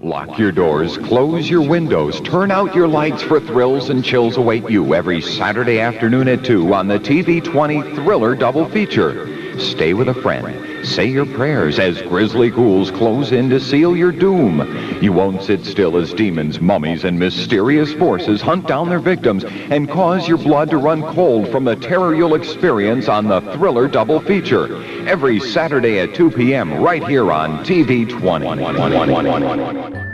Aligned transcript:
Lock 0.00 0.36
your 0.36 0.50
doors, 0.50 0.98
close 0.98 1.48
your 1.48 1.62
windows, 1.62 2.20
turn 2.22 2.50
out 2.50 2.74
your 2.74 2.88
lights 2.88 3.22
for 3.22 3.38
thrills 3.38 3.88
and 3.88 4.04
chills 4.04 4.36
await 4.36 4.68
you 4.68 4.96
every 4.96 5.20
Saturday 5.20 5.78
afternoon 5.78 6.26
at 6.26 6.44
2 6.44 6.74
on 6.74 6.88
the 6.88 6.98
TV20 6.98 7.94
Thriller 7.94 8.34
Double 8.34 8.68
Feature. 8.68 9.35
Stay 9.58 9.94
with 9.94 10.08
a 10.08 10.14
friend. 10.14 10.86
Say 10.86 11.06
your 11.06 11.26
prayers 11.26 11.78
as 11.78 12.00
grizzly 12.02 12.50
ghouls 12.50 12.90
close 12.90 13.32
in 13.32 13.50
to 13.50 13.58
seal 13.58 13.96
your 13.96 14.12
doom. 14.12 14.60
You 15.02 15.12
won't 15.12 15.42
sit 15.42 15.64
still 15.64 15.96
as 15.96 16.12
demons, 16.12 16.60
mummies, 16.60 17.04
and 17.04 17.18
mysterious 17.18 17.92
forces 17.94 18.40
hunt 18.40 18.68
down 18.68 18.88
their 18.88 19.00
victims 19.00 19.44
and 19.44 19.88
cause 19.88 20.28
your 20.28 20.38
blood 20.38 20.70
to 20.70 20.76
run 20.76 21.02
cold 21.02 21.50
from 21.50 21.64
the 21.64 21.76
terror 21.76 22.14
you'll 22.14 22.34
experience 22.34 23.08
on 23.08 23.26
the 23.26 23.40
Thriller 23.54 23.88
Double 23.88 24.20
Feature. 24.20 24.82
Every 25.08 25.40
Saturday 25.40 25.98
at 25.98 26.14
2 26.14 26.30
p.m. 26.30 26.82
right 26.82 27.06
here 27.06 27.32
on 27.32 27.64
TV 27.64 28.08
20. 28.08 30.05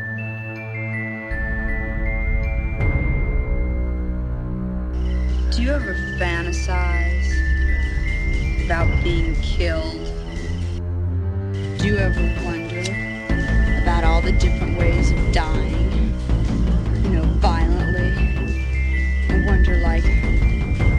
About 8.64 9.02
being 9.02 9.34
killed? 9.42 10.00
Do 11.78 11.86
you 11.86 11.96
ever 11.96 12.20
wonder 12.44 12.80
about 13.82 14.04
all 14.04 14.20
the 14.20 14.32
different 14.32 14.78
ways 14.78 15.10
of 15.10 15.32
dying? 15.32 16.14
You 17.02 17.10
know, 17.10 17.24
violently? 17.40 18.12
And 19.28 19.46
wonder, 19.46 19.78
like, 19.78 20.04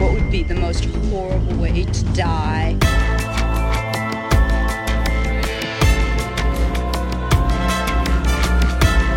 what 0.00 0.12
would 0.12 0.30
be 0.30 0.42
the 0.42 0.54
most 0.54 0.84
horrible 0.84 1.56
way 1.56 1.84
to 1.84 2.04
die? 2.12 2.76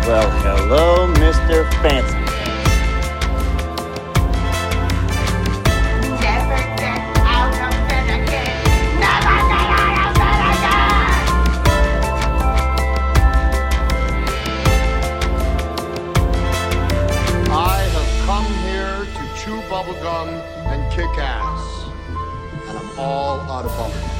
Well, 0.06 0.30
hello, 0.40 1.12
Mr. 1.14 1.70
Fancy 1.82 2.27
bubblegum 19.88 20.28
and 20.66 20.92
kick 20.92 21.18
ass. 21.18 21.88
And 22.68 22.78
I'm 22.78 22.98
all 22.98 23.40
out 23.40 23.64
of 23.64 23.70
bubblegum. 23.72 24.16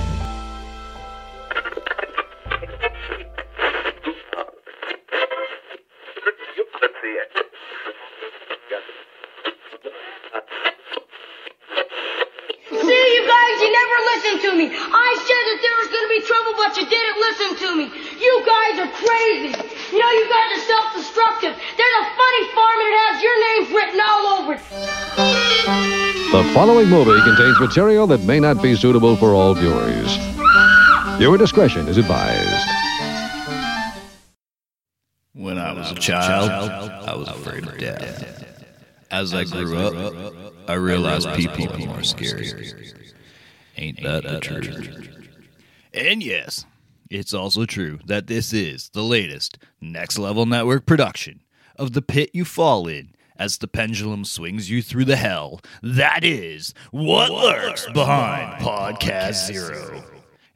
See, 12.71 13.15
you 13.15 13.23
guys, 13.27 13.61
you 13.61 13.71
never 13.73 13.99
listened 14.09 14.41
to 14.43 14.57
me. 14.57 14.67
I 14.73 15.11
said 15.27 15.45
that 15.49 15.59
there 15.63 15.77
was 15.77 15.89
gonna 15.89 16.09
be 16.09 16.21
trouble, 16.25 16.55
but 16.57 16.77
you 16.77 16.87
didn't 16.89 17.19
listen 17.21 17.57
to 17.69 17.77
me. 17.77 17.85
You 18.21 18.43
guys 18.47 18.79
are 18.79 18.93
crazy. 19.07 19.78
You 19.91 19.98
know, 19.98 20.11
you 20.11 20.28
guys 20.28 20.58
are 20.58 20.64
self-destructive. 20.67 21.55
There's 21.77 21.97
a 22.00 22.06
funny 22.20 22.44
farm 22.55 22.78
and 22.78 22.89
it 22.89 22.97
has 23.08 23.22
your 23.22 23.36
names 23.48 23.69
written 23.75 24.00
all 24.00 24.27
over 24.39 24.53
it. 24.55 24.61
The 26.33 26.44
following 26.53 26.89
movie 26.89 27.20
contains 27.22 27.58
material 27.58 28.06
that 28.09 28.22
may 28.25 28.39
not 28.39 28.62
be 28.62 28.77
suitable 28.77 29.16
for 29.16 29.33
all 29.33 29.55
viewers. 29.55 30.19
Your 31.19 31.39
discretion 31.39 31.89
is 31.89 31.97
advised. 31.97 32.69
When 35.33 35.56
I 35.56 35.72
was 35.72 35.91
a 35.92 35.94
child, 35.94 36.50
I 36.50 37.14
was 37.16 37.28
afraid 37.28 37.66
of 37.66 37.78
death. 37.78 38.44
As 39.11 39.33
I 39.33 39.44
grew 39.44 39.78
up, 39.78 40.53
I 40.69 40.75
realized 40.75 41.33
people 41.34 41.72
are 41.72 41.78
more 41.78 42.03
scary. 42.03 42.53
Ain't 43.78 44.03
that 44.03 44.25
the 44.25 44.41
truth? 44.41 45.09
And 45.94 46.22
yes, 46.22 46.66
it's 47.11 47.33
also 47.33 47.65
true 47.65 47.99
that 48.07 48.27
this 48.27 48.53
is 48.53 48.91
the 48.91 49.03
latest 49.03 49.59
Next 49.81 50.19
Level 50.19 50.47
Network 50.47 50.87
production 50.87 51.43
of 51.77 51.93
The 51.93 52.03
Pit 52.03 52.31
You 52.33 52.45
Fall 52.45 52.87
In 52.87 53.15
as 53.37 53.59
the 53.59 53.69
pendulum 53.69 54.25
swings 54.25 54.69
you 54.69 54.83
through 54.83 55.05
the 55.05 55.17
hell 55.17 55.61
that 55.83 56.25
is 56.25 56.75
what 56.91 57.31
lurks 57.31 57.87
behind 57.93 58.61
Podcast 58.63 59.47
Zero. 59.47 60.05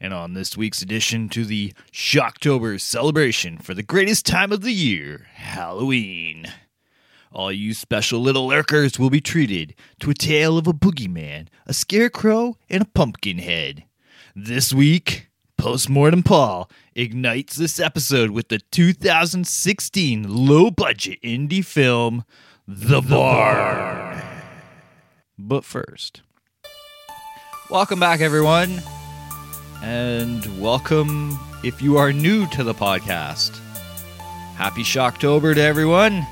And 0.01 0.13
on 0.13 0.35
this 0.35 0.57
week's 0.57 0.83
edition 0.83 1.29
to 1.31 1.45
the 1.45 1.73
Shocktober 1.93 2.81
celebration 2.81 3.57
for 3.59 3.73
the 3.73 3.85
greatest 3.85 4.27
time 4.27 4.51
of 4.51 4.63
the 4.63 4.73
year, 4.73 5.29
Halloween. 5.35 6.47
All 7.31 7.53
you 7.53 7.73
special 7.73 8.21
little 8.21 8.49
lurkers 8.49 8.99
will 8.99 9.11
be 9.11 9.21
treated 9.21 9.75
to 10.01 10.11
a 10.11 10.15
tale 10.15 10.59
of 10.59 10.67
a 10.67 10.73
boogeyman, 10.75 11.47
a 11.67 11.73
scarecrow, 11.73 12.59
and 12.69 12.83
a 12.83 12.87
pumpkin 12.87 13.39
head. 13.39 13.85
This 14.35 14.75
week, 14.75 15.29
Postmortem 15.63 16.25
Paul 16.25 16.69
ignites 16.97 17.55
this 17.55 17.79
episode 17.79 18.33
with 18.33 18.49
the 18.49 18.59
2016 18.73 20.25
low 20.29 20.73
budget 20.73 21.23
indie 21.23 21.65
film, 21.65 22.25
The 22.67 23.01
Barn. 23.01 24.21
But 25.39 25.65
first, 25.65 26.23
welcome 27.71 28.01
back, 28.01 28.21
everyone. 28.21 28.83
And 29.85 30.61
welcome 30.61 31.39
if 31.63 31.81
you 31.81 31.97
are 31.97 32.13
new 32.13 32.49
to 32.49 32.65
the 32.65 32.75
podcast. 32.75 33.57
Happy 34.57 34.83
Shocktober 34.83 35.55
to 35.55 35.63
everyone. 35.63 36.27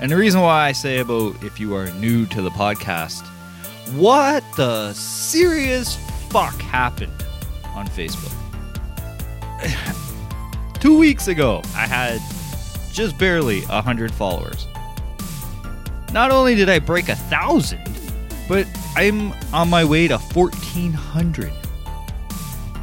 And 0.00 0.10
the 0.10 0.16
reason 0.16 0.40
why 0.40 0.66
I 0.66 0.72
say 0.72 1.00
about 1.00 1.44
if 1.44 1.60
you 1.60 1.74
are 1.74 1.90
new 1.90 2.24
to 2.24 2.40
the 2.40 2.48
podcast, 2.48 3.20
what 3.98 4.42
the 4.56 4.94
serious 4.94 5.94
fuck 6.30 6.58
happened 6.62 7.12
on 7.74 7.86
Facebook? 7.88 8.32
Two 10.80 10.98
weeks 10.98 11.28
ago, 11.28 11.62
I 11.74 11.86
had 11.86 12.20
just 12.92 13.18
barely 13.18 13.62
a 13.68 13.82
hundred 13.82 14.12
followers. 14.12 14.66
Not 16.12 16.30
only 16.30 16.54
did 16.54 16.68
I 16.68 16.78
break 16.78 17.08
a 17.08 17.16
thousand, 17.16 17.88
but 18.48 18.66
I'm 18.96 19.32
on 19.52 19.68
my 19.68 19.84
way 19.84 20.08
to 20.08 20.18
fourteen 20.18 20.92
hundred. 20.92 21.52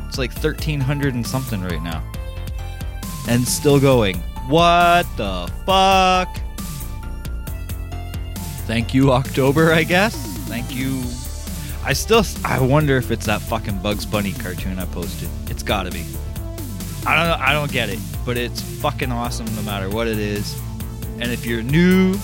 It's 0.08 0.18
like 0.18 0.32
thirteen 0.32 0.80
hundred 0.80 1.14
and 1.16 1.26
something 1.26 1.62
right 1.62 1.82
now, 1.82 2.04
and 3.28 3.46
still 3.48 3.80
going. 3.80 4.18
What 4.48 5.06
the 5.18 5.52
fuck? 5.66 6.40
Thank 8.66 8.94
you, 8.94 9.12
October, 9.12 9.74
I 9.74 9.84
guess. 9.84 10.16
Thank 10.48 10.74
you. 10.74 11.02
I 11.88 11.94
still, 11.94 12.26
I 12.44 12.60
wonder 12.60 12.98
if 12.98 13.12
it's 13.12 13.28
that 13.28 13.42
fucking 13.42 13.80
Bugs 13.80 14.06
Bunny 14.06 14.34
cartoon 14.34 14.78
I 14.78 14.84
posted. 14.88 15.30
It's 15.50 15.64
gotta 15.64 15.90
be. 15.90 16.04
I 17.06 17.16
don't 17.16 17.28
know, 17.28 17.38
I 17.40 17.54
don't 17.54 17.72
get 17.72 17.88
it, 17.88 18.00
but 18.26 18.36
it's 18.36 18.60
fucking 18.82 19.10
awesome 19.10 19.46
no 19.56 19.62
matter 19.62 19.90
what 19.90 20.06
it 20.06 20.20
is. 20.20 20.62
And 21.22 21.32
if 21.32 21.46
you're 21.46 21.64
new 21.64 22.20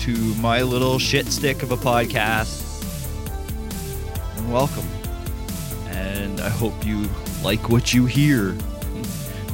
to 0.00 0.12
my 0.34 0.60
little 0.60 0.98
shit 0.98 1.28
stick 1.28 1.62
of 1.62 1.72
a 1.72 1.78
podcast, 1.78 2.60
then 4.36 4.50
welcome. 4.50 4.86
And 5.86 6.38
I 6.42 6.50
hope 6.50 6.84
you 6.84 7.08
like 7.42 7.70
what 7.70 7.94
you 7.94 8.04
hear. 8.04 8.54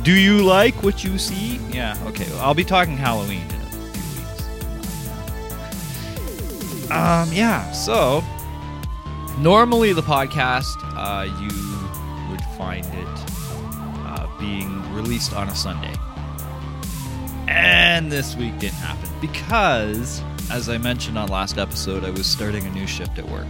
Do 0.03 0.11
you 0.11 0.43
like 0.43 0.83
what 0.83 1.05
you 1.05 1.19
see? 1.19 1.59
Yeah, 1.71 1.97
okay. 2.07 2.27
I'll 2.39 2.53
be 2.53 2.65
talking 2.65 2.97
Halloween 2.97 3.43
in 3.43 3.61
a 3.61 3.67
few 3.71 4.11
weeks. 6.81 6.91
Um, 6.91 7.33
yeah, 7.33 7.71
so 7.71 8.25
normally 9.39 9.93
the 9.93 10.03
podcast, 10.03 10.77
uh, 10.97 11.25
you 11.41 12.31
would 12.31 12.43
find 12.57 12.85
it 12.87 13.07
uh, 14.07 14.27
being 14.39 14.95
released 14.95 15.35
on 15.35 15.49
a 15.49 15.55
Sunday. 15.55 15.95
And 17.49 18.11
this 18.11 18.35
week 18.37 18.59
didn't 18.59 18.75
happen 18.75 19.09
because, 19.21 20.23
as 20.51 20.69
I 20.69 20.79
mentioned 20.79 21.17
on 21.17 21.29
last 21.29 21.59
episode, 21.59 22.05
I 22.05 22.11
was 22.11 22.27
starting 22.27 22.67
a 22.67 22.71
new 22.71 22.87
shift 22.87 23.19
at 23.19 23.29
work. 23.29 23.47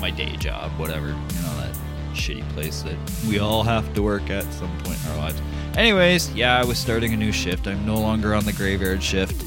My 0.00 0.10
day 0.10 0.36
job, 0.36 0.70
whatever. 0.78 1.08
You 1.08 1.12
know, 1.12 1.56
that 1.60 1.76
shitty 2.14 2.48
place 2.50 2.82
that 2.82 2.96
we 3.28 3.38
all 3.38 3.62
have 3.62 3.92
to 3.94 4.02
work 4.02 4.30
at 4.30 4.44
some 4.52 4.70
point 4.78 4.98
in 5.04 5.10
our 5.12 5.18
lives. 5.18 5.40
Anyways, 5.76 6.32
yeah, 6.34 6.58
I 6.58 6.64
was 6.64 6.78
starting 6.78 7.12
a 7.12 7.16
new 7.16 7.32
shift. 7.32 7.66
I'm 7.66 7.84
no 7.84 7.96
longer 7.96 8.34
on 8.34 8.44
the 8.44 8.52
graveyard 8.52 9.02
shift, 9.02 9.42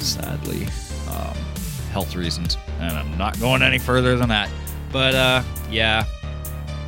sadly. 0.00 0.66
Um, 1.10 1.36
health 1.94 2.16
reasons. 2.16 2.58
And 2.80 2.92
I'm 2.92 3.16
not 3.16 3.38
going 3.40 3.62
any 3.62 3.78
further 3.78 4.16
than 4.16 4.28
that. 4.28 4.50
But, 4.92 5.14
uh, 5.14 5.42
yeah. 5.70 6.04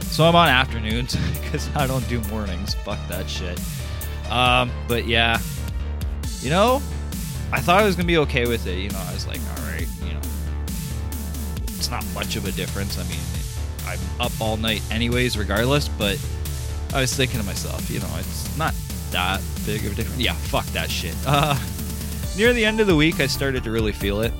So 0.00 0.25
I'm 0.25 0.35
on 0.35 0.49
afternoons 0.49 1.17
because 1.41 1.75
I 1.76 1.87
don't 1.87 2.06
do 2.08 2.20
mornings. 2.23 2.75
Fuck 2.75 2.99
that 3.08 3.31
shit. 3.31 3.61
Um, 4.31 4.70
but 4.88 5.06
yeah. 5.06 5.38
You 6.41 6.50
know, 6.50 6.82
I 7.53 7.61
thought 7.61 7.81
I 7.81 7.87
was 7.87 7.94
to 7.97 8.05
be 8.05 8.19
okay 8.19 8.47
with 8.47 8.67
it. 8.67 8.79
You 8.79 8.91
know, 8.91 8.99
I 8.99 9.12
was 9.14 9.26
like, 9.26 9.41
all 9.41 9.64
right, 9.67 9.87
you 10.03 10.12
know, 10.12 10.20
it's 11.62 11.91
not 11.91 12.05
much 12.12 12.35
of 12.35 12.44
a 12.44 12.53
difference. 12.53 12.99
I 12.99 13.05
mean, 13.05 13.20
I'm 13.87 14.20
up 14.20 14.32
all 14.41 14.56
night 14.56 14.82
anyways, 14.91 15.38
regardless. 15.38 15.88
But 15.88 16.19
I 16.93 17.00
was 17.00 17.14
thinking 17.14 17.38
to 17.38 17.47
myself, 17.47 17.88
you 17.88 18.00
know, 18.00 18.11
it's 18.19 18.56
not 18.58 18.75
that 19.12 19.41
big 19.64 19.87
of 19.87 19.93
a 19.93 19.94
difference. 19.94 20.20
Yeah, 20.20 20.35
fuck 20.35 20.67
that 20.67 20.91
shit. 20.91 21.14
Uh, 21.26 21.56
near 22.37 22.53
the 22.53 22.64
end 22.64 22.81
of 22.81 22.88
the 22.88 22.97
week, 22.97 23.20
I 23.20 23.29
started 23.29 23.62
to 23.64 23.70
really 23.70 23.93
feel 23.93 24.20
it. 24.20 24.32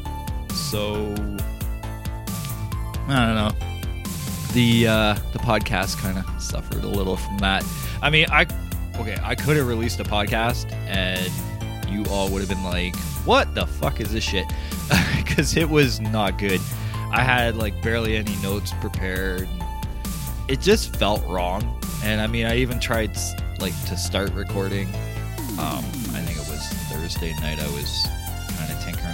So 0.56 1.14
I 3.08 3.26
don't 3.26 3.36
know. 3.36 3.52
The 4.52 4.86
uh, 4.88 5.14
the 5.32 5.38
podcast 5.38 5.98
kind 5.98 6.18
of 6.18 6.42
suffered 6.42 6.82
a 6.82 6.88
little 6.88 7.16
from 7.16 7.38
that. 7.38 7.64
I 8.02 8.10
mean, 8.10 8.26
I 8.30 8.46
okay, 8.98 9.18
I 9.22 9.34
could 9.34 9.56
have 9.56 9.66
released 9.66 10.00
a 10.00 10.04
podcast 10.04 10.72
and 10.72 11.30
you 11.88 12.04
all 12.10 12.30
would 12.30 12.40
have 12.40 12.48
been 12.48 12.64
like, 12.64 12.96
"What 13.24 13.54
the 13.54 13.66
fuck 13.66 14.00
is 14.00 14.12
this 14.12 14.24
shit?" 14.24 14.46
Because 15.16 15.56
it 15.56 15.68
was 15.68 16.00
not 16.00 16.38
good. 16.38 16.60
I 17.12 17.20
had 17.20 17.56
like 17.56 17.82
barely 17.82 18.16
any 18.16 18.34
notes 18.36 18.72
prepared. 18.80 19.48
It 20.48 20.60
just 20.60 20.96
felt 20.96 21.22
wrong, 21.26 21.78
and 22.02 22.20
I 22.20 22.26
mean, 22.26 22.46
I 22.46 22.56
even 22.56 22.80
tried 22.80 23.16
like 23.60 23.74
to 23.86 23.96
start 23.96 24.32
recording. 24.32 24.88
Um, 25.58 25.84
I 26.14 26.20
think 26.22 26.38
it 26.38 26.48
was 26.48 26.66
Thursday 26.90 27.32
night. 27.40 27.60
I 27.60 27.66
was 27.72 28.06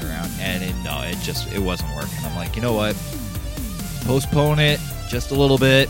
and 0.06 0.62
it, 0.62 0.74
no, 0.84 1.02
it 1.02 1.16
just 1.22 1.52
it 1.52 1.58
wasn't 1.58 1.94
working. 1.94 2.18
I'm 2.24 2.34
like, 2.36 2.56
you 2.56 2.62
know 2.62 2.72
what? 2.72 2.96
Postpone 4.04 4.58
it 4.58 4.80
just 5.08 5.30
a 5.30 5.34
little 5.34 5.58
bit, 5.58 5.88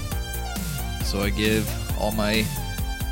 so 1.05 1.20
I 1.20 1.31
give 1.31 1.69
all 1.99 2.12
my 2.12 2.32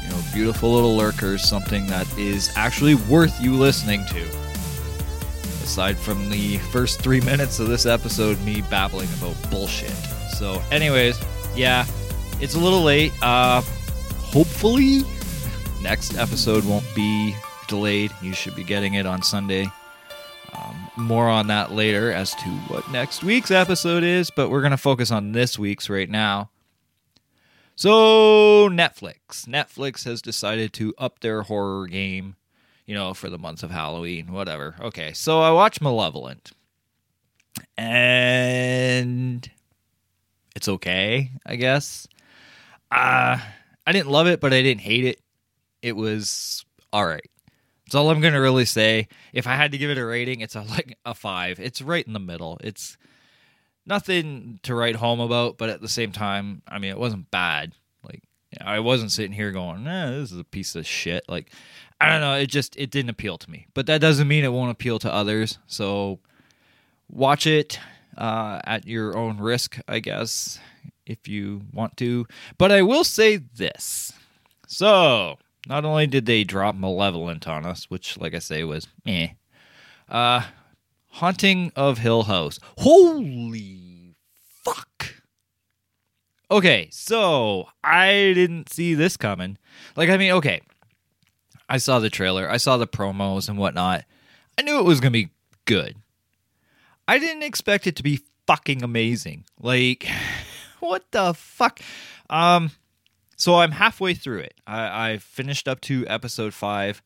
you 0.03 0.09
know 0.09 0.21
beautiful 0.33 0.73
little 0.73 0.97
lurkers 0.97 1.43
something 1.49 1.87
that 1.87 2.07
is 2.19 2.53
actually 2.57 2.95
worth 2.95 3.41
you 3.41 3.55
listening 3.55 4.05
to. 4.07 4.23
Aside 5.63 5.97
from 5.97 6.29
the 6.31 6.59
first 6.59 7.01
three 7.01 7.21
minutes 7.33 7.61
of 7.61 7.69
this 7.69 7.87
episode, 7.87 8.41
me 8.43 8.63
babbling 8.63 9.09
about 9.19 9.37
bullshit. 9.51 9.91
So, 10.37 10.63
anyways, 10.71 11.21
yeah, 11.55 11.87
it's 12.41 12.55
a 12.55 12.59
little 12.59 12.83
late. 12.83 13.13
Uh, 13.23 13.63
hopefully, 14.19 15.03
next 15.83 16.17
episode 16.17 16.65
won't 16.65 16.87
be 16.95 17.35
delayed. 17.69 18.11
You 18.21 18.33
should 18.33 18.57
be 18.57 18.65
getting 18.65 18.95
it 18.95 19.07
on 19.07 19.23
Sunday. 19.23 19.71
More 20.97 21.29
on 21.29 21.47
that 21.47 21.73
later 21.73 22.13
as 22.13 22.35
to 22.37 22.49
what 22.69 22.91
next 22.91 23.23
week's 23.23 23.51
episode 23.51 24.03
is, 24.03 24.31
but 24.31 24.51
we're 24.51 24.61
going 24.61 24.73
to 24.73 24.77
focus 24.77 25.11
on 25.11 25.33
this 25.33 25.59
week's 25.59 25.89
right 25.89 26.11
now. 26.11 26.51
So, 27.77 28.69
Netflix. 28.69 29.47
Netflix 29.47 30.05
has 30.05 30.21
decided 30.21 30.73
to 30.75 30.93
up 30.99 31.21
their 31.21 31.43
horror 31.43 31.87
game, 31.87 32.37
you 32.85 32.95
know, 32.95 33.15
for 33.15 33.31
the 33.31 33.39
month 33.39 33.63
of 33.63 33.71
Halloween, 33.71 34.33
whatever. 34.33 34.75
Okay, 34.81 35.13
so 35.15 35.41
I 35.41 35.51
watched 35.53 35.81
Malevolent. 35.81 36.53
And 37.79 39.49
it's 40.55 40.69
okay, 40.69 41.31
I 41.47 41.57
guess. 41.57 42.07
Uh, 42.91 43.39
I 43.87 43.93
didn't 43.93 44.11
love 44.11 44.27
it, 44.27 44.41
but 44.41 44.53
I 44.53 44.61
didn't 44.61 44.83
hate 44.83 45.05
it. 45.05 45.21
It 45.81 45.97
was 45.97 46.67
all 46.93 47.07
right. 47.07 47.30
That's 47.91 47.97
all 47.97 48.11
I'm 48.11 48.21
going 48.21 48.35
to 48.35 48.41
really 48.41 48.67
say. 48.67 49.09
If 49.33 49.49
I 49.49 49.57
had 49.57 49.73
to 49.73 49.79
give 49.79 49.91
it 49.91 49.99
a 49.99 50.07
rating, 50.07 50.43
it's 50.43 50.55
a, 50.55 50.61
like 50.71 50.97
a 51.05 51.13
five. 51.13 51.59
It's 51.59 51.83
right 51.83 52.07
in 52.07 52.13
the 52.13 52.21
middle. 52.21 52.57
It's 52.63 52.97
nothing 53.85 54.61
to 54.63 54.77
write 54.77 54.95
home 54.95 55.19
about, 55.19 55.59
but 55.59 55.71
at 55.71 55.81
the 55.81 55.89
same 55.89 56.13
time, 56.13 56.63
I 56.69 56.79
mean, 56.79 56.93
it 56.93 57.01
wasn't 57.01 57.33
bad. 57.33 57.73
Like 58.05 58.23
I 58.65 58.79
wasn't 58.79 59.11
sitting 59.11 59.33
here 59.33 59.51
going, 59.51 59.89
eh, 59.89 60.11
"This 60.11 60.31
is 60.31 60.39
a 60.39 60.45
piece 60.45 60.77
of 60.77 60.87
shit." 60.87 61.25
Like 61.29 61.51
I 62.01 62.09
don't 62.09 62.21
know. 62.21 62.35
It 62.35 62.47
just 62.47 62.77
it 62.77 62.93
didn't 62.93 63.11
appeal 63.11 63.39
to 63.39 63.51
me. 63.51 63.67
But 63.75 63.87
that 63.87 64.01
doesn't 64.01 64.29
mean 64.29 64.45
it 64.45 64.53
won't 64.53 64.71
appeal 64.71 65.01
to 65.01 65.13
others. 65.13 65.59
So 65.67 66.21
watch 67.09 67.45
it 67.45 67.81
uh, 68.17 68.61
at 68.63 68.87
your 68.87 69.17
own 69.17 69.39
risk, 69.39 69.81
I 69.89 69.99
guess, 69.99 70.61
if 71.07 71.27
you 71.27 71.63
want 71.73 71.97
to. 71.97 72.25
But 72.57 72.71
I 72.71 72.83
will 72.83 73.03
say 73.03 73.39
this. 73.39 74.13
So 74.69 75.39
not 75.67 75.85
only 75.85 76.07
did 76.07 76.27
they 76.27 76.45
drop 76.45 76.75
Malevolent 76.75 77.47
on 77.47 77.67
us, 77.67 77.91
which, 77.91 78.19
like 78.19 78.35
I 78.35 78.39
say, 78.39 78.65
was 78.65 78.89
eh. 79.07 79.29
Uh, 80.09 80.43
Haunting 81.09 81.73
of 81.77 81.99
Hill 81.99 82.25
House. 82.25 82.59
Holy 82.79 84.17
fuck. 84.65 85.15
Okay, 86.51 86.89
so 86.91 87.69
I 87.85 88.33
didn't 88.35 88.73
see 88.73 88.95
this 88.95 89.17
coming. 89.17 89.59
Like, 89.97 90.09
I 90.09 90.17
mean, 90.17 90.33
okay. 90.33 90.63
I 91.69 91.79
saw 91.79 92.01
the 92.01 92.11
trailer, 92.11 92.51
I 92.51 92.57
saw 92.57 92.77
the 92.77 92.89
promos 92.89 93.49
and 93.49 93.57
whatnot. 93.57 94.05
I 94.59 94.63
knew 94.63 94.79
it 94.79 94.85
was 94.85 95.01
going 95.01 95.13
to 95.13 95.19
be 95.27 95.31
good. 95.65 95.97
I 97.07 97.19
didn't 97.19 97.45
expect 97.45 97.87
it 97.87 97.97
to 97.97 98.03
be 98.03 98.21
fucking 98.47 98.83
amazing. 98.83 99.45
Like, 99.61 100.09
what 100.81 101.11
the 101.13 101.35
fuck? 101.35 101.81
Um, 102.29 102.73
so 103.41 103.55
I'm 103.57 103.71
halfway 103.71 104.13
through 104.13 104.41
it. 104.41 104.55
I, 104.67 105.13
I 105.13 105.19
finished 105.19 105.67
up 105.67 105.81
to 105.83 106.07
episode 106.07 106.53
five. 106.53 107.03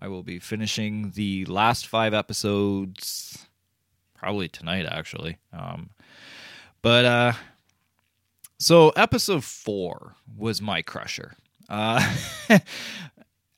I 0.00 0.08
will 0.08 0.24
be 0.24 0.40
finishing 0.40 1.12
the 1.14 1.44
last 1.44 1.86
five 1.86 2.12
episodes 2.12 3.46
probably 4.14 4.48
tonight, 4.48 4.84
actually. 4.84 5.38
Um, 5.52 5.90
but 6.82 7.04
uh, 7.04 7.32
so 8.58 8.88
episode 8.90 9.44
four 9.44 10.16
was 10.36 10.60
my 10.60 10.82
crusher. 10.82 11.34
Uh, 11.68 12.16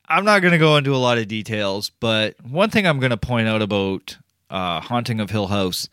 I'm 0.06 0.26
not 0.26 0.42
going 0.42 0.52
to 0.52 0.58
go 0.58 0.76
into 0.76 0.94
a 0.94 0.98
lot 0.98 1.16
of 1.16 1.28
details, 1.28 1.90
but 1.98 2.34
one 2.44 2.68
thing 2.68 2.86
I'm 2.86 3.00
going 3.00 3.08
to 3.08 3.16
point 3.16 3.48
out 3.48 3.62
about 3.62 4.18
uh, 4.50 4.80
Haunting 4.80 5.18
of 5.20 5.30
Hill 5.30 5.46
House 5.46 5.88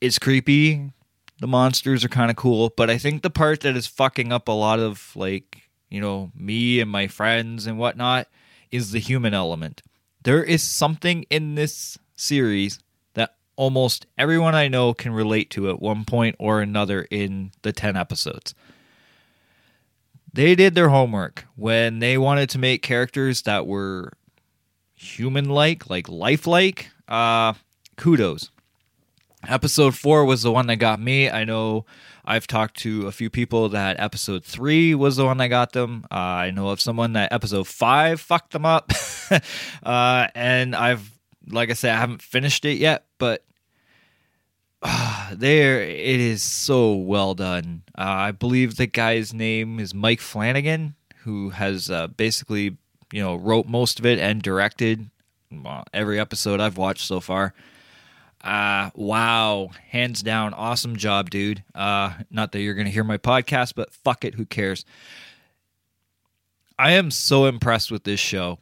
is 0.00 0.20
creepy. 0.20 0.92
The 1.42 1.48
monsters 1.48 2.04
are 2.04 2.08
kind 2.08 2.30
of 2.30 2.36
cool, 2.36 2.72
but 2.76 2.88
I 2.88 2.98
think 2.98 3.22
the 3.22 3.28
part 3.28 3.62
that 3.62 3.76
is 3.76 3.88
fucking 3.88 4.32
up 4.32 4.46
a 4.46 4.52
lot 4.52 4.78
of 4.78 5.10
like 5.16 5.62
you 5.90 6.00
know 6.00 6.30
me 6.36 6.78
and 6.78 6.88
my 6.88 7.08
friends 7.08 7.66
and 7.66 7.80
whatnot 7.80 8.28
is 8.70 8.92
the 8.92 9.00
human 9.00 9.34
element. 9.34 9.82
There 10.22 10.44
is 10.44 10.62
something 10.62 11.24
in 11.30 11.56
this 11.56 11.98
series 12.14 12.78
that 13.14 13.34
almost 13.56 14.06
everyone 14.16 14.54
I 14.54 14.68
know 14.68 14.94
can 14.94 15.12
relate 15.12 15.50
to 15.50 15.68
at 15.68 15.82
one 15.82 16.04
point 16.04 16.36
or 16.38 16.60
another 16.60 17.08
in 17.10 17.50
the 17.62 17.72
10 17.72 17.96
episodes. 17.96 18.54
They 20.32 20.54
did 20.54 20.76
their 20.76 20.90
homework 20.90 21.44
when 21.56 21.98
they 21.98 22.16
wanted 22.18 22.50
to 22.50 22.58
make 22.60 22.82
characters 22.82 23.42
that 23.42 23.66
were 23.66 24.12
human 24.94 25.48
like, 25.48 25.90
like 25.90 26.08
lifelike. 26.08 26.90
Uh, 27.08 27.54
kudos. 27.96 28.52
Episode 29.48 29.96
four 29.96 30.24
was 30.24 30.42
the 30.42 30.52
one 30.52 30.68
that 30.68 30.76
got 30.76 31.00
me. 31.00 31.28
I 31.28 31.44
know 31.44 31.84
I've 32.24 32.46
talked 32.46 32.76
to 32.78 33.08
a 33.08 33.12
few 33.12 33.28
people 33.28 33.68
that 33.70 33.98
episode 33.98 34.44
three 34.44 34.94
was 34.94 35.16
the 35.16 35.24
one 35.24 35.38
that 35.38 35.48
got 35.48 35.72
them. 35.72 36.04
Uh, 36.10 36.14
I 36.14 36.50
know 36.52 36.68
of 36.68 36.80
someone 36.80 37.14
that 37.14 37.32
episode 37.32 37.66
five 37.66 38.20
fucked 38.20 38.52
them 38.52 38.64
up. 38.64 38.92
uh, 39.82 40.28
and 40.34 40.76
I've, 40.76 41.10
like 41.48 41.70
I 41.70 41.72
said, 41.72 41.94
I 41.94 41.98
haven't 41.98 42.22
finished 42.22 42.64
it 42.64 42.78
yet, 42.78 43.04
but 43.18 43.44
uh, 44.80 45.30
there 45.34 45.82
it 45.82 46.20
is 46.20 46.42
so 46.42 46.92
well 46.94 47.34
done. 47.34 47.82
Uh, 47.98 48.02
I 48.02 48.30
believe 48.30 48.76
the 48.76 48.86
guy's 48.86 49.34
name 49.34 49.80
is 49.80 49.92
Mike 49.92 50.20
Flanagan, 50.20 50.94
who 51.24 51.50
has 51.50 51.90
uh, 51.90 52.06
basically, 52.06 52.76
you 53.12 53.20
know, 53.20 53.34
wrote 53.34 53.66
most 53.66 53.98
of 53.98 54.06
it 54.06 54.20
and 54.20 54.40
directed 54.40 55.10
every 55.92 56.18
episode 56.20 56.60
I've 56.60 56.78
watched 56.78 57.06
so 57.06 57.18
far. 57.18 57.54
Uh, 58.42 58.90
wow, 58.94 59.70
hands 59.90 60.22
down, 60.22 60.52
awesome 60.54 60.96
job, 60.96 61.30
dude. 61.30 61.62
Uh, 61.74 62.12
not 62.30 62.52
that 62.52 62.60
you're 62.60 62.74
gonna 62.74 62.90
hear 62.90 63.04
my 63.04 63.18
podcast, 63.18 63.74
but 63.76 63.92
fuck 63.92 64.24
it, 64.24 64.34
who 64.34 64.44
cares? 64.44 64.84
I 66.78 66.92
am 66.92 67.10
so 67.10 67.46
impressed 67.46 67.92
with 67.92 68.04
this 68.04 68.18
show. 68.18 68.58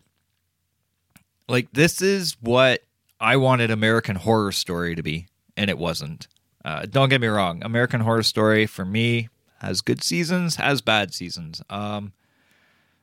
Like, 1.49 1.73
this 1.73 2.03
is 2.03 2.37
what 2.41 2.83
I 3.19 3.37
wanted 3.37 3.71
American 3.71 4.17
Horror 4.17 4.53
Story 4.53 4.95
to 4.95 5.03
be, 5.03 5.27
and 5.57 5.71
it 5.71 5.79
wasn't. 5.79 6.29
Uh, 6.65 6.85
don't 6.85 7.09
get 7.09 7.23
me 7.23 7.29
wrong, 7.29 7.63
American 7.65 8.01
Horror 8.01 8.23
Story 8.23 8.67
for 8.67 8.85
me 8.85 9.29
has 9.61 9.81
good 9.81 10.03
seasons, 10.03 10.57
has 10.57 10.81
bad 10.81 11.15
seasons. 11.15 11.63
Um, 11.71 12.13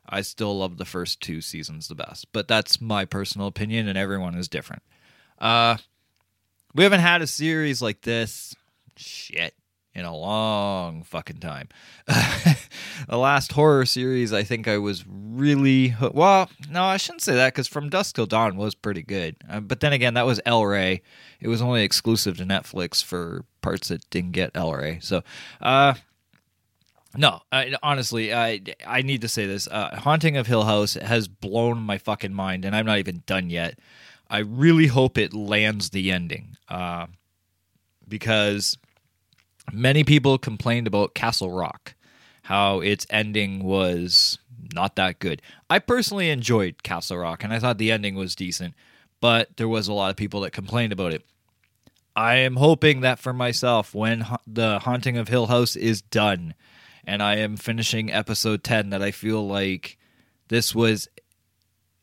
I 0.09 0.21
still 0.21 0.57
love 0.57 0.77
the 0.77 0.85
first 0.85 1.21
two 1.21 1.41
seasons 1.41 1.87
the 1.87 1.95
best, 1.95 2.31
but 2.31 2.47
that's 2.47 2.81
my 2.81 3.05
personal 3.05 3.47
opinion, 3.47 3.87
and 3.87 3.97
everyone 3.97 4.35
is 4.35 4.47
different. 4.47 4.83
Uh, 5.37 5.77
we 6.77 6.83
haven't 6.83 6.99
had 6.99 7.23
a 7.23 7.27
series 7.27 7.81
like 7.81 8.01
this, 8.01 8.55
shit, 8.95 9.55
in 9.95 10.05
a 10.05 10.15
long 10.15 11.01
fucking 11.01 11.39
time. 11.39 11.69
the 12.05 13.17
last 13.17 13.51
horror 13.51 13.83
series, 13.83 14.31
I 14.31 14.43
think 14.43 14.67
I 14.67 14.77
was 14.77 15.03
really 15.07 15.95
well. 15.99 16.51
No, 16.69 16.83
I 16.83 16.97
shouldn't 16.97 17.23
say 17.23 17.33
that 17.33 17.53
because 17.53 17.67
From 17.67 17.89
Dusk 17.89 18.15
Till 18.15 18.27
Dawn 18.27 18.57
was 18.57 18.75
pretty 18.75 19.01
good. 19.01 19.37
Uh, 19.49 19.59
but 19.59 19.79
then 19.79 19.91
again, 19.91 20.13
that 20.13 20.27
was 20.27 20.39
El 20.45 20.67
Rey. 20.67 21.01
It 21.41 21.47
was 21.47 21.63
only 21.63 21.83
exclusive 21.83 22.37
to 22.37 22.43
Netflix 22.43 23.03
for 23.03 23.43
parts 23.61 23.87
that 23.87 24.07
didn't 24.11 24.33
get 24.33 24.51
El 24.53 24.71
Rey. 24.71 24.99
So, 25.01 25.23
uh, 25.59 25.95
no, 27.15 27.41
I, 27.51 27.73
honestly, 27.81 28.35
I 28.35 28.61
I 28.85 29.01
need 29.01 29.21
to 29.21 29.27
say 29.27 29.47
this. 29.47 29.67
Uh, 29.67 29.95
Haunting 29.95 30.37
of 30.37 30.45
Hill 30.45 30.65
House 30.65 30.93
has 30.93 31.27
blown 31.27 31.81
my 31.81 31.97
fucking 31.97 32.33
mind, 32.33 32.65
and 32.65 32.75
I'm 32.75 32.85
not 32.85 32.99
even 32.99 33.23
done 33.25 33.49
yet. 33.49 33.79
I 34.29 34.39
really 34.39 34.87
hope 34.87 35.17
it 35.17 35.33
lands 35.33 35.89
the 35.91 36.11
ending, 36.11 36.57
uh, 36.69 37.07
because 38.07 38.77
many 39.71 40.03
people 40.03 40.37
complained 40.37 40.87
about 40.87 41.13
Castle 41.13 41.51
Rock, 41.51 41.95
how 42.43 42.79
its 42.79 43.05
ending 43.09 43.63
was 43.63 44.39
not 44.73 44.95
that 44.95 45.19
good. 45.19 45.41
I 45.69 45.79
personally 45.79 46.29
enjoyed 46.29 46.83
Castle 46.83 47.17
Rock 47.17 47.43
and 47.43 47.53
I 47.53 47.59
thought 47.59 47.77
the 47.77 47.91
ending 47.91 48.15
was 48.15 48.35
decent, 48.35 48.73
but 49.21 49.57
there 49.57 49.67
was 49.67 49.87
a 49.87 49.93
lot 49.93 50.09
of 50.09 50.15
people 50.15 50.41
that 50.41 50.51
complained 50.51 50.93
about 50.93 51.13
it. 51.13 51.23
I 52.15 52.35
am 52.35 52.55
hoping 52.55 53.01
that 53.01 53.19
for 53.19 53.33
myself, 53.33 53.93
when 53.93 54.21
ha- 54.21 54.37
the 54.47 54.79
Haunting 54.79 55.17
of 55.17 55.27
Hill 55.27 55.47
House 55.47 55.75
is 55.75 56.01
done 56.01 56.55
and 57.05 57.21
I 57.21 57.35
am 57.37 57.57
finishing 57.57 58.11
episode 58.11 58.63
10, 58.63 58.89
that 58.89 59.01
I 59.01 59.11
feel 59.11 59.47
like 59.47 59.97
this 60.47 60.73
was 60.73 61.07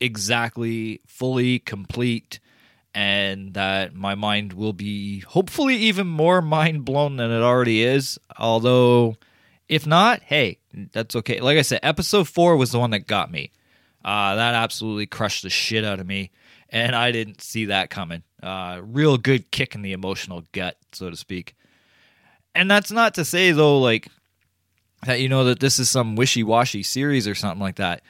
exactly 0.04 1.00
fully 1.06 1.58
complete 1.58 2.40
and 2.94 3.54
that 3.54 3.94
my 3.94 4.14
mind 4.14 4.52
will 4.52 4.72
be 4.72 5.20
hopefully 5.20 5.76
even 5.76 6.06
more 6.06 6.40
mind 6.58 6.84
blown 6.84 7.16
than 7.16 7.30
it 7.30 7.42
already 7.42 7.82
is. 7.82 8.18
Although, 8.38 9.16
if 9.68 9.86
not, 9.86 10.22
hey, 10.22 10.58
that's 10.92 11.16
okay. 11.16 11.40
Like 11.40 11.58
I 11.58 11.62
said, 11.62 11.80
episode 11.82 12.28
four 12.28 12.56
was 12.56 12.70
the 12.70 12.78
one 12.78 12.90
that 12.90 13.06
got 13.06 13.30
me. 13.30 13.50
Uh, 14.04 14.36
that 14.36 14.54
absolutely 14.54 15.06
crushed 15.06 15.42
the 15.42 15.50
shit 15.50 15.84
out 15.84 15.98
of 15.98 16.06
me, 16.06 16.30
and 16.68 16.94
I 16.94 17.10
didn't 17.10 17.40
see 17.40 17.66
that 17.66 17.88
coming. 17.88 18.22
Uh, 18.42 18.80
real 18.82 19.16
good 19.16 19.50
kick 19.50 19.74
in 19.74 19.80
the 19.80 19.92
emotional 19.92 20.44
gut, 20.52 20.76
so 20.92 21.08
to 21.08 21.16
speak. 21.16 21.56
And 22.54 22.70
that's 22.70 22.92
not 22.92 23.14
to 23.14 23.24
say 23.24 23.52
though, 23.52 23.80
like 23.80 24.08
that 25.06 25.20
you 25.20 25.28
know 25.30 25.44
that 25.44 25.60
this 25.60 25.78
is 25.78 25.90
some 25.90 26.16
wishy-washy 26.16 26.82
series 26.82 27.26
or 27.26 27.34
something 27.34 27.60
like 27.60 27.76
that. 27.76 28.02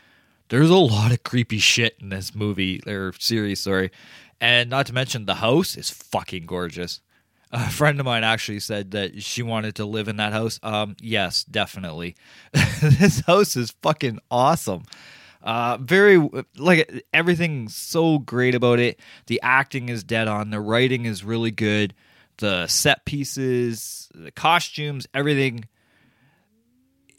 There's 0.48 0.70
a 0.70 0.76
lot 0.76 1.12
of 1.12 1.22
creepy 1.22 1.58
shit 1.58 1.96
in 2.00 2.10
this 2.10 2.34
movie 2.34 2.80
or 2.86 3.12
series, 3.18 3.60
sorry. 3.60 3.90
And 4.40 4.68
not 4.68 4.86
to 4.86 4.92
mention 4.92 5.24
the 5.24 5.36
house 5.36 5.76
is 5.76 5.90
fucking 5.90 6.46
gorgeous. 6.46 7.00
A 7.50 7.70
friend 7.70 7.98
of 8.00 8.06
mine 8.06 8.24
actually 8.24 8.60
said 8.60 8.90
that 8.90 9.22
she 9.22 9.42
wanted 9.42 9.76
to 9.76 9.84
live 9.84 10.08
in 10.08 10.16
that 10.16 10.32
house. 10.32 10.58
Um, 10.62 10.96
yes, 11.00 11.44
definitely. 11.44 12.16
this 12.52 13.20
house 13.20 13.56
is 13.56 13.70
fucking 13.82 14.18
awesome. 14.30 14.82
Uh, 15.42 15.76
very 15.78 16.16
like 16.56 17.04
everything's 17.12 17.76
so 17.76 18.18
great 18.18 18.54
about 18.54 18.80
it. 18.80 18.98
The 19.26 19.40
acting 19.42 19.88
is 19.88 20.02
dead 20.02 20.26
on. 20.26 20.50
The 20.50 20.60
writing 20.60 21.04
is 21.04 21.22
really 21.22 21.50
good. 21.50 21.94
The 22.38 22.66
set 22.66 23.04
pieces, 23.04 24.08
the 24.14 24.30
costumes, 24.32 25.06
everything. 25.14 25.66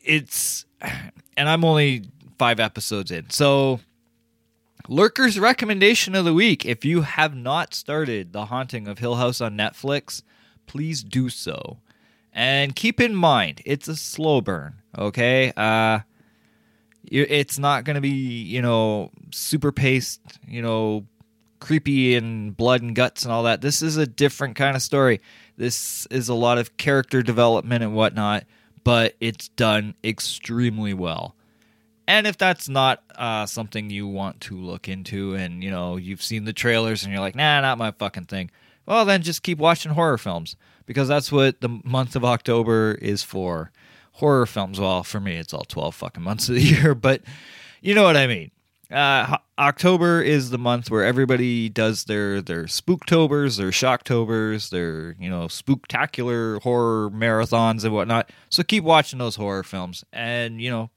It's, 0.03 0.65
and 1.37 1.47
I'm 1.49 1.63
only 1.63 2.03
five 2.37 2.59
episodes 2.59 3.11
in, 3.11 3.29
so 3.29 3.79
Lurker's 4.87 5.39
recommendation 5.39 6.15
of 6.15 6.25
the 6.25 6.33
week. 6.33 6.65
If 6.65 6.85
you 6.85 7.01
have 7.01 7.35
not 7.35 7.73
started 7.73 8.33
The 8.33 8.45
Haunting 8.45 8.87
of 8.87 8.99
Hill 8.99 9.15
House 9.15 9.41
on 9.41 9.57
Netflix, 9.57 10.21
please 10.67 11.03
do 11.03 11.29
so. 11.29 11.79
And 12.31 12.75
keep 12.75 12.99
in 12.99 13.15
mind, 13.15 13.61
it's 13.65 13.87
a 13.87 13.95
slow 13.95 14.41
burn, 14.41 14.75
okay? 14.97 15.53
Uh 15.55 15.99
it's 17.11 17.59
not 17.59 17.83
going 17.83 17.95
to 17.95 18.01
be, 18.01 18.09
you 18.09 18.61
know, 18.61 19.11
super 19.31 19.71
paced, 19.71 20.21
you 20.47 20.61
know, 20.61 21.05
creepy 21.59 22.15
and 22.15 22.55
blood 22.55 22.81
and 22.81 22.95
guts 22.95 23.23
and 23.23 23.31
all 23.31 23.43
that. 23.43 23.61
This 23.61 23.81
is 23.81 23.97
a 23.97 24.07
different 24.07 24.55
kind 24.55 24.75
of 24.75 24.81
story. 24.81 25.21
This 25.57 26.05
is 26.07 26.29
a 26.29 26.33
lot 26.33 26.57
of 26.57 26.77
character 26.77 27.21
development 27.21 27.83
and 27.83 27.95
whatnot, 27.95 28.45
but 28.83 29.15
it's 29.19 29.49
done 29.49 29.95
extremely 30.03 30.93
well. 30.93 31.35
And 32.07 32.27
if 32.27 32.37
that's 32.37 32.69
not 32.69 33.03
uh, 33.15 33.45
something 33.45 33.89
you 33.89 34.07
want 34.07 34.41
to 34.41 34.57
look 34.57 34.87
into, 34.87 35.33
and 35.33 35.63
you 35.63 35.71
know 35.71 35.97
you've 35.97 36.21
seen 36.21 36.45
the 36.45 36.53
trailers 36.53 37.03
and 37.03 37.11
you're 37.11 37.21
like, 37.21 37.35
nah, 37.35 37.61
not 37.61 37.77
my 37.77 37.91
fucking 37.91 38.25
thing, 38.25 38.51
well 38.85 39.05
then 39.05 39.21
just 39.21 39.43
keep 39.43 39.57
watching 39.57 39.93
horror 39.93 40.17
films 40.17 40.55
because 40.85 41.07
that's 41.07 41.31
what 41.31 41.61
the 41.61 41.81
month 41.83 42.15
of 42.15 42.23
October 42.23 42.97
is 43.01 43.23
for. 43.23 43.71
Horror 44.13 44.45
films. 44.45 44.79
Well, 44.79 45.03
for 45.03 45.19
me, 45.19 45.35
it's 45.35 45.53
all 45.53 45.65
twelve 45.65 45.95
fucking 45.95 46.23
months 46.23 46.47
of 46.47 46.55
the 46.55 46.61
year, 46.63 46.95
but 46.95 47.21
you 47.81 47.95
know 47.95 48.03
what 48.03 48.17
I 48.17 48.27
mean. 48.27 48.51
Uh, 48.91 49.37
October 49.57 50.21
is 50.21 50.51
the 50.51 50.57
month 50.57 50.91
where 50.91 51.03
everybody 51.03 51.69
does 51.69 52.03
their 52.05 52.41
their 52.41 52.63
spooktobers, 52.65 53.57
their 53.57 53.71
shocktobers, 53.71 54.69
their 54.69 55.15
you 55.19 55.29
know 55.29 55.47
spooktacular 55.47 56.61
horror 56.61 57.09
marathons 57.09 57.83
and 57.83 57.93
whatnot. 57.93 58.29
So 58.49 58.63
keep 58.63 58.83
watching 58.83 59.19
those 59.19 59.35
horror 59.35 59.63
films, 59.63 60.03
and 60.13 60.61
you 60.61 60.69
know 60.69 60.91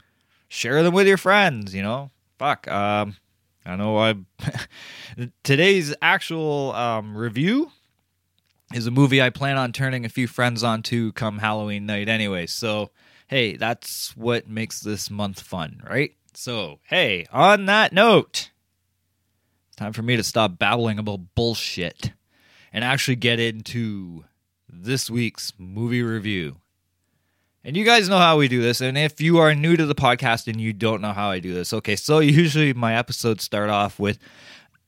share 0.49 0.83
them 0.83 0.95
with 0.95 1.07
your 1.07 1.17
friends, 1.17 1.75
you 1.75 1.83
know. 1.83 2.11
Fuck. 2.39 2.69
Um 2.69 3.17
I 3.65 3.77
know 3.77 3.99
I 3.99 4.15
today's 5.43 5.95
actual 6.01 6.73
um 6.73 7.17
review 7.17 7.71
is 8.75 8.87
a 8.87 8.91
movie 8.91 9.23
I 9.23 9.31
plan 9.31 9.57
on 9.57 9.73
turning 9.73 10.05
a 10.05 10.11
few 10.11 10.27
friends 10.27 10.63
on 10.63 10.83
to 10.85 11.13
come 11.13 11.39
Halloween 11.39 11.87
night 11.87 12.09
anyway. 12.09 12.47
So, 12.47 12.91
hey, 13.27 13.57
that's 13.57 14.17
what 14.17 14.49
makes 14.49 14.81
this 14.81 15.11
month 15.11 15.41
fun, 15.41 15.83
right? 15.89 16.15
So, 16.35 16.81
hey, 16.85 17.27
on 17.33 17.67
that 17.67 17.93
note, 17.93 18.51
time 19.77 19.93
for 19.93 20.03
me 20.03 20.17
to 20.17 20.23
stop 20.23 20.59
babbling 20.59 20.99
about 20.99 21.35
bullshit 21.35 22.13
and 22.73 22.85
actually 22.85 23.17
get 23.17 23.41
into 23.41 24.25
this 24.69 25.11
week's 25.11 25.53
movie 25.59 26.03
review. 26.03 26.57
And 27.65 27.77
you 27.77 27.85
guys 27.85 28.09
know 28.09 28.19
how 28.19 28.39
we 28.39 28.49
do 28.49 28.63
this. 28.63 28.81
And 28.81 28.97
if 28.97 29.21
you 29.21 29.39
are 29.39 29.55
new 29.55 29.77
to 29.77 29.85
the 29.85 29.95
podcast 29.95 30.47
and 30.47 30.61
you 30.61 30.73
don't 30.73 31.03
know 31.03 31.13
how 31.13 31.31
I 31.31 31.39
do 31.41 31.53
this, 31.53 31.73
okay, 31.73 31.97
so 31.97 32.19
usually 32.21 32.73
my 32.73 32.97
episodes 32.97 33.45
start 33.45 33.71
off 33.71 33.99
with 33.99 34.19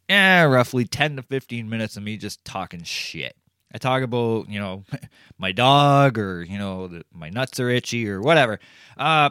eh, 0.08 0.42
roughly 0.44 0.84
10 0.84 1.16
to 1.16 1.22
15 1.22 1.68
minutes 1.68 1.96
of 1.96 2.02
me 2.02 2.16
just 2.16 2.44
talking 2.44 2.82
shit. 2.82 3.36
I 3.72 3.78
talk 3.78 4.02
about, 4.02 4.48
you 4.48 4.58
know, 4.58 4.84
my 5.38 5.52
dog 5.52 6.18
or, 6.18 6.42
you 6.42 6.58
know, 6.58 6.88
the, 6.88 7.04
my 7.12 7.30
nuts 7.30 7.60
are 7.60 7.70
itchy 7.70 8.08
or 8.08 8.20
whatever. 8.20 8.58
Uh, 8.96 9.30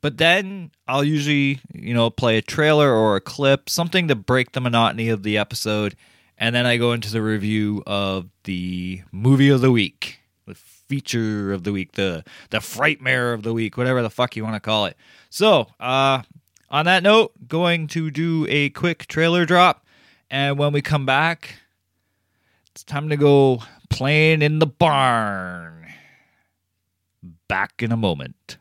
but 0.00 0.18
then 0.18 0.70
I'll 0.86 1.04
usually, 1.04 1.60
you 1.72 1.94
know, 1.94 2.10
play 2.10 2.36
a 2.36 2.42
trailer 2.42 2.92
or 2.92 3.16
a 3.16 3.22
clip, 3.22 3.70
something 3.70 4.08
to 4.08 4.14
break 4.14 4.52
the 4.52 4.60
monotony 4.60 5.08
of 5.08 5.22
the 5.22 5.38
episode. 5.38 5.96
And 6.36 6.54
then 6.54 6.66
I 6.66 6.76
go 6.76 6.92
into 6.92 7.10
the 7.10 7.22
review 7.22 7.82
of 7.86 8.28
the 8.44 9.02
movie 9.12 9.48
of 9.48 9.62
the 9.62 9.70
week, 9.70 10.20
feature 10.88 11.52
of 11.52 11.64
the 11.64 11.72
week, 11.72 11.92
the 11.92 12.24
the 12.50 12.58
frightmare 12.58 13.34
of 13.34 13.42
the 13.42 13.52
week, 13.52 13.76
whatever 13.76 14.02
the 14.02 14.10
fuck 14.10 14.36
you 14.36 14.44
want 14.44 14.54
to 14.54 14.60
call 14.60 14.86
it. 14.86 14.96
So, 15.30 15.68
uh, 15.80 16.22
on 16.70 16.84
that 16.86 17.02
note, 17.02 17.32
going 17.48 17.86
to 17.88 18.10
do 18.10 18.46
a 18.48 18.70
quick 18.70 19.06
trailer 19.06 19.44
drop, 19.44 19.86
and 20.30 20.58
when 20.58 20.72
we 20.72 20.82
come 20.82 21.06
back, 21.06 21.56
it's 22.70 22.84
time 22.84 23.08
to 23.08 23.16
go 23.16 23.62
playing 23.90 24.42
in 24.42 24.58
the 24.58 24.66
barn. 24.66 25.86
Back 27.48 27.82
in 27.82 27.92
a 27.92 27.96
moment. 27.96 28.58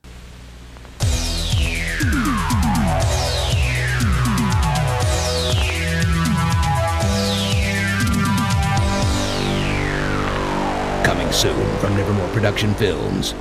Soon 11.34 11.78
from 11.80 11.96
Livermore 11.96 12.30
Production 12.30 12.76
Films. 12.76 13.34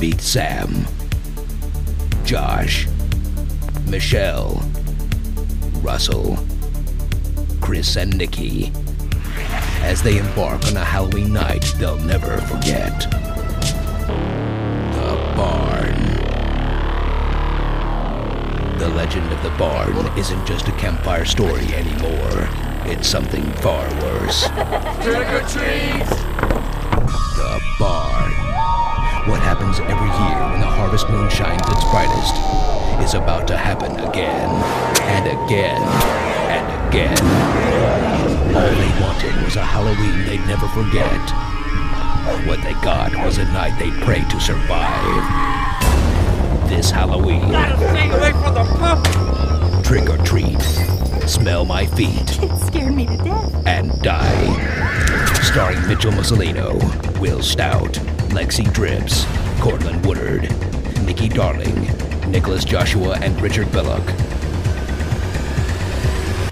Meet 0.00 0.20
Sam, 0.20 0.84
Josh, 2.24 2.88
Michelle, 3.86 4.68
Russell, 5.80 6.36
Chris, 7.60 7.96
and 7.96 8.18
Nikki 8.18 8.72
as 9.82 10.02
they 10.02 10.18
embark 10.18 10.66
on 10.66 10.76
a 10.76 10.84
Halloween 10.84 11.32
night 11.32 11.72
they'll 11.78 11.98
never 11.98 12.38
forget. 12.38 13.02
The 14.92 15.34
Barn. 15.36 16.03
The 18.78 18.88
legend 18.88 19.32
of 19.32 19.40
the 19.42 19.50
barn 19.50 19.94
isn't 20.18 20.46
just 20.46 20.66
a 20.66 20.72
campfire 20.72 21.24
story 21.24 21.72
anymore. 21.74 22.48
It's 22.84 23.08
something 23.08 23.44
far 23.62 23.88
worse. 24.02 24.48
Trick 25.00 25.28
or 25.28 25.46
treat! 25.46 26.04
The 27.36 27.60
barn. 27.78 28.32
What 29.30 29.40
happens 29.40 29.78
every 29.78 30.10
year 30.10 30.50
when 30.50 30.60
the 30.60 30.66
harvest 30.66 31.08
moon 31.08 31.30
shines 31.30 31.62
its 31.68 31.84
brightest 31.90 32.34
is 33.00 33.14
about 33.14 33.46
to 33.48 33.56
happen 33.56 33.92
again 34.00 34.50
and 35.14 35.26
again 35.28 35.80
and 36.50 36.88
again. 36.88 37.18
All 38.54 38.74
they 38.74 39.00
wanted 39.00 39.44
was 39.44 39.56
a 39.56 39.64
Halloween 39.64 40.26
they'd 40.26 40.46
never 40.46 40.68
forget. 40.68 41.22
What 42.46 42.60
they 42.62 42.74
got 42.82 43.14
was 43.24 43.38
a 43.38 43.44
night 43.52 43.78
they'd 43.78 44.02
pray 44.02 44.24
to 44.28 44.40
survive. 44.40 45.63
This 46.74 46.90
Halloween, 46.90 47.52
Gotta 47.52 47.76
stay 47.78 48.10
away 48.10 48.32
from 48.32 48.54
the 48.54 48.64
pup! 48.78 49.84
trick 49.84 50.10
or 50.10 50.18
treat, 50.24 50.60
smell 51.28 51.64
my 51.64 51.86
feet, 51.86 52.42
It 52.42 52.66
scared 52.66 52.92
me 52.94 53.06
to 53.06 53.16
death. 53.18 53.62
and 53.66 53.92
die. 54.02 55.34
Starring 55.42 55.86
Mitchell 55.86 56.10
Musolino, 56.10 56.74
Will 57.20 57.42
Stout, 57.42 57.92
Lexi 58.30 58.70
Dripps, 58.72 59.24
Cortland 59.60 60.04
Woodard, 60.04 60.42
Nikki 61.06 61.28
Darling, 61.28 61.80
Nicholas 62.30 62.64
Joshua, 62.64 63.18
and 63.20 63.40
Richard 63.40 63.70
Belloc. 63.70 64.04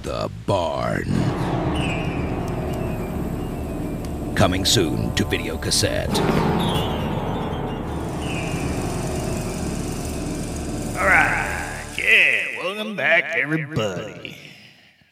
The 0.03 0.31
Barn. 0.47 1.05
Coming 4.37 4.65
soon 4.65 5.13
to 5.17 5.25
video 5.25 5.59
cassette. 5.59 6.17
All 10.99 11.09
right, 11.09 11.85
yeah, 11.99 12.47
welcome 12.83 12.97
back, 12.97 13.37
everybody, 13.37 14.37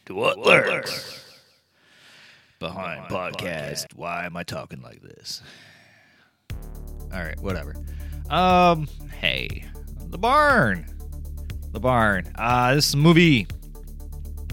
to 0.04 0.12
what 0.12 0.36
lurks 0.40 1.24
behind 2.58 3.08
podcast. 3.08 3.86
Why 3.94 4.26
am 4.26 4.36
I 4.36 4.42
talking 4.42 4.82
like 4.82 5.00
this? 5.00 5.40
All 7.12 7.22
right, 7.22 7.38
whatever. 7.40 7.76
Um, 8.28 8.88
hey, 9.20 9.66
the 10.08 10.18
barn, 10.18 10.84
the 11.70 11.78
barn. 11.78 12.32
Uh, 12.34 12.74
this 12.74 12.96
movie. 12.96 13.46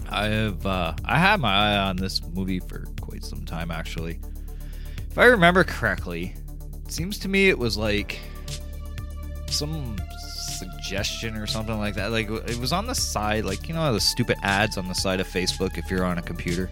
I 0.08 0.26
have 0.26 0.64
uh, 0.64 0.94
I 1.04 1.18
had 1.18 1.40
my 1.40 1.52
eye 1.52 1.76
on 1.76 1.96
this 1.96 2.22
movie 2.22 2.60
for 2.60 2.84
quite 3.00 3.24
some 3.24 3.44
time, 3.44 3.72
actually. 3.72 4.20
If 5.10 5.18
I 5.18 5.24
remember 5.24 5.64
correctly, 5.64 6.36
it 6.86 6.92
seems 6.92 7.18
to 7.18 7.28
me 7.28 7.48
it 7.48 7.58
was 7.58 7.76
like 7.76 8.20
some 9.46 9.96
suggestion 10.58 11.36
or 11.36 11.46
something 11.46 11.78
like 11.78 11.94
that. 11.94 12.10
Like 12.10 12.30
it 12.30 12.58
was 12.58 12.72
on 12.72 12.86
the 12.86 12.94
side, 12.94 13.44
like 13.44 13.68
you 13.68 13.74
know 13.74 13.92
the 13.92 14.00
stupid 14.00 14.38
ads 14.42 14.76
on 14.76 14.88
the 14.88 14.94
side 14.94 15.20
of 15.20 15.28
Facebook 15.28 15.78
if 15.78 15.90
you're 15.90 16.04
on 16.04 16.18
a 16.18 16.22
computer. 16.22 16.70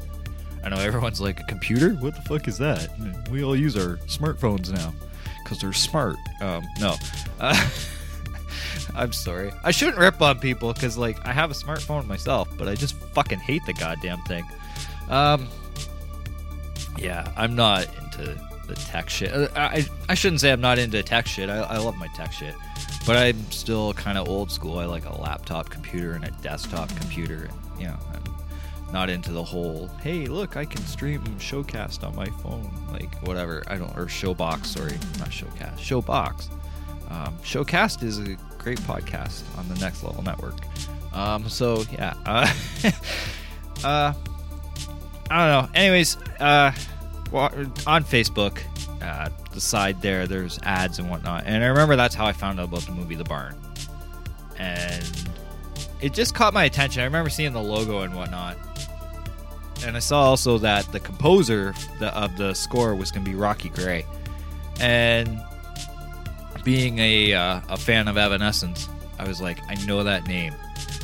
I 0.65 0.69
know 0.69 0.79
everyone's 0.79 1.21
like 1.21 1.41
a 1.41 1.45
computer. 1.45 1.91
What 1.95 2.15
the 2.17 2.23
fuck 2.23 2.49
is 2.49 2.59
that? 2.59 2.89
We 3.31 3.45
all 3.45 3.55
use 3.55 3.77
our 3.77 3.97
smartphones 4.07 4.73
now 4.73 4.93
because 5.43 5.61
they're 5.61 5.73
smart. 5.73 6.17
Um, 6.41 6.65
no, 6.81 6.97
uh, 7.41 7.71
I'm 8.95 9.13
sorry. 9.13 9.53
I 9.63 9.71
shouldn't 9.71 9.99
rip 9.99 10.21
on 10.21 10.39
people 10.41 10.73
because 10.73 10.99
like 10.99 11.25
I 11.25 11.33
have 11.33 11.51
a 11.51 11.55
smartphone 11.55 12.07
myself, 12.07 12.49
but 12.57 12.69
I 12.69 12.75
just 12.75 12.97
fucking 13.15 13.39
hate 13.41 13.65
the 13.67 13.75
goddamn 13.75 14.21
thing. 14.23 14.45
Um, 15.09 15.49
yeah, 16.99 17.31
I'm 17.37 17.55
not 17.55 17.87
into 18.03 18.37
the 18.67 18.75
tech 18.75 19.09
shit. 19.09 19.33
Uh, 19.33 19.49
I 19.55 19.87
I 20.09 20.15
shouldn't 20.15 20.41
say 20.41 20.53
I'm 20.53 20.61
not 20.61 20.79
into 20.79 21.03
tech 21.03 21.27
shit. 21.27 21.49
I, 21.49 21.59
I 21.59 21.79
love 21.79 21.97
my 21.97 22.09
tech 22.09 22.33
shit, 22.33 22.55
but 23.07 23.17
I'm 23.17 23.51
still 23.51 23.93
kind 23.95 24.19
of 24.19 24.29
old 24.29 24.51
school. 24.51 24.79
I 24.79 24.85
like 24.85 25.07
a 25.07 25.21
laptop 25.21 25.71
computer 25.71 26.13
and 26.13 26.25
a 26.25 26.31
desktop 26.43 26.89
computer. 26.97 27.49
You 27.79 27.89
know, 27.89 27.99
I'm 28.13 28.93
not 28.93 29.11
into 29.11 29.33
the 29.33 29.43
whole. 29.43 29.89
Hey, 30.03 30.27
look, 30.27 30.57
I 30.57 30.65
can 30.65 30.83
stream 30.83 31.23
Showcast 31.39 32.05
on 32.05 32.15
my 32.17 32.27
phone. 32.27 32.71
Like 32.91 33.15
whatever. 33.27 33.63
I 33.67 33.77
don't 33.77 33.97
or 33.97 34.07
Showbox. 34.07 34.67
Sorry, 34.67 34.99
not 35.19 35.31
Showcast. 35.31 35.79
Showbox. 35.79 36.51
Um, 37.11 37.37
Showcast 37.39 38.03
is 38.03 38.19
a 38.19 38.37
great 38.59 38.81
podcast 38.81 39.43
on 39.59 39.69
the 39.69 39.77
Next 39.77 40.03
Level 40.03 40.23
Network. 40.23 40.59
Um, 41.13 41.49
so 41.49 41.85
yeah. 41.93 42.15
Uh, 42.27 42.93
uh, 43.85 44.13
I 45.31 45.49
don't 45.49 45.65
know. 45.65 45.71
Anyways, 45.75 46.17
uh, 46.39 46.73
on 47.33 48.05
Facebook, 48.05 48.61
uh, 49.03 49.29
the 49.53 49.61
side 49.61 50.01
there, 50.03 50.27
there's 50.27 50.59
ads 50.63 50.99
and 50.99 51.11
whatnot. 51.11 51.45
And 51.47 51.63
I 51.63 51.67
remember 51.69 51.97
that's 51.97 52.15
how 52.15 52.27
I 52.27 52.33
found 52.33 52.61
out 52.61 52.69
about 52.69 52.83
the 52.83 52.93
movie 52.93 53.15
The 53.15 53.25
Barn. 53.25 53.55
And 54.59 55.29
it 56.01 56.13
just 56.13 56.35
caught 56.35 56.55
my 56.55 56.65
attention. 56.65 57.03
I 57.03 57.05
remember 57.05 57.31
seeing 57.31 57.53
the 57.53 57.63
logo 57.63 58.01
and 58.01 58.15
whatnot. 58.15 58.57
And 59.85 59.97
I 59.97 60.01
saw 60.01 60.23
also 60.23 60.59
that 60.59 60.91
the 60.93 61.01
composer 61.01 61.75
of 62.01 62.37
the 62.37 62.55
score 62.55 62.95
was 62.95 63.11
going 63.11 63.25
to 63.25 63.31
be 63.31 63.37
Rocky 63.37 63.69
Gray. 63.69 64.07
And 64.81 65.41
being 66.65 66.99
a, 66.99 67.33
uh, 67.33 67.61
a 67.69 67.77
fan 67.77 68.09
of 68.09 68.17
Evanescence, 68.17 68.89
I 69.19 69.27
was 69.27 69.41
like, 69.41 69.59
I 69.69 69.75
know 69.87 70.03
that 70.03 70.27
name. 70.27 70.55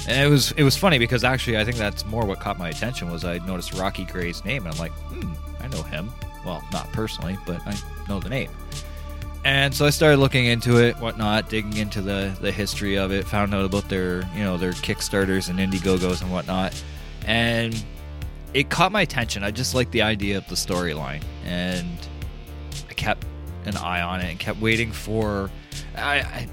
And 0.08 0.26
it 0.26 0.28
was 0.28 0.50
it 0.52 0.64
was 0.64 0.76
funny 0.76 0.98
because 0.98 1.22
actually 1.22 1.58
I 1.58 1.64
think 1.64 1.76
that's 1.76 2.04
more 2.06 2.24
what 2.24 2.40
caught 2.40 2.58
my 2.58 2.68
attention 2.68 3.10
was 3.10 3.24
I 3.24 3.38
noticed 3.38 3.74
Rocky 3.74 4.04
Gray's 4.04 4.44
name 4.44 4.66
and 4.66 4.74
I'm 4.74 4.80
like, 4.80 4.92
hmm, 4.92 5.32
know 5.72 5.82
him. 5.82 6.12
Well, 6.44 6.62
not 6.72 6.90
personally, 6.92 7.36
but 7.46 7.60
I 7.66 7.76
know 8.08 8.20
the 8.20 8.28
name. 8.28 8.50
And 9.44 9.74
so 9.74 9.86
I 9.86 9.90
started 9.90 10.18
looking 10.18 10.46
into 10.46 10.76
it, 10.76 10.96
whatnot, 10.98 11.48
digging 11.48 11.76
into 11.76 12.00
the 12.00 12.36
the 12.40 12.52
history 12.52 12.96
of 12.96 13.10
it, 13.10 13.26
found 13.26 13.54
out 13.54 13.64
about 13.64 13.88
their 13.88 14.22
you 14.34 14.44
know 14.44 14.56
their 14.56 14.72
Kickstarters 14.72 15.48
and 15.48 15.58
Indiegogos 15.58 16.22
and 16.22 16.30
whatnot, 16.30 16.80
and 17.26 17.84
it 18.54 18.70
caught 18.70 18.92
my 18.92 19.02
attention. 19.02 19.42
I 19.42 19.50
just 19.50 19.74
liked 19.74 19.90
the 19.90 20.02
idea 20.02 20.38
of 20.38 20.46
the 20.48 20.54
storyline, 20.54 21.22
and 21.44 21.88
I 22.88 22.94
kept 22.94 23.26
an 23.64 23.76
eye 23.76 24.02
on 24.02 24.20
it 24.20 24.30
and 24.30 24.38
kept 24.38 24.60
waiting 24.60 24.92
for. 24.92 25.50
I, 25.96 26.20
I 26.20 26.48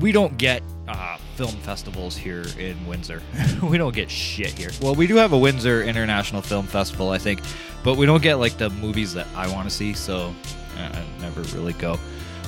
we 0.00 0.12
don't 0.12 0.36
get 0.38 0.62
uh, 0.88 1.16
film 1.36 1.52
festivals 1.56 2.16
here 2.16 2.44
in 2.58 2.86
Windsor. 2.86 3.22
we 3.62 3.78
don't 3.78 3.94
get 3.94 4.10
shit 4.10 4.50
here. 4.50 4.70
Well, 4.80 4.94
we 4.94 5.06
do 5.06 5.16
have 5.16 5.32
a 5.32 5.38
Windsor 5.38 5.82
International 5.82 6.42
Film 6.42 6.66
Festival, 6.66 7.10
I 7.10 7.18
think, 7.18 7.40
but 7.82 7.96
we 7.96 8.06
don't 8.06 8.22
get 8.22 8.36
like 8.36 8.56
the 8.58 8.70
movies 8.70 9.14
that 9.14 9.26
I 9.34 9.50
want 9.52 9.68
to 9.68 9.74
see, 9.74 9.94
so 9.94 10.34
uh, 10.76 10.80
I 10.80 11.04
never 11.20 11.42
really 11.56 11.72
go. 11.74 11.98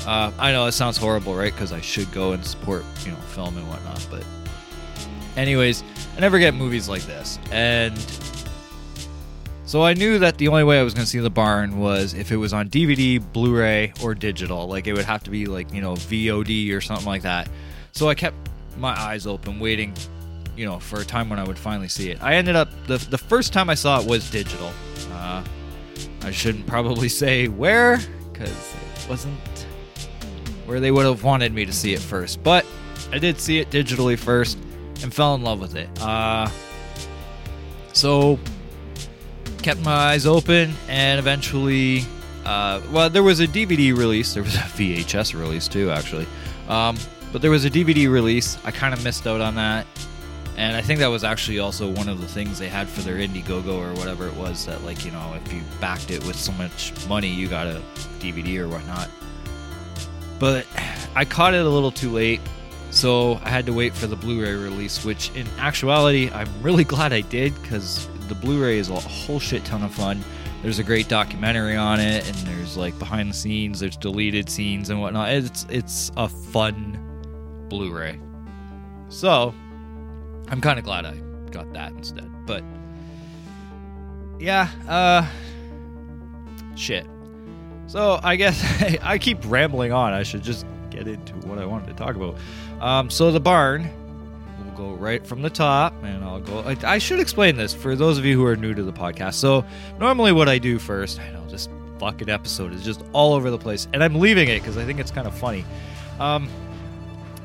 Uh, 0.06 0.30
I 0.38 0.52
know 0.52 0.66
it 0.66 0.72
sounds 0.72 0.96
horrible, 0.96 1.34
right? 1.34 1.52
Because 1.52 1.72
I 1.72 1.80
should 1.80 2.10
go 2.12 2.32
and 2.32 2.44
support, 2.44 2.84
you 3.04 3.10
know, 3.10 3.16
film 3.18 3.56
and 3.56 3.68
whatnot. 3.68 4.06
But, 4.10 4.24
anyways, 5.36 5.82
I 6.16 6.20
never 6.20 6.38
get 6.38 6.54
movies 6.54 6.88
like 6.88 7.02
this, 7.02 7.38
and 7.50 7.96
so 9.66 9.82
I 9.82 9.94
knew 9.94 10.20
that 10.20 10.38
the 10.38 10.46
only 10.46 10.62
way 10.62 10.78
I 10.78 10.84
was 10.84 10.94
going 10.94 11.04
to 11.04 11.10
see 11.10 11.18
the 11.18 11.28
barn 11.28 11.80
was 11.80 12.14
if 12.14 12.30
it 12.30 12.36
was 12.36 12.52
on 12.52 12.68
DVD, 12.68 13.20
Blu-ray, 13.32 13.92
or 14.00 14.14
digital. 14.14 14.68
Like 14.68 14.86
it 14.86 14.92
would 14.92 15.04
have 15.04 15.24
to 15.24 15.30
be 15.30 15.46
like 15.46 15.72
you 15.72 15.80
know 15.80 15.94
VOD 15.94 16.72
or 16.72 16.80
something 16.80 17.06
like 17.06 17.22
that. 17.22 17.48
So 17.96 18.10
I 18.10 18.14
kept 18.14 18.36
my 18.76 18.90
eyes 18.90 19.26
open, 19.26 19.58
waiting, 19.58 19.94
you 20.54 20.66
know, 20.66 20.78
for 20.78 21.00
a 21.00 21.04
time 21.04 21.30
when 21.30 21.38
I 21.38 21.44
would 21.44 21.58
finally 21.58 21.88
see 21.88 22.10
it. 22.10 22.22
I 22.22 22.34
ended 22.34 22.54
up 22.54 22.68
the 22.86 22.98
the 22.98 23.16
first 23.16 23.54
time 23.54 23.70
I 23.70 23.74
saw 23.74 23.98
it 23.98 24.06
was 24.06 24.30
digital. 24.30 24.70
Uh, 25.12 25.42
I 26.20 26.30
shouldn't 26.30 26.66
probably 26.66 27.08
say 27.22 27.48
where 27.48 27.98
because 28.30 28.50
it 28.50 29.08
wasn't 29.08 29.38
where 30.66 30.78
they 30.78 30.90
would 30.90 31.06
have 31.06 31.24
wanted 31.24 31.54
me 31.54 31.64
to 31.64 31.72
see 31.72 31.94
it 31.94 32.00
first, 32.00 32.42
but 32.42 32.66
I 33.12 33.18
did 33.18 33.40
see 33.40 33.60
it 33.60 33.70
digitally 33.70 34.18
first 34.18 34.58
and 35.02 35.12
fell 35.12 35.34
in 35.34 35.42
love 35.42 35.58
with 35.58 35.74
it. 35.74 35.88
Uh, 35.98 36.50
so 37.94 38.38
kept 39.62 39.80
my 39.80 39.94
eyes 39.94 40.26
open 40.26 40.74
and 40.90 41.18
eventually 41.18 42.04
uh, 42.44 42.78
well 42.92 43.08
there 43.08 43.22
was 43.22 43.40
a 43.40 43.48
dvd 43.48 43.96
release 43.96 44.32
there 44.32 44.42
was 44.44 44.54
a 44.54 44.58
vhs 44.58 45.34
release 45.36 45.66
too 45.66 45.90
actually 45.90 46.24
um, 46.68 46.96
but 47.32 47.42
there 47.42 47.50
was 47.50 47.64
a 47.64 47.70
dvd 47.70 48.10
release 48.10 48.58
i 48.64 48.70
kind 48.70 48.94
of 48.94 49.02
missed 49.04 49.26
out 49.26 49.40
on 49.40 49.54
that 49.54 49.86
and 50.56 50.76
i 50.76 50.80
think 50.80 50.98
that 51.00 51.08
was 51.08 51.24
actually 51.24 51.58
also 51.58 51.90
one 51.90 52.08
of 52.08 52.20
the 52.20 52.28
things 52.28 52.58
they 52.58 52.68
had 52.68 52.88
for 52.88 53.00
their 53.02 53.16
indiegogo 53.16 53.78
or 53.78 53.94
whatever 53.98 54.26
it 54.26 54.34
was 54.34 54.66
that 54.66 54.82
like 54.84 55.04
you 55.04 55.10
know 55.10 55.34
if 55.34 55.52
you 55.52 55.62
backed 55.80 56.10
it 56.10 56.24
with 56.26 56.36
so 56.36 56.52
much 56.52 56.92
money 57.08 57.28
you 57.28 57.48
got 57.48 57.66
a 57.66 57.82
dvd 58.18 58.58
or 58.58 58.68
whatnot 58.68 59.08
but 60.38 60.66
i 61.14 61.24
caught 61.24 61.54
it 61.54 61.64
a 61.64 61.68
little 61.68 61.92
too 61.92 62.10
late 62.10 62.40
so 62.90 63.34
i 63.42 63.48
had 63.48 63.66
to 63.66 63.72
wait 63.72 63.92
for 63.92 64.06
the 64.06 64.16
blu-ray 64.16 64.54
release 64.54 65.04
which 65.04 65.30
in 65.34 65.46
actuality 65.58 66.30
i'm 66.32 66.48
really 66.62 66.84
glad 66.94 67.12
i 67.12 67.20
did 67.20 67.54
because 67.62 68.08
the 68.28 68.34
Blu-ray 68.34 68.78
is 68.78 68.90
a 68.90 68.94
whole 68.94 69.40
shit 69.40 69.64
ton 69.64 69.82
of 69.82 69.94
fun. 69.94 70.22
There's 70.62 70.78
a 70.78 70.84
great 70.84 71.08
documentary 71.08 71.76
on 71.76 72.00
it, 72.00 72.26
and 72.26 72.36
there's 72.46 72.76
like 72.76 72.98
behind 72.98 73.30
the 73.30 73.34
scenes, 73.34 73.80
there's 73.80 73.96
deleted 73.96 74.48
scenes 74.48 74.90
and 74.90 75.00
whatnot. 75.00 75.30
It's 75.30 75.66
it's 75.68 76.10
a 76.16 76.28
fun 76.28 76.98
Blu-ray. 77.68 78.20
So 79.08 79.54
I'm 80.48 80.60
kind 80.60 80.78
of 80.78 80.84
glad 80.84 81.04
I 81.04 81.16
got 81.50 81.72
that 81.72 81.92
instead. 81.92 82.30
But 82.46 82.62
yeah, 84.38 84.68
uh, 84.88 85.26
shit. 86.76 87.06
So 87.86 88.20
I 88.22 88.36
guess 88.36 88.62
I 89.02 89.18
keep 89.18 89.38
rambling 89.44 89.92
on. 89.92 90.12
I 90.12 90.22
should 90.22 90.42
just 90.42 90.66
get 90.90 91.08
into 91.08 91.34
what 91.46 91.58
I 91.58 91.66
wanted 91.66 91.88
to 91.88 91.94
talk 91.94 92.16
about. 92.16 92.36
Um, 92.80 93.10
so 93.10 93.30
the 93.30 93.40
barn 93.40 93.88
will 94.64 94.72
go 94.72 94.92
right 94.94 95.26
from 95.26 95.42
the 95.42 95.50
top 95.50 95.94
and 96.02 96.24
I'll 96.24 96.40
go. 96.40 96.60
I, 96.60 96.76
I, 96.84 96.98
should 96.98 97.20
explain 97.20 97.56
this 97.56 97.72
for 97.72 97.96
those 97.96 98.18
of 98.18 98.24
you 98.24 98.36
who 98.36 98.44
are 98.44 98.56
new 98.56 98.74
to 98.74 98.82
the 98.82 98.92
podcast. 98.92 99.34
So, 99.34 99.64
normally, 99.98 100.32
what 100.32 100.48
I 100.48 100.58
do 100.58 100.78
first, 100.78 101.20
I 101.20 101.30
know 101.30 101.46
this 101.48 101.68
fucking 101.98 102.28
episode 102.28 102.72
is 102.72 102.84
just 102.84 103.02
all 103.12 103.32
over 103.32 103.50
the 103.50 103.58
place, 103.58 103.88
and 103.92 104.04
I'm 104.04 104.16
leaving 104.16 104.48
it 104.48 104.60
because 104.60 104.76
I 104.76 104.84
think 104.84 105.00
it's 105.00 105.10
kind 105.10 105.26
of 105.26 105.36
funny. 105.36 105.64
Um, 106.20 106.48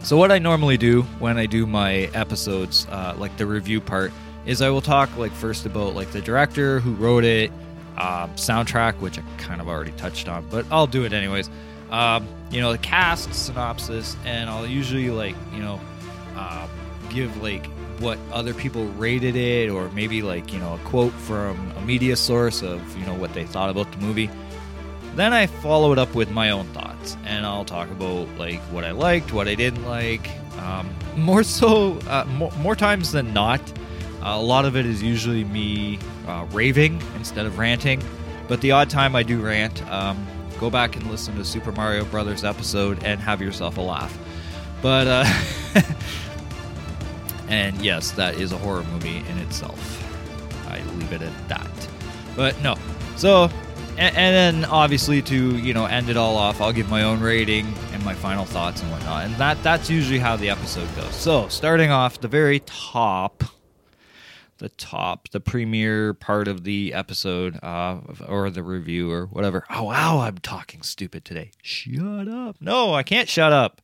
so, 0.03 0.17
what 0.17 0.31
I 0.31 0.39
normally 0.39 0.77
do 0.77 1.03
when 1.19 1.37
I 1.37 1.45
do 1.45 1.65
my 1.65 2.09
episodes, 2.13 2.87
uh, 2.89 3.15
like 3.17 3.35
the 3.37 3.45
review 3.45 3.81
part, 3.81 4.11
is 4.45 4.61
I 4.61 4.69
will 4.69 4.81
talk 4.81 5.15
like 5.17 5.31
first 5.31 5.65
about 5.65 5.95
like 5.95 6.11
the 6.11 6.21
director 6.21 6.79
who 6.79 6.93
wrote 6.93 7.23
it, 7.23 7.51
um, 7.97 8.31
soundtrack, 8.35 8.99
which 8.99 9.19
I 9.19 9.23
kind 9.37 9.61
of 9.61 9.67
already 9.67 9.91
touched 9.91 10.27
on, 10.27 10.47
but 10.49 10.65
I'll 10.71 10.87
do 10.87 11.05
it 11.05 11.13
anyways. 11.13 11.49
Um, 11.89 12.27
you 12.49 12.61
know, 12.61 12.71
the 12.71 12.77
cast 12.77 13.33
synopsis, 13.33 14.15
and 14.25 14.49
I'll 14.49 14.67
usually 14.67 15.09
like 15.09 15.35
you 15.53 15.59
know. 15.59 15.79
Uh, 16.35 16.67
give 17.11 17.41
like 17.41 17.65
what 17.99 18.17
other 18.31 18.53
people 18.53 18.85
rated 18.93 19.35
it 19.35 19.69
or 19.69 19.89
maybe 19.89 20.21
like 20.21 20.51
you 20.51 20.59
know 20.59 20.73
a 20.73 20.77
quote 20.79 21.13
from 21.13 21.71
a 21.77 21.81
media 21.81 22.15
source 22.15 22.63
of 22.63 22.97
you 22.97 23.05
know 23.05 23.13
what 23.13 23.33
they 23.33 23.45
thought 23.45 23.69
about 23.69 23.91
the 23.91 23.97
movie 23.97 24.29
then 25.15 25.34
i 25.34 25.45
follow 25.45 25.91
it 25.91 26.00
up 26.00 26.13
with 26.15 26.30
my 26.32 26.52
own 26.52 26.65
thoughts 26.67 27.17
and 27.26 27.45
i'll 27.45 27.65
talk 27.65 27.89
about 27.91 28.28
like 28.38 28.60
what 28.71 28.84
i 28.84 28.91
liked 28.91 29.34
what 29.34 29.47
i 29.47 29.56
didn't 29.56 29.86
like 29.86 30.30
um, 30.60 30.93
more 31.15 31.43
so 31.43 31.97
uh, 32.08 32.26
more, 32.30 32.52
more, 32.58 32.76
times 32.76 33.12
than 33.12 33.34
not 33.34 33.60
uh, 34.21 34.36
a 34.36 34.41
lot 34.41 34.65
of 34.65 34.76
it 34.76 34.86
is 34.86 35.02
usually 35.02 35.43
me 35.45 35.97
uh, 36.28 36.45
raving 36.52 37.02
instead 37.15 37.45
of 37.45 37.58
ranting 37.58 38.02
but 38.47 38.62
the 38.62 38.71
odd 38.71 38.89
time 38.89 39.15
i 39.15 39.24
do 39.24 39.41
rant 39.41 39.86
um, 39.91 40.26
go 40.60 40.69
back 40.69 40.95
and 40.95 41.10
listen 41.10 41.36
to 41.36 41.43
super 41.45 41.71
mario 41.71 42.06
brothers 42.06 42.43
episode 42.43 43.04
and 43.04 43.19
have 43.19 43.41
yourself 43.41 43.78
a 43.78 43.82
laugh 43.82 44.17
but 44.82 45.08
uh, 45.08 45.24
And 47.52 47.82
yes, 47.82 48.12
that 48.12 48.36
is 48.36 48.54
a 48.54 48.58
horror 48.58 48.84
movie 48.93 49.17
in 49.17 49.38
itself. 49.39 50.02
I 50.69 50.82
leave 50.93 51.12
it 51.12 51.21
at 51.21 51.50
that. 51.50 51.89
But 52.34 52.60
no. 52.62 52.76
So, 53.17 53.50
and, 54.01 54.17
and 54.17 54.63
then 54.63 54.65
obviously 54.69 55.21
to 55.21 55.57
you 55.57 55.73
know 55.73 55.85
end 55.85 56.09
it 56.09 56.17
all 56.17 56.35
off, 56.35 56.59
I'll 56.59 56.73
give 56.73 56.89
my 56.89 57.03
own 57.03 57.19
rating 57.21 57.71
and 57.93 58.03
my 58.03 58.15
final 58.15 58.45
thoughts 58.45 58.81
and 58.81 58.91
whatnot. 58.91 59.25
And 59.25 59.35
that 59.35 59.61
that's 59.61 59.89
usually 59.89 60.19
how 60.19 60.35
the 60.35 60.49
episode 60.49 60.93
goes. 60.95 61.15
So 61.15 61.47
starting 61.49 61.91
off 61.91 62.19
the 62.19 62.27
very 62.27 62.61
top, 62.61 63.43
the 64.57 64.69
top, 64.69 65.29
the 65.29 65.39
premiere 65.39 66.15
part 66.15 66.47
of 66.47 66.63
the 66.63 66.93
episode, 66.93 67.59
uh, 67.63 67.99
or 68.27 68.49
the 68.49 68.63
review 68.63 69.11
or 69.11 69.27
whatever. 69.27 69.65
Oh 69.69 69.83
wow, 69.83 70.19
I'm 70.19 70.39
talking 70.39 70.81
stupid 70.81 71.23
today. 71.23 71.51
Shut 71.61 72.27
up. 72.27 72.57
No, 72.59 72.95
I 72.95 73.03
can't 73.03 73.29
shut 73.29 73.53
up. 73.53 73.81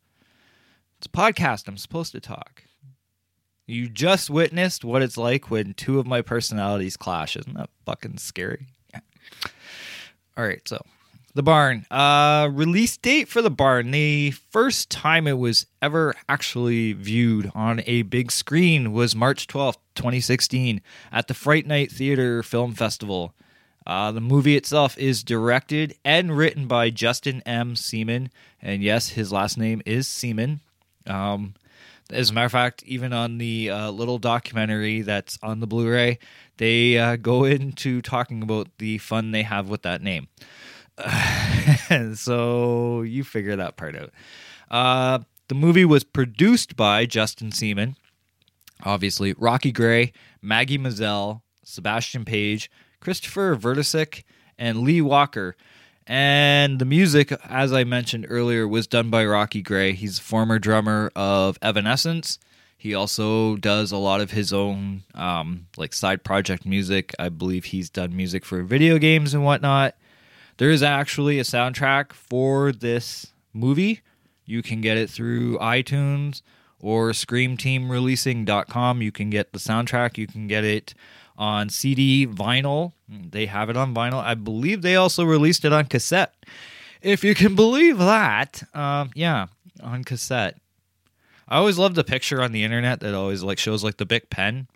It's 0.98 1.06
a 1.06 1.10
podcast. 1.10 1.68
I'm 1.68 1.78
supposed 1.78 2.12
to 2.14 2.20
talk. 2.20 2.64
You 3.68 3.88
just 3.88 4.30
witnessed 4.32 4.84
what 4.84 5.04
it's 5.04 5.18
like 5.18 5.52
when 5.52 5.76
two 5.76 6.00
of 6.00 6.08
my 6.08 6.22
personalities 6.22 6.98
clash. 6.98 7.36
Isn't 7.36 7.56
that 7.56 7.70
fucking 7.86 8.18
scary? 8.18 8.68
All 10.38 10.46
right, 10.46 10.62
so 10.68 10.82
the 11.34 11.44
barn. 11.44 11.86
Uh 11.90 12.50
release 12.52 12.96
date 12.98 13.28
for 13.28 13.42
the 13.42 13.50
barn. 13.50 13.92
The 13.92 14.32
first 14.32 14.90
time 14.92 15.28
it 15.28 15.38
was 15.38 15.66
ever 15.82 16.14
actually 16.30 16.94
viewed 16.94 17.52
on 17.56 17.82
a 17.88 18.04
big 18.04 18.32
screen 18.32 18.94
was 18.94 19.16
March 19.16 19.48
12th, 19.48 19.78
2016 19.96 20.82
at 21.12 21.28
the 21.28 21.34
Fright 21.34 21.66
Night 21.66 21.92
Theater 21.92 22.44
Film 22.44 22.74
Festival. 22.74 23.34
Uh, 23.88 24.12
the 24.12 24.22
movie 24.22 24.58
itself 24.58 24.98
is 24.98 25.24
directed 25.24 25.96
and 26.04 26.38
written 26.38 26.68
by 26.68 26.90
Justin 26.90 27.42
M. 27.46 27.76
Seaman, 27.76 28.30
and 28.62 28.84
yes, 28.84 29.10
his 29.10 29.32
last 29.32 29.58
name 29.58 29.82
is 29.86 30.08
Seaman. 30.10 30.60
Um, 31.06 31.54
as 32.12 32.30
a 32.30 32.34
matter 32.34 32.46
of 32.46 32.52
fact, 32.52 32.84
even 32.84 33.14
on 33.14 33.38
the 33.38 33.70
uh, 33.70 33.92
little 33.92 34.18
documentary 34.18 35.02
that's 35.02 35.38
on 35.42 35.60
the 35.60 35.68
Blu-ray, 35.68 36.20
they 36.58 36.98
uh, 36.98 37.16
go 37.18 37.44
into 37.44 38.02
talking 38.02 38.42
about 38.42 38.68
the 38.78 38.98
fun 38.98 39.32
they 39.32 39.44
have 39.44 39.70
with 39.70 39.84
that 39.84 40.02
name. 40.02 40.28
so 42.16 43.02
you 43.02 43.24
figure 43.24 43.56
that 43.56 43.78
part 43.78 43.96
out. 43.96 44.12
Uh, 44.70 45.20
the 45.48 45.56
movie 45.56 45.86
was 45.86 46.04
produced 46.04 46.76
by 46.76 47.06
Justin 47.06 47.52
Seaman, 47.52 47.96
obviously 48.84 49.34
Rocky 49.38 49.72
Gray, 49.72 50.12
Maggie 50.42 50.78
Mazzell, 50.78 51.42
Sebastian 51.64 52.26
Page, 52.26 52.72
Christopher 53.00 53.56
Vertisick, 53.56 54.24
and 54.58 54.80
Lee 54.80 55.02
Walker. 55.02 55.56
And 56.08 56.80
the 56.80 56.86
music, 56.86 57.34
as 57.50 57.74
I 57.74 57.84
mentioned 57.84 58.28
earlier, 58.30 58.66
was 58.66 58.88
done 58.88 59.10
by 59.10 59.26
Rocky 59.26 59.62
Gray. 59.62 59.92
He's 59.92 60.20
a 60.20 60.22
former 60.22 60.58
drummer 60.58 61.12
of 61.18 61.60
Evanescence. 61.62 62.40
He 62.78 62.96
also 62.96 63.58
does 63.58 63.92
a 63.92 63.98
lot 63.98 64.22
of 64.22 64.32
his 64.32 64.54
own 64.54 65.04
um, 65.14 65.68
like 65.76 65.94
side 65.94 66.24
project 66.24 66.66
music. 66.66 67.14
I 67.20 67.28
believe 67.28 67.66
he's 67.66 67.90
done 67.90 68.16
music 68.16 68.46
for 68.46 68.64
video 68.64 68.98
games 68.98 69.34
and 69.34 69.44
whatnot. 69.44 69.96
There 70.58 70.72
is 70.72 70.82
actually 70.82 71.40
a 71.40 71.44
soundtrack 71.44 72.14
for 72.14 72.72
this 72.72 73.28
movie. 73.54 74.02
You 74.46 74.62
can 74.62 74.80
get 74.80 74.98
it 74.98 75.10
through 75.10 75.58
iTunes 75.58 76.42
or 76.80 77.10
screamteamreleasing.com. 77.12 79.02
You 79.02 79.12
can 79.12 79.30
get 79.30 79.52
the 79.52 79.60
soundtrack. 79.60 80.18
You 80.18 80.28
can 80.28 80.48
get 80.48 80.64
it 80.64 80.94
on 81.38 81.70
CD, 81.70 82.26
vinyl. 82.26 82.94
They 83.08 83.46
have 83.46 83.70
it 83.70 83.78
on 83.78 83.94
vinyl. 83.94 84.22
I 84.22 84.34
believe 84.34 84.82
they 84.82 84.96
also 84.96 85.24
released 85.24 85.64
it 85.66 85.74
on 85.74 85.86
cassette. 85.86 86.34
If 87.02 87.24
you 87.24 87.36
can 87.36 87.56
believe 87.56 88.00
that, 88.00 88.64
um, 88.74 89.12
yeah, 89.16 89.48
on 89.82 90.04
cassette. 90.04 90.58
I 91.48 91.58
always 91.58 91.78
love 91.78 91.96
the 91.96 92.04
picture 92.04 92.42
on 92.42 92.52
the 92.52 92.64
internet 92.64 93.00
that 93.00 93.14
always 93.14 93.44
like 93.44 93.60
shows 93.60 93.84
like 93.84 93.98
the 93.98 94.06
big 94.06 94.30
pen, 94.30 94.68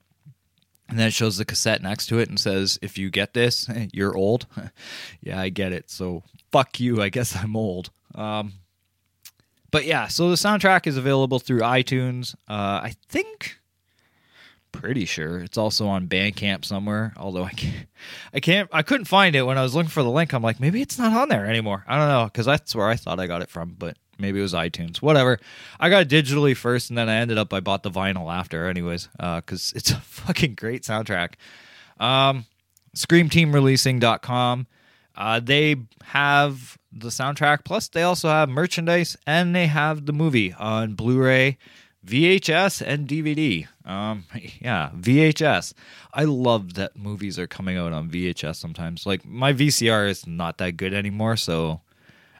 and 0.87 0.97
then 0.97 1.07
it 1.07 1.13
shows 1.13 1.37
the 1.37 1.45
cassette 1.45 1.81
next 1.81 2.07
to 2.07 2.19
it 2.19 2.29
and 2.29 2.39
says, 2.39 2.79
"If 2.81 2.97
you 2.97 3.09
get 3.09 3.33
this, 3.33 3.67
you're 3.91 4.15
old." 4.15 4.45
yeah, 5.21 5.39
I 5.39 5.49
get 5.49 5.73
it. 5.73 5.89
So 5.89 6.23
fuck 6.51 6.79
you. 6.79 7.01
I 7.01 7.09
guess 7.09 7.35
I'm 7.35 7.55
old. 7.55 7.89
Um, 8.15 8.53
but 9.71 9.85
yeah, 9.85 10.07
so 10.07 10.29
the 10.29 10.35
soundtrack 10.35 10.85
is 10.85 10.97
available 10.97 11.39
through 11.39 11.61
iTunes. 11.61 12.35
Uh, 12.47 12.81
I 12.83 12.93
think 13.09 13.60
pretty 14.71 15.05
sure 15.05 15.39
it's 15.39 15.57
also 15.57 15.87
on 15.87 16.07
Bandcamp 16.07 16.65
somewhere. 16.65 17.13
Although 17.17 17.43
I 17.43 17.51
can't, 17.51 17.87
I 18.33 18.39
can't, 18.39 18.69
I 18.71 18.81
couldn't 18.81 19.05
find 19.05 19.35
it 19.35 19.43
when 19.43 19.57
I 19.57 19.63
was 19.63 19.75
looking 19.75 19.89
for 19.89 20.03
the 20.03 20.09
link. 20.09 20.33
I'm 20.33 20.43
like, 20.43 20.59
maybe 20.59 20.81
it's 20.81 20.97
not 20.97 21.13
on 21.13 21.29
there 21.29 21.45
anymore. 21.45 21.83
I 21.87 21.97
don't 21.97 22.07
know 22.07 22.25
because 22.25 22.45
that's 22.45 22.75
where 22.75 22.87
I 22.87 22.95
thought 22.95 23.19
I 23.19 23.27
got 23.27 23.41
it 23.41 23.49
from, 23.49 23.75
but 23.77 23.97
maybe 24.17 24.39
it 24.39 24.43
was 24.43 24.53
iTunes. 24.53 25.01
Whatever. 25.01 25.39
I 25.79 25.89
got 25.89 26.03
it 26.03 26.09
digitally 26.09 26.55
first, 26.55 26.89
and 26.89 26.97
then 26.97 27.09
I 27.09 27.15
ended 27.17 27.37
up 27.37 27.53
I 27.53 27.59
bought 27.59 27.83
the 27.83 27.91
vinyl 27.91 28.33
after, 28.33 28.67
anyways, 28.67 29.09
because 29.17 29.73
it's 29.75 29.91
a 29.91 29.95
fucking 30.01 30.55
great 30.55 30.83
soundtrack. 30.83 31.33
Um, 31.99 32.45
ScreamTeamReleasing.com. 32.95 34.67
Uh, 35.15 35.39
they 35.39 35.75
have 36.03 36.77
the 36.91 37.09
soundtrack, 37.09 37.65
plus 37.65 37.87
they 37.89 38.03
also 38.03 38.29
have 38.29 38.49
merchandise, 38.49 39.17
and 39.27 39.55
they 39.55 39.67
have 39.67 40.05
the 40.05 40.13
movie 40.13 40.53
on 40.53 40.93
Blu-ray. 40.93 41.57
VHS 42.05 42.81
and 42.85 43.07
DVD. 43.07 43.67
Um, 43.85 44.25
yeah, 44.61 44.91
VHS. 44.95 45.73
I 46.13 46.23
love 46.23 46.73
that 46.75 46.97
movies 46.97 47.37
are 47.37 47.47
coming 47.47 47.77
out 47.77 47.93
on 47.93 48.09
VHS 48.09 48.55
sometimes. 48.55 49.05
Like 49.05 49.25
my 49.25 49.53
VCR 49.53 50.09
is 50.09 50.25
not 50.25 50.57
that 50.57 50.77
good 50.77 50.93
anymore, 50.93 51.37
so 51.37 51.81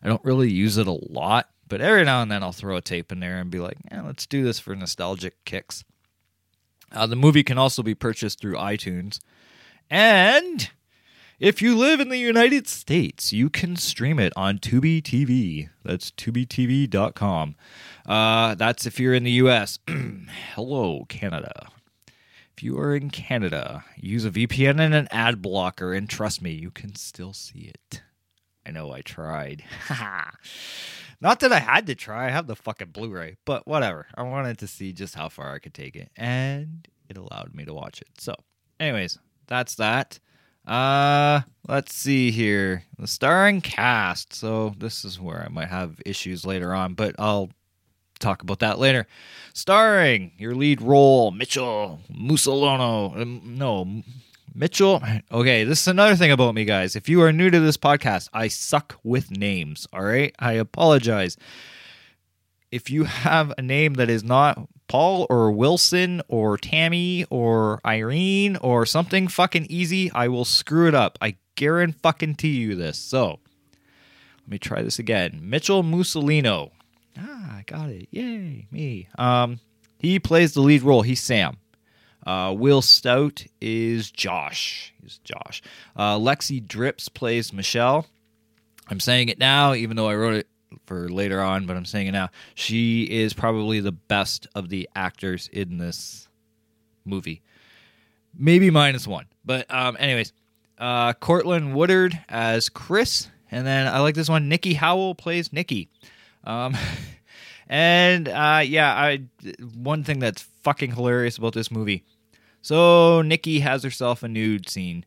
I 0.03 0.07
don't 0.07 0.23
really 0.23 0.51
use 0.51 0.77
it 0.77 0.87
a 0.87 0.91
lot. 0.91 1.49
But 1.67 1.79
every 1.79 2.03
now 2.03 2.21
and 2.21 2.29
then 2.29 2.43
I'll 2.43 2.51
throw 2.51 2.75
a 2.75 2.81
tape 2.81 3.11
in 3.11 3.21
there 3.21 3.39
and 3.39 3.49
be 3.49 3.59
like, 3.59 3.77
yeah, 3.89 4.01
let's 4.01 4.25
do 4.25 4.43
this 4.43 4.59
for 4.59 4.75
nostalgic 4.75 5.45
kicks. 5.45 5.85
Uh, 6.91 7.07
the 7.07 7.15
movie 7.15 7.43
can 7.43 7.57
also 7.57 7.81
be 7.81 7.95
purchased 7.95 8.41
through 8.41 8.55
iTunes. 8.55 9.19
And 9.89 10.69
if 11.41 11.59
you 11.59 11.75
live 11.75 11.99
in 11.99 12.09
the 12.09 12.19
United 12.19 12.67
States, 12.67 13.33
you 13.33 13.49
can 13.49 13.75
stream 13.75 14.19
it 14.19 14.31
on 14.35 14.59
Tubi 14.59 15.01
TV. 15.01 15.69
That's 15.83 16.11
tubitv.com. 16.11 17.55
Uh, 18.05 18.53
that's 18.53 18.85
if 18.85 18.99
you're 18.99 19.15
in 19.15 19.23
the 19.23 19.31
US. 19.31 19.79
Hello, 20.53 21.05
Canada. 21.09 21.69
If 22.55 22.61
you 22.61 22.77
are 22.77 22.95
in 22.95 23.09
Canada, 23.09 23.83
use 23.97 24.23
a 24.23 24.29
VPN 24.29 24.79
and 24.79 24.93
an 24.93 25.07
ad 25.09 25.41
blocker, 25.41 25.93
and 25.93 26.07
trust 26.07 26.43
me, 26.43 26.51
you 26.51 26.69
can 26.69 26.93
still 26.93 27.33
see 27.33 27.71
it. 27.73 28.03
I 28.63 28.69
know 28.69 28.91
I 28.91 29.01
tried. 29.01 29.63
Not 31.21 31.39
that 31.39 31.51
I 31.51 31.59
had 31.59 31.87
to 31.87 31.95
try. 31.95 32.27
I 32.27 32.29
have 32.29 32.45
the 32.45 32.55
fucking 32.55 32.89
Blu 32.89 33.09
ray, 33.09 33.37
but 33.45 33.65
whatever. 33.65 34.05
I 34.13 34.21
wanted 34.21 34.59
to 34.59 34.67
see 34.67 34.93
just 34.93 35.15
how 35.15 35.27
far 35.27 35.55
I 35.55 35.59
could 35.59 35.73
take 35.73 35.95
it, 35.95 36.11
and 36.15 36.87
it 37.09 37.17
allowed 37.17 37.55
me 37.55 37.65
to 37.65 37.73
watch 37.73 37.99
it. 37.99 38.09
So, 38.19 38.35
anyways, 38.79 39.17
that's 39.47 39.73
that. 39.75 40.19
Uh, 40.65 41.41
let's 41.67 41.93
see 41.93 42.31
here. 42.31 42.83
The 42.97 43.07
starring 43.07 43.61
cast. 43.61 44.33
So, 44.33 44.73
this 44.77 45.03
is 45.03 45.19
where 45.19 45.43
I 45.43 45.49
might 45.49 45.69
have 45.69 45.99
issues 46.05 46.45
later 46.45 46.73
on, 46.73 46.93
but 46.93 47.15
I'll 47.17 47.49
talk 48.19 48.41
about 48.43 48.59
that 48.59 48.79
later. 48.79 49.07
Starring 49.53 50.31
your 50.37 50.55
lead 50.55 50.81
role, 50.81 51.31
Mitchell 51.31 51.99
Musolino. 52.11 53.19
Um, 53.19 53.41
no, 53.57 54.03
Mitchell. 54.53 55.01
Okay, 55.31 55.63
this 55.63 55.81
is 55.81 55.87
another 55.87 56.15
thing 56.15 56.31
about 56.31 56.55
me, 56.55 56.65
guys. 56.65 56.95
If 56.95 57.09
you 57.09 57.21
are 57.21 57.33
new 57.33 57.49
to 57.49 57.59
this 57.59 57.77
podcast, 57.77 58.29
I 58.33 58.47
suck 58.47 58.97
with 59.03 59.31
names. 59.31 59.87
All 59.91 60.03
right, 60.03 60.33
I 60.39 60.53
apologize. 60.53 61.37
If 62.71 62.89
you 62.89 63.03
have 63.03 63.53
a 63.57 63.61
name 63.61 63.95
that 63.95 64.09
is 64.09 64.23
not 64.23 64.67
Paul 64.87 65.27
or 65.29 65.51
Wilson 65.51 66.21
or 66.27 66.57
Tammy 66.57 67.25
or 67.29 67.79
Irene 67.85 68.55
or 68.57 68.85
something 68.85 69.27
fucking 69.27 69.67
easy, 69.69 70.11
I 70.11 70.29
will 70.29 70.45
screw 70.45 70.87
it 70.87 70.95
up. 70.95 71.17
I 71.21 71.35
guarantee 71.55 71.99
fucking 72.01 72.37
you 72.41 72.75
this. 72.75 72.97
So 72.97 73.39
let 74.41 74.49
me 74.49 74.57
try 74.57 74.81
this 74.81 74.99
again. 74.99 75.39
Mitchell 75.43 75.83
Musolino. 75.83 76.71
Ah, 77.17 77.57
I 77.57 77.63
got 77.65 77.89
it. 77.89 78.07
Yay, 78.11 78.67
me. 78.71 79.07
Um, 79.17 79.59
he 79.99 80.17
plays 80.19 80.53
the 80.53 80.61
lead 80.61 80.81
role. 80.81 81.01
He's 81.01 81.21
Sam. 81.21 81.57
Uh, 82.25 82.53
Will 82.57 82.81
Stout 82.81 83.45
is 83.59 84.11
Josh. 84.11 84.93
He's 85.01 85.17
Josh. 85.19 85.61
Uh, 85.95 86.17
Lexi 86.17 86.65
Dripps 86.65 87.09
plays 87.09 87.51
Michelle. 87.51 88.05
I'm 88.87 88.99
saying 88.99 89.29
it 89.29 89.39
now, 89.39 89.73
even 89.73 89.97
though 89.97 90.07
I 90.07 90.15
wrote 90.15 90.35
it 90.35 90.47
for 90.85 91.09
later 91.09 91.41
on, 91.41 91.65
but 91.65 91.75
I'm 91.75 91.85
saying 91.85 92.07
it 92.07 92.11
now. 92.11 92.29
She 92.55 93.03
is 93.03 93.33
probably 93.33 93.79
the 93.79 93.91
best 93.91 94.47
of 94.55 94.69
the 94.69 94.89
actors 94.95 95.49
in 95.51 95.77
this 95.77 96.27
movie. 97.05 97.41
Maybe 98.37 98.69
minus 98.69 99.07
one. 99.07 99.25
But, 99.43 99.69
um, 99.73 99.97
anyways, 99.99 100.33
uh, 100.77 101.13
Cortland 101.13 101.75
Woodard 101.75 102.19
as 102.29 102.69
Chris. 102.69 103.29
And 103.51 103.67
then 103.67 103.87
I 103.87 103.99
like 103.99 104.15
this 104.15 104.29
one. 104.29 104.49
Nikki 104.49 104.73
Howell 104.73 105.15
plays 105.15 105.51
Nikki. 105.51 105.89
Um, 106.43 106.75
and 107.69 108.27
uh, 108.27 108.61
yeah, 108.65 108.93
I 108.93 109.23
one 109.75 110.03
thing 110.03 110.19
that's 110.19 110.41
fucking 110.63 110.91
hilarious 110.95 111.37
about 111.37 111.53
this 111.53 111.71
movie. 111.71 112.03
So 112.61 113.21
Nikki 113.21 113.59
has 113.59 113.83
herself 113.83 114.23
a 114.23 114.27
nude 114.27 114.69
scene, 114.69 115.05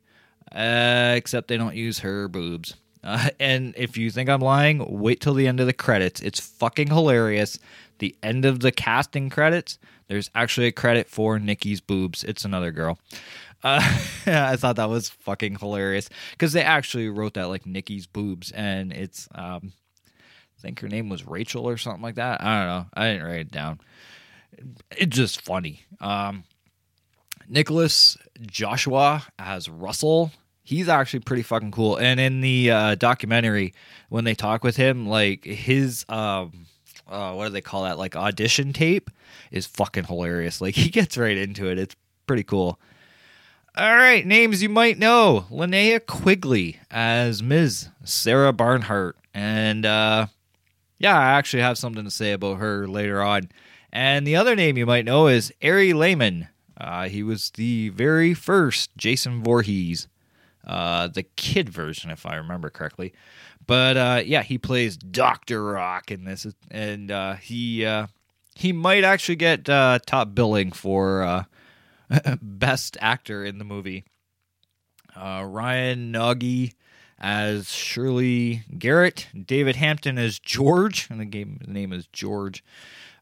uh, 0.52 1.14
except 1.16 1.48
they 1.48 1.56
don't 1.56 1.76
use 1.76 2.00
her 2.00 2.28
boobs. 2.28 2.74
Uh, 3.04 3.28
and 3.38 3.74
if 3.76 3.96
you 3.96 4.10
think 4.10 4.30
I'm 4.30 4.40
lying, 4.40 4.84
wait 5.00 5.20
till 5.20 5.34
the 5.34 5.46
end 5.46 5.60
of 5.60 5.66
the 5.66 5.72
credits. 5.74 6.20
It's 6.22 6.40
fucking 6.40 6.88
hilarious. 6.88 7.58
The 7.98 8.16
end 8.22 8.44
of 8.44 8.60
the 8.60 8.72
casting 8.72 9.30
credits, 9.30 9.78
There's 10.08 10.30
actually 10.34 10.66
a 10.66 10.72
credit 10.72 11.08
for 11.08 11.38
Nikki's 11.38 11.80
boobs. 11.80 12.24
It's 12.24 12.44
another 12.44 12.72
girl. 12.72 12.98
Uh, 13.62 13.80
I 14.26 14.56
thought 14.56 14.76
that 14.76 14.88
was 14.90 15.10
fucking 15.10 15.56
hilarious 15.56 16.08
because 16.32 16.52
they 16.52 16.62
actually 16.62 17.08
wrote 17.08 17.34
that 17.34 17.48
like 17.48 17.66
Nikki's 17.66 18.06
boobs, 18.06 18.50
and 18.52 18.92
it's 18.92 19.28
um, 19.34 19.72
I 20.58 20.60
think 20.60 20.80
her 20.80 20.88
name 20.88 21.08
was 21.08 21.26
Rachel 21.26 21.68
or 21.68 21.76
something 21.76 22.02
like 22.02 22.16
that. 22.16 22.42
I 22.42 22.58
don't 22.58 22.68
know. 22.68 22.86
I 22.94 23.12
didn't 23.12 23.26
write 23.26 23.40
it 23.40 23.50
down. 23.50 23.80
It's 24.90 25.16
just 25.16 25.40
funny. 25.40 25.84
Um, 26.00 26.44
Nicholas 27.48 28.16
Joshua 28.40 29.26
as 29.38 29.68
Russell. 29.68 30.30
He's 30.64 30.88
actually 30.88 31.20
pretty 31.20 31.42
fucking 31.42 31.72
cool. 31.72 31.96
And 31.96 32.18
in 32.18 32.40
the 32.40 32.70
uh, 32.70 32.94
documentary, 32.96 33.74
when 34.08 34.24
they 34.24 34.34
talk 34.34 34.64
with 34.64 34.76
him, 34.76 35.06
like 35.06 35.44
his 35.44 36.06
um, 36.08 36.66
uh, 37.06 37.32
what 37.34 37.46
do 37.46 37.50
they 37.52 37.60
call 37.60 37.84
that? 37.84 37.98
Like 37.98 38.16
audition 38.16 38.72
tape 38.72 39.10
is 39.50 39.66
fucking 39.66 40.04
hilarious. 40.04 40.60
Like 40.60 40.74
he 40.76 40.88
gets 40.90 41.16
right 41.16 41.36
into 41.36 41.68
it. 41.68 41.78
It's 41.78 41.96
pretty 42.26 42.44
cool. 42.44 42.80
All 43.76 43.96
right, 43.96 44.24
names 44.24 44.62
you 44.62 44.68
might 44.68 44.98
know: 44.98 45.46
Linnea 45.50 46.04
Quigley 46.04 46.78
as 46.92 47.42
Ms. 47.42 47.88
Sarah 48.04 48.52
Barnhart, 48.52 49.16
and 49.34 49.84
uh, 49.84 50.26
yeah, 50.98 51.18
I 51.18 51.32
actually 51.32 51.64
have 51.64 51.76
something 51.76 52.04
to 52.04 52.10
say 52.10 52.32
about 52.32 52.58
her 52.58 52.86
later 52.86 53.20
on. 53.20 53.50
And 53.92 54.26
the 54.26 54.36
other 54.36 54.54
name 54.54 54.78
you 54.78 54.86
might 54.86 55.04
know 55.04 55.26
is 55.26 55.52
Ari 55.62 55.92
Lehman. 55.92 56.48
Uh, 56.76 57.08
he 57.08 57.22
was 57.24 57.50
the 57.50 57.88
very 57.90 58.32
first 58.32 58.90
Jason 58.96 59.42
Voorhees, 59.42 60.06
uh, 60.66 61.08
the 61.08 61.22
kid 61.22 61.68
version, 61.68 62.10
if 62.10 62.26
I 62.26 62.36
remember 62.36 62.70
correctly. 62.70 63.12
But 63.66 63.96
uh, 63.96 64.22
yeah, 64.24 64.42
he 64.42 64.58
plays 64.58 64.96
Doctor 64.96 65.64
Rock 65.64 66.10
in 66.10 66.24
this, 66.24 66.46
and 66.70 67.10
uh, 67.10 67.34
he 67.34 67.84
uh, 67.84 68.08
he 68.54 68.72
might 68.72 69.04
actually 69.04 69.36
get 69.36 69.68
uh, 69.68 69.98
top 70.04 70.34
billing 70.34 70.72
for 70.72 71.22
uh, 71.22 71.44
best 72.42 72.96
actor 73.00 73.44
in 73.44 73.58
the 73.58 73.64
movie. 73.64 74.04
Ryan 75.16 76.10
Nagy 76.10 76.74
as 77.18 77.70
Shirley 77.70 78.64
Garrett, 78.76 79.28
David 79.46 79.76
Hampton 79.76 80.18
as 80.18 80.38
George, 80.38 81.06
and 81.08 81.20
the 81.20 81.24
game 81.24 81.60
name 81.66 81.92
is 81.92 82.06
George. 82.08 82.64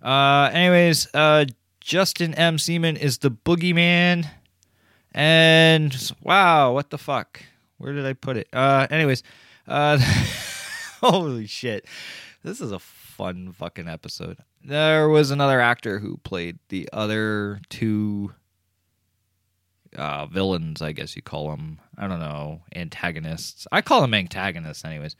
Anyways, 0.02 1.08
Justin 1.80 2.34
M. 2.34 2.58
Seaman 2.58 2.96
is 2.96 3.18
the 3.18 3.30
boogeyman. 3.30 4.28
And 5.12 6.12
wow, 6.22 6.72
what 6.72 6.90
the 6.90 6.98
fuck? 6.98 7.42
Where 7.78 7.92
did 7.92 8.06
I 8.06 8.12
put 8.14 8.36
it? 8.36 8.48
Uh, 8.52 8.86
anyways, 8.90 9.22
uh, 9.66 9.98
holy 11.00 11.46
shit. 11.46 11.86
This 12.42 12.60
is 12.60 12.72
a 12.72 12.78
fun 12.78 13.52
fucking 13.52 13.88
episode. 13.88 14.38
There 14.64 15.08
was 15.08 15.30
another 15.30 15.60
actor 15.60 15.98
who 15.98 16.16
played 16.18 16.58
the 16.68 16.88
other 16.92 17.60
two 17.68 18.32
uh, 19.96 20.26
villains, 20.26 20.80
I 20.80 20.92
guess 20.92 21.16
you 21.16 21.22
call 21.22 21.50
them. 21.50 21.80
I 21.98 22.06
don't 22.08 22.20
know, 22.20 22.62
antagonists. 22.74 23.66
I 23.70 23.82
call 23.82 24.00
them 24.00 24.14
antagonists, 24.14 24.84
anyways. 24.84 25.16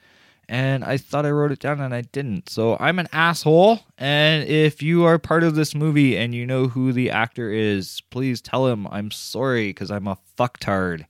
And 0.49 0.83
I 0.83 0.97
thought 0.97 1.25
I 1.25 1.31
wrote 1.31 1.51
it 1.51 1.59
down 1.59 1.79
and 1.79 1.93
I 1.93 2.01
didn't. 2.01 2.49
So 2.49 2.77
I'm 2.79 2.99
an 2.99 3.07
asshole. 3.11 3.79
And 3.97 4.47
if 4.47 4.81
you 4.81 5.05
are 5.05 5.17
part 5.17 5.43
of 5.43 5.55
this 5.55 5.73
movie 5.73 6.17
and 6.17 6.35
you 6.35 6.45
know 6.45 6.67
who 6.67 6.91
the 6.91 7.09
actor 7.09 7.51
is, 7.51 8.01
please 8.09 8.41
tell 8.41 8.67
him 8.67 8.87
I'm 8.87 9.09
sorry 9.09 9.69
because 9.69 9.89
I'm 9.89 10.07
a 10.07 10.17
fucktard. 10.37 11.05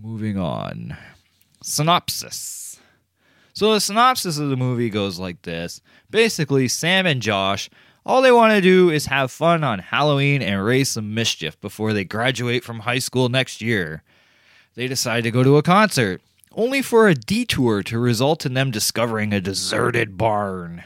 Moving 0.00 0.38
on. 0.38 0.96
Synopsis. 1.62 2.78
So 3.54 3.72
the 3.72 3.80
synopsis 3.80 4.38
of 4.38 4.50
the 4.50 4.56
movie 4.56 4.90
goes 4.90 5.18
like 5.18 5.42
this. 5.42 5.80
Basically, 6.10 6.68
Sam 6.68 7.06
and 7.06 7.22
Josh 7.22 7.70
all 8.06 8.22
they 8.22 8.30
want 8.30 8.52
to 8.52 8.60
do 8.60 8.88
is 8.88 9.06
have 9.06 9.32
fun 9.32 9.64
on 9.64 9.80
Halloween 9.80 10.40
and 10.40 10.64
raise 10.64 10.90
some 10.90 11.12
mischief 11.12 11.60
before 11.60 11.92
they 11.92 12.04
graduate 12.04 12.62
from 12.62 12.78
high 12.78 13.00
school 13.00 13.28
next 13.28 13.60
year. 13.60 14.04
They 14.76 14.86
decide 14.86 15.24
to 15.24 15.32
go 15.32 15.42
to 15.42 15.56
a 15.56 15.62
concert, 15.62 16.22
only 16.56 16.82
for 16.82 17.06
a 17.06 17.14
detour 17.14 17.82
to 17.84 17.98
result 17.98 18.44
in 18.44 18.54
them 18.54 18.72
discovering 18.72 19.32
a 19.32 19.40
deserted 19.40 20.16
barn. 20.16 20.82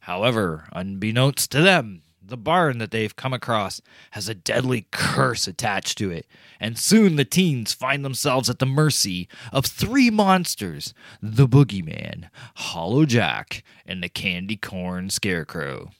However, 0.00 0.68
unbeknownst 0.72 1.50
to 1.52 1.62
them, 1.62 2.02
the 2.22 2.36
barn 2.36 2.78
that 2.78 2.92
they've 2.92 3.16
come 3.16 3.32
across 3.32 3.80
has 4.12 4.28
a 4.28 4.34
deadly 4.34 4.86
curse 4.92 5.48
attached 5.48 5.98
to 5.98 6.10
it, 6.10 6.26
and 6.60 6.78
soon 6.78 7.16
the 7.16 7.24
teens 7.24 7.72
find 7.72 8.04
themselves 8.04 8.48
at 8.48 8.60
the 8.60 8.66
mercy 8.66 9.28
of 9.52 9.64
three 9.64 10.10
monsters 10.10 10.94
the 11.20 11.48
Boogeyman, 11.48 12.28
Hollow 12.54 13.06
Jack, 13.06 13.64
and 13.84 14.02
the 14.02 14.08
Candy 14.08 14.56
Corn 14.56 15.10
Scarecrow 15.10 15.90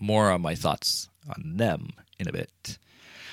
more 0.00 0.30
on 0.30 0.42
my 0.42 0.54
thoughts 0.54 1.08
on 1.28 1.56
them 1.56 1.90
in 2.18 2.28
a 2.28 2.32
bit. 2.32 2.78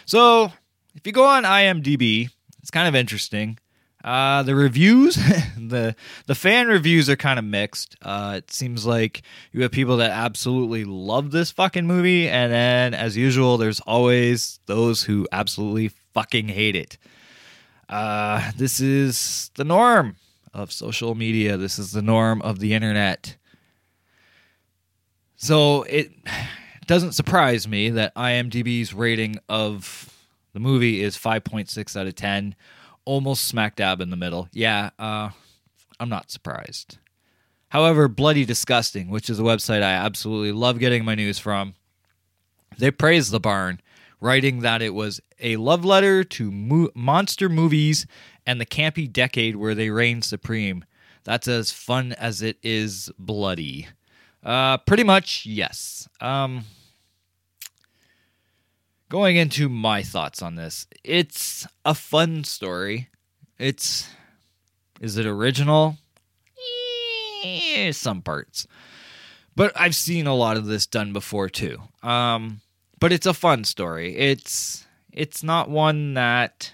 So, 0.05 0.51
if 0.95 1.05
you 1.05 1.13
go 1.13 1.25
on 1.25 1.43
IMDb, 1.43 2.29
it's 2.59 2.71
kind 2.71 2.87
of 2.87 2.95
interesting. 2.95 3.57
Uh, 4.03 4.43
the 4.43 4.53
reviews, 4.53 5.15
the 5.57 5.95
the 6.25 6.35
fan 6.35 6.67
reviews 6.67 7.09
are 7.09 7.15
kind 7.15 7.39
of 7.39 7.45
mixed. 7.45 7.95
Uh, 8.01 8.35
it 8.37 8.51
seems 8.51 8.85
like 8.85 9.21
you 9.53 9.61
have 9.61 9.71
people 9.71 9.97
that 9.97 10.11
absolutely 10.11 10.83
love 10.83 11.31
this 11.31 11.51
fucking 11.51 11.87
movie, 11.87 12.27
and 12.27 12.51
then, 12.51 12.93
as 12.93 13.15
usual, 13.15 13.57
there's 13.57 13.79
always 13.81 14.59
those 14.65 15.03
who 15.03 15.25
absolutely 15.31 15.89
fucking 16.13 16.49
hate 16.49 16.75
it. 16.75 16.97
Uh, 17.87 18.51
this 18.57 18.79
is 18.79 19.51
the 19.55 19.63
norm 19.63 20.17
of 20.53 20.71
social 20.71 21.15
media. 21.15 21.57
This 21.57 21.79
is 21.79 21.91
the 21.91 22.01
norm 22.01 22.41
of 22.41 22.59
the 22.59 22.73
internet. 22.73 23.37
So 25.35 25.83
it 25.83 26.11
doesn't 26.87 27.13
surprise 27.13 27.67
me 27.67 27.89
that 27.91 28.15
IMDb's 28.15 28.93
rating 28.93 29.37
of 29.47 30.09
the 30.53 30.59
movie 30.59 31.01
is 31.01 31.17
5.6 31.17 31.99
out 31.99 32.07
of 32.07 32.15
10, 32.15 32.55
almost 33.05 33.45
smack 33.45 33.75
dab 33.75 34.01
in 34.01 34.09
the 34.09 34.15
middle. 34.15 34.49
Yeah, 34.51 34.91
uh, 34.99 35.29
I'm 35.99 36.09
not 36.09 36.31
surprised. 36.31 36.97
However, 37.69 38.07
Bloody 38.07 38.45
Disgusting, 38.45 39.09
which 39.09 39.29
is 39.29 39.39
a 39.39 39.43
website 39.43 39.81
I 39.81 39.93
absolutely 39.93 40.51
love 40.51 40.79
getting 40.79 41.03
my 41.03 41.15
news 41.15 41.39
from, 41.39 41.73
they 42.77 42.91
praise 42.91 43.31
The 43.31 43.39
Barn, 43.39 43.81
writing 44.19 44.59
that 44.59 44.81
it 44.81 44.93
was 44.93 45.21
a 45.39 45.57
love 45.57 45.83
letter 45.83 46.23
to 46.23 46.51
mo- 46.51 46.91
monster 46.95 47.49
movies 47.49 48.05
and 48.45 48.59
the 48.59 48.65
campy 48.65 49.11
decade 49.11 49.55
where 49.55 49.75
they 49.75 49.89
reigned 49.89 50.23
supreme. 50.23 50.85
That's 51.23 51.47
as 51.47 51.71
fun 51.71 52.13
as 52.13 52.41
it 52.41 52.57
is 52.61 53.09
bloody. 53.17 53.87
Uh, 54.43 54.77
pretty 54.77 55.03
much, 55.03 55.45
yes. 55.45 56.07
Um, 56.21 56.65
going 59.13 59.35
into 59.35 59.69
my 59.69 60.01
thoughts 60.01 60.41
on 60.41 60.55
this, 60.55 60.87
it's 61.03 61.67
a 61.85 61.93
fun 61.93 62.43
story. 62.43 63.09
It's 63.59 64.09
is 64.99 65.17
it 65.17 65.27
original? 65.27 65.97
Some 67.91 68.23
parts, 68.23 68.65
but 69.55 69.71
I've 69.79 69.93
seen 69.93 70.25
a 70.25 70.33
lot 70.33 70.57
of 70.57 70.65
this 70.65 70.87
done 70.87 71.13
before 71.13 71.47
too. 71.47 71.79
Um, 72.01 72.61
but 72.99 73.11
it's 73.11 73.27
a 73.27 73.35
fun 73.35 73.65
story. 73.65 74.15
It's 74.15 74.83
it's 75.11 75.43
not 75.43 75.69
one 75.69 76.15
that 76.15 76.73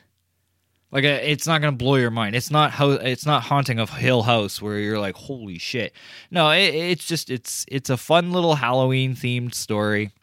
like 0.91 1.03
uh, 1.03 1.19
it's 1.21 1.45
not 1.45 1.59
gonna 1.59 1.73
blow 1.73 1.95
your 1.95 2.11
mind. 2.11 2.37
It's 2.37 2.51
not 2.51 2.71
how 2.71 2.91
it's 2.91 3.25
not 3.25 3.43
haunting 3.43 3.79
of 3.79 3.89
Hill 3.89 4.21
House 4.21 4.61
where 4.61 4.79
you're 4.79 4.99
like, 4.99 5.15
holy 5.15 5.57
shit. 5.57 5.91
No, 6.31 6.51
it, 6.51 6.73
it's 6.73 7.05
just 7.05 7.29
it's 7.29 7.65
it's 7.67 7.89
a 7.89 7.97
fun 7.97 8.31
little 8.31 8.55
Halloween 8.55 9.13
themed 9.13 9.55
story. 9.55 10.13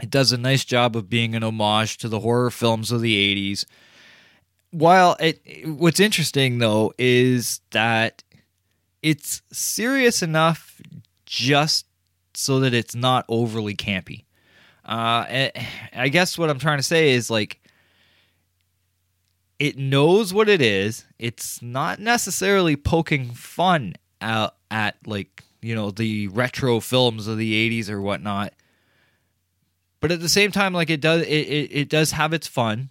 It 0.00 0.10
does 0.10 0.32
a 0.32 0.38
nice 0.38 0.64
job 0.64 0.94
of 0.96 1.08
being 1.08 1.34
an 1.34 1.42
homage 1.42 1.96
to 1.98 2.08
the 2.08 2.20
horror 2.20 2.50
films 2.50 2.90
of 2.90 3.00
the 3.00 3.16
'80s. 3.52 3.64
While 4.70 5.16
it, 5.20 5.40
what's 5.66 6.00
interesting 6.00 6.58
though 6.58 6.92
is 6.98 7.60
that 7.70 8.22
it's 9.02 9.42
serious 9.52 10.22
enough 10.22 10.80
just 11.24 11.86
so 12.34 12.60
that 12.60 12.74
it's 12.74 12.94
not 12.94 13.24
overly 13.28 13.74
campy. 13.74 14.24
Uh, 14.84 15.50
I 15.94 16.08
guess 16.10 16.38
what 16.38 16.50
I'm 16.50 16.58
trying 16.58 16.78
to 16.78 16.82
say 16.82 17.10
is 17.10 17.30
like 17.30 17.60
it 19.58 19.78
knows 19.78 20.34
what 20.34 20.48
it 20.48 20.60
is. 20.60 21.04
It's 21.18 21.62
not 21.62 21.98
necessarily 21.98 22.76
poking 22.76 23.30
fun 23.30 23.94
out 24.20 24.56
at 24.70 24.96
like, 25.06 25.44
you 25.62 25.74
know, 25.74 25.90
the 25.90 26.28
retro 26.28 26.80
films 26.80 27.26
of 27.26 27.38
the 27.38 27.70
80s 27.82 27.88
or 27.88 28.00
whatnot. 28.00 28.52
But 30.00 30.12
at 30.12 30.20
the 30.20 30.28
same 30.28 30.52
time, 30.52 30.72
like 30.72 30.90
it 30.90 31.00
does 31.00 31.22
it, 31.22 31.28
it, 31.28 31.70
it 31.72 31.88
does 31.88 32.12
have 32.12 32.32
its 32.32 32.46
fun. 32.46 32.90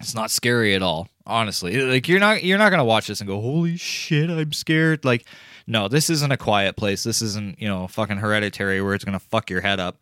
It's 0.00 0.14
not 0.14 0.30
scary 0.30 0.74
at 0.74 0.82
all, 0.82 1.08
honestly. 1.26 1.80
Like 1.82 2.08
you're 2.08 2.20
not 2.20 2.44
you're 2.44 2.58
not 2.58 2.70
gonna 2.70 2.84
watch 2.84 3.08
this 3.08 3.20
and 3.20 3.28
go, 3.28 3.40
Holy 3.40 3.76
shit, 3.76 4.30
I'm 4.30 4.52
scared. 4.52 5.04
Like, 5.04 5.24
no, 5.66 5.88
this 5.88 6.08
isn't 6.08 6.32
a 6.32 6.36
quiet 6.36 6.76
place. 6.76 7.02
This 7.02 7.20
isn't, 7.20 7.60
you 7.60 7.68
know, 7.68 7.88
fucking 7.88 8.18
hereditary 8.18 8.80
where 8.80 8.94
it's 8.94 9.04
gonna 9.04 9.18
fuck 9.18 9.50
your 9.50 9.60
head 9.60 9.80
up. 9.80 9.98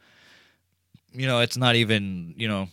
You 1.12 1.26
know, 1.26 1.40
it's 1.40 1.56
not 1.56 1.76
even, 1.76 2.34
you 2.36 2.46
know, 2.46 2.68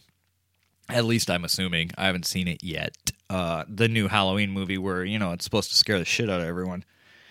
at 0.89 1.05
least 1.05 1.29
I'm 1.29 1.45
assuming. 1.45 1.91
I 1.97 2.07
haven't 2.07 2.25
seen 2.25 2.47
it 2.47 2.62
yet. 2.62 2.95
Uh, 3.29 3.63
the 3.69 3.88
new 3.88 4.09
Halloween 4.09 4.51
movie 4.51 4.77
where, 4.77 5.05
you 5.05 5.17
know, 5.17 5.31
it's 5.31 5.45
supposed 5.45 5.71
to 5.71 5.77
scare 5.77 5.97
the 5.97 6.05
shit 6.05 6.29
out 6.29 6.41
of 6.41 6.47
everyone. 6.47 6.83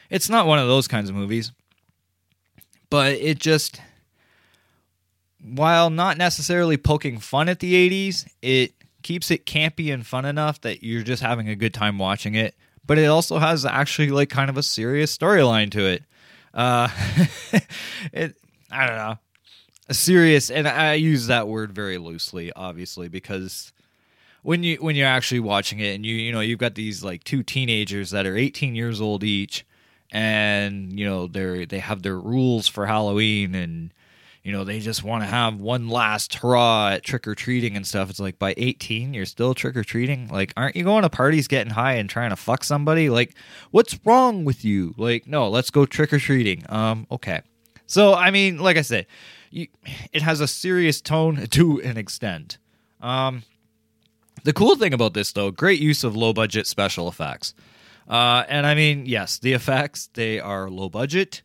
It's 0.09 0.31
not 0.31 0.46
one 0.46 0.59
of 0.59 0.68
those 0.68 0.88
kinds 0.88 1.11
of 1.11 1.14
movies. 1.14 1.52
But 2.88 3.12
it 3.12 3.38
just 3.38 3.81
while 5.42 5.90
not 5.90 6.16
necessarily 6.16 6.76
poking 6.76 7.18
fun 7.18 7.48
at 7.48 7.61
the 7.61 7.74
80s, 7.88 8.26
it 8.40 8.72
keeps 9.02 9.31
it 9.31 9.46
campy 9.46 9.92
and 9.92 10.07
fun 10.07 10.24
enough 10.24 10.61
that 10.61 10.83
you're 10.83 11.02
just 11.02 11.22
having 11.22 11.48
a 11.48 11.57
good 11.57 11.74
time 11.74 11.98
watching 11.98 12.35
it. 12.35 12.55
But 12.87 12.98
it 12.98 13.07
also 13.07 13.38
has 13.38 13.64
actually 13.64 14.11
like 14.11 14.31
kind 14.31 14.50
of 14.50 14.57
a 14.57 14.62
serious 14.62 15.16
storyline 15.16 15.70
to 15.72 15.87
it. 15.87 16.05
Uh, 16.55 16.88
it 18.12 18.37
I 18.70 18.87
don't 18.87 18.96
know, 18.96 19.18
a 19.88 19.94
serious, 19.94 20.50
and 20.50 20.66
I 20.66 20.94
use 20.94 21.26
that 21.26 21.48
word 21.48 21.72
very 21.72 21.98
loosely, 21.98 22.52
obviously, 22.55 23.09
because 23.09 23.72
when 24.42 24.62
you 24.62 24.76
when 24.76 24.96
you're 24.96 25.07
actually 25.07 25.40
watching 25.40 25.78
it 25.78 25.94
and 25.94 26.05
you 26.05 26.14
you 26.14 26.33
know 26.33 26.40
you've 26.40 26.59
got 26.59 26.74
these 26.74 27.05
like 27.05 27.24
two 27.24 27.42
teenagers 27.42 28.11
that 28.11 28.26
are 28.26 28.37
18 28.37 28.74
years 28.74 29.00
old 29.00 29.22
each 29.22 29.64
and 30.11 30.98
you 30.98 31.07
know 31.07 31.28
they're 31.28 31.64
they 31.64 31.78
have 31.78 32.02
their 32.02 32.18
rules 32.18 32.68
for 32.68 32.87
Halloween 32.87 33.55
and 33.55 33.94
you 34.42 34.52
know 34.52 34.64
they 34.64 34.81
just 34.81 35.05
want 35.05 35.22
to 35.22 35.28
have 35.28 35.61
one 35.61 35.88
last 35.88 36.35
hurrah 36.35 36.90
at 36.90 37.05
trick 37.05 37.26
or 37.26 37.35
treating 37.35 37.76
and 37.76 37.87
stuff. 37.87 38.11
It's 38.11 38.20
like 38.20 38.38
by 38.38 38.55
18 38.57 39.14
you're 39.14 39.26
still 39.26 39.55
trick 39.55 39.76
or 39.76 39.85
treating 39.85 40.28
like 40.28 40.52
aren't 40.57 40.76
you 40.76 40.85
going 40.85 41.02
to 41.02 41.11
parties 41.11 41.48
getting 41.48 41.72
high 41.72 41.94
and 41.94 42.09
trying 42.11 42.31
to 42.31 42.37
fuck 42.37 42.64
somebody? 42.64 43.09
Like 43.09 43.35
what's 43.70 43.98
wrong 44.05 44.44
with 44.44 44.64
you? 44.64 44.94
Like 44.96 45.26
no 45.26 45.48
let's 45.48 45.70
go 45.70 45.87
trick 45.87 46.12
or 46.12 46.18
treating 46.18 46.64
um 46.68 47.07
okay. 47.11 47.42
So 47.87 48.14
I 48.14 48.31
mean 48.31 48.59
like 48.59 48.76
I 48.76 48.83
said 48.83 49.07
you, 49.50 49.68
it 50.12 50.22
has 50.22 50.40
a 50.40 50.48
serious 50.48 51.00
tone 51.00 51.46
to 51.50 51.81
an 51.83 51.96
extent. 51.96 52.59
Um 53.00 53.44
the 54.44 54.52
cool 54.52 54.76
thing 54.76 54.92
about 54.92 55.14
this, 55.14 55.33
though, 55.33 55.50
great 55.50 55.81
use 55.81 56.02
of 56.05 56.16
low 56.16 56.33
budget 56.33 56.66
special 56.66 57.09
effects. 57.09 57.55
Uh, 58.09 58.44
and 58.48 58.66
I 58.66 58.74
mean, 58.74 59.07
yes, 59.07 59.38
the 59.38 59.52
effects, 59.52 60.09
they 60.14 60.40
are 60.40 60.68
low 60.68 60.88
budget, 60.88 61.42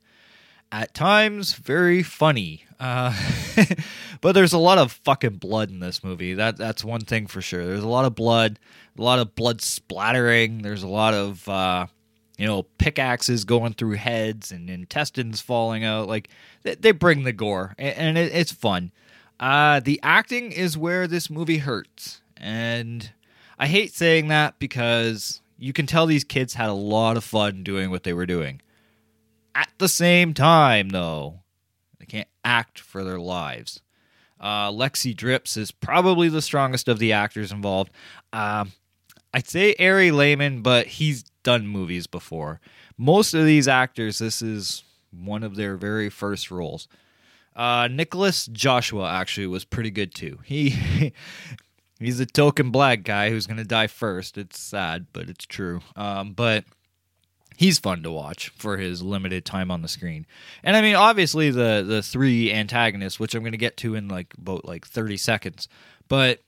at 0.72 0.94
times 0.94 1.54
very 1.54 2.04
funny. 2.04 2.64
Uh, 2.80 3.16
but 4.22 4.34
there's 4.34 4.54
a 4.54 4.58
lot 4.58 4.78
of 4.78 4.92
fucking 4.92 5.38
blood 5.38 5.70
in 5.70 5.80
this 5.80 6.04
movie. 6.04 6.34
That 6.34 6.58
That's 6.58 6.84
one 6.84 7.02
thing 7.02 7.28
for 7.28 7.42
sure. 7.42 7.66
There's 7.66 7.84
a 7.84 7.88
lot 7.88 8.06
of 8.06 8.16
blood, 8.16 8.60
a 8.98 9.02
lot 9.02 9.20
of 9.20 9.36
blood 9.36 9.62
splattering. 9.62 10.62
There's 10.62 10.84
a 10.84 10.88
lot 10.88 11.14
of, 11.14 11.48
uh, 11.48 11.88
you 12.38 12.46
know, 12.46 12.64
pickaxes 12.78 13.46
going 13.46 13.74
through 13.74 13.96
heads 13.96 14.52
and 14.52 14.70
intestines 14.70 15.42
falling 15.42 15.84
out. 15.84 16.08
Like, 16.08 16.30
they, 16.64 16.76
they 16.76 16.92
bring 16.92 17.24
the 17.24 17.34
gore, 17.34 17.74
and, 17.78 17.98
and 17.98 18.18
it, 18.18 18.34
it's 18.34 18.52
fun. 18.52 18.92
Uh, 19.40 19.80
the 19.80 20.00
acting 20.04 20.52
is 20.52 20.78
where 20.78 21.08
this 21.08 21.30
movie 21.30 21.60
hurts. 21.60 22.22
And 22.36 23.12
I 23.58 23.68
hate 23.68 23.94
saying 23.94 24.28
that 24.28 24.60
because 24.60 25.42
you 25.58 25.74
can 25.74 25.88
tell 25.88 26.06
these 26.06 26.24
kids 26.24 26.54
had 26.54 26.70
a 26.70 26.74
lot 26.74 27.18
of 27.18 27.24
fun 27.24 27.64
doing 27.64 27.90
what 27.90 28.04
they 28.04 28.14
were 28.14 28.26
doing. 28.26 28.62
At 29.58 29.72
the 29.80 29.90
same 29.90 30.36
time, 30.36 30.90
though, 30.90 31.40
they 31.98 32.06
can't 32.06 32.28
act 32.46 32.80
for 32.80 33.04
their 33.04 33.18
lives. 33.18 33.82
Uh, 34.40 34.70
Lexi 34.70 35.16
Dripps 35.16 35.58
is 35.58 35.72
probably 35.72 36.30
the 36.30 36.44
strongest 36.44 36.88
of 36.88 37.00
the 37.00 37.12
actors 37.12 37.52
involved. 37.52 37.92
Um, 38.32 38.74
I'd 39.34 39.48
say 39.48 39.74
Ari 39.80 40.12
Lehman, 40.12 40.62
but 40.62 40.86
he's 40.86 41.24
done 41.42 41.66
movies 41.68 42.06
before. 42.06 42.62
Most 43.00 43.34
of 43.34 43.46
these 43.46 43.68
actors, 43.68 44.20
this 44.20 44.44
is 44.44 44.84
one 45.10 45.42
of 45.42 45.56
their 45.56 45.76
very 45.76 46.12
first 46.12 46.52
roles. 46.52 46.88
Uh, 47.56 47.88
Nicholas 47.92 48.46
Joshua 48.46 49.12
actually 49.12 49.48
was 49.48 49.66
pretty 49.66 49.90
good 49.90 50.14
too. 50.14 50.38
He 50.46 51.14
He's 52.00 52.20
a 52.20 52.28
token 52.28 52.70
black 52.70 53.02
guy 53.02 53.32
who's 53.32 53.48
going 53.48 53.58
to 53.58 53.64
die 53.64 53.88
first. 53.88 54.38
It's 54.38 54.60
sad, 54.60 55.08
but 55.14 55.30
it's 55.30 55.48
true. 55.48 55.82
Um, 55.96 56.34
but 56.34 56.64
he's 57.58 57.80
fun 57.80 58.04
to 58.04 58.12
watch 58.12 58.50
for 58.50 58.78
his 58.78 59.02
limited 59.02 59.44
time 59.44 59.72
on 59.72 59.82
the 59.82 59.88
screen. 59.88 60.26
And 60.64 60.78
I 60.78 60.82
mean, 60.82 60.96
obviously 60.96 61.50
the 61.50 61.84
the 61.86 62.02
three 62.02 62.54
antagonists, 62.54 63.20
which 63.20 63.34
I'm 63.36 63.42
going 63.42 63.52
to 63.52 63.58
get 63.58 63.76
to 63.78 63.96
in 63.96 64.08
like 64.08 64.34
about 64.38 64.64
like 64.64 64.88
30 64.88 65.18
seconds, 65.18 65.68
but 66.08 66.40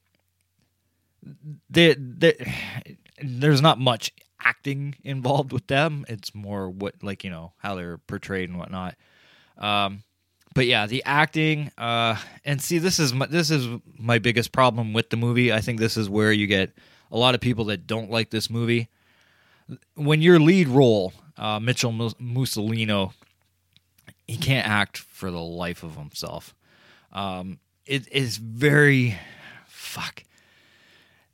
they, 1.69 1.95
they, 1.95 2.53
there's 3.21 3.61
not 3.61 3.79
much 3.79 4.13
acting 4.39 4.95
involved 5.03 5.51
with 5.51 5.67
them. 5.67 6.05
It's 6.07 6.33
more 6.33 6.69
what 6.69 6.95
like 7.03 7.23
you 7.25 7.31
know 7.31 7.51
how 7.57 7.75
they're 7.75 7.97
portrayed 7.97 8.49
and 8.49 8.57
whatnot. 8.57 8.95
Um, 9.57 10.03
but 10.55 10.67
yeah, 10.67 10.85
the 10.87 11.03
acting, 11.05 11.71
uh, 11.77 12.17
and 12.45 12.61
see, 12.61 12.77
this 12.77 12.99
is 12.99 13.13
my, 13.13 13.25
this 13.25 13.51
is 13.51 13.67
my 13.97 14.19
biggest 14.19 14.51
problem 14.51 14.93
with 14.93 15.09
the 15.09 15.17
movie. 15.17 15.51
I 15.51 15.61
think 15.61 15.79
this 15.79 15.97
is 15.97 16.09
where 16.09 16.31
you 16.31 16.47
get 16.47 16.71
a 17.11 17.17
lot 17.17 17.35
of 17.35 17.41
people 17.41 17.65
that 17.65 17.87
don't 17.87 18.09
like 18.09 18.29
this 18.29 18.49
movie. 18.49 18.89
When 19.95 20.21
your 20.21 20.39
lead 20.39 20.67
role, 20.67 21.13
uh, 21.37 21.59
Mitchell 21.59 21.91
Musolino, 21.91 23.13
he 24.27 24.37
can't 24.37 24.67
act 24.67 24.97
for 24.97 25.31
the 25.31 25.39
life 25.39 25.83
of 25.83 25.95
himself. 25.95 26.55
Um, 27.11 27.59
it 27.85 28.11
is 28.11 28.37
very 28.37 29.17
fuck. 29.65 30.23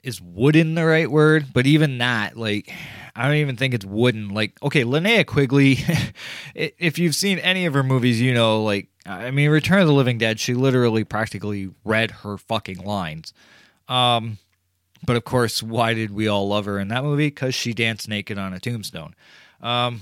Is 0.04 0.22
wooden 0.22 0.76
the 0.76 0.86
right 0.86 1.10
word? 1.10 1.48
But 1.54 1.66
even 1.66 1.98
that, 1.98 2.38
like, 2.38 2.72
I 3.16 3.28
don't 3.28 3.38
even 3.38 3.58
think 3.58 3.74
it's 3.74 3.86
wooden. 3.86 4.30
Like, 4.30 4.62
okay, 4.62 4.84
Linnea 4.84 5.26
Quigley, 5.26 5.80
if 6.56 7.00
you've 7.00 7.16
seen 7.16 7.40
any 7.40 7.66
of 7.66 7.74
her 7.74 7.84
movies, 7.84 8.22
you 8.22 8.34
know, 8.34 8.64
like, 8.64 8.88
I 9.06 9.32
mean, 9.32 9.50
Return 9.50 9.80
of 9.82 9.88
the 9.88 9.94
Living 9.94 10.18
Dead, 10.18 10.40
she 10.40 10.54
literally 10.54 11.04
practically 11.04 11.70
read 11.84 12.12
her 12.12 12.38
fucking 12.38 12.80
lines. 12.80 13.34
Um, 13.88 14.38
but 15.06 15.16
of 15.16 15.24
course, 15.24 15.62
why 15.62 15.94
did 15.94 16.12
we 16.12 16.28
all 16.28 16.48
love 16.48 16.66
her 16.66 16.80
in 16.80 16.88
that 16.90 17.04
movie? 17.04 17.28
Because 17.28 17.56
she 17.56 17.74
danced 17.74 18.10
naked 18.10 18.38
on 18.38 18.54
a 18.54 18.60
tombstone. 18.60 19.16
Um, 19.62 20.02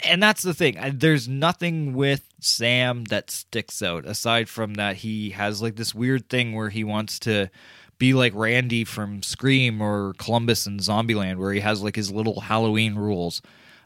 and 0.00 0.22
that's 0.22 0.42
the 0.42 0.54
thing. 0.54 0.78
There's 0.94 1.28
nothing 1.28 1.94
with 1.94 2.28
Sam 2.40 3.04
that 3.04 3.30
sticks 3.30 3.82
out 3.82 4.04
aside 4.04 4.48
from 4.48 4.74
that 4.74 4.96
he 4.96 5.30
has 5.30 5.62
like 5.62 5.76
this 5.76 5.94
weird 5.94 6.28
thing 6.28 6.54
where 6.54 6.70
he 6.70 6.84
wants 6.84 7.18
to 7.20 7.50
be 7.98 8.14
like 8.14 8.34
Randy 8.34 8.84
from 8.84 9.22
Scream 9.22 9.80
or 9.80 10.14
Columbus 10.18 10.66
in 10.66 10.78
Zombieland, 10.78 11.36
where 11.36 11.52
he 11.52 11.60
has 11.60 11.82
like 11.82 11.96
his 11.96 12.10
little 12.10 12.40
Halloween 12.40 12.96
rules. 12.96 13.40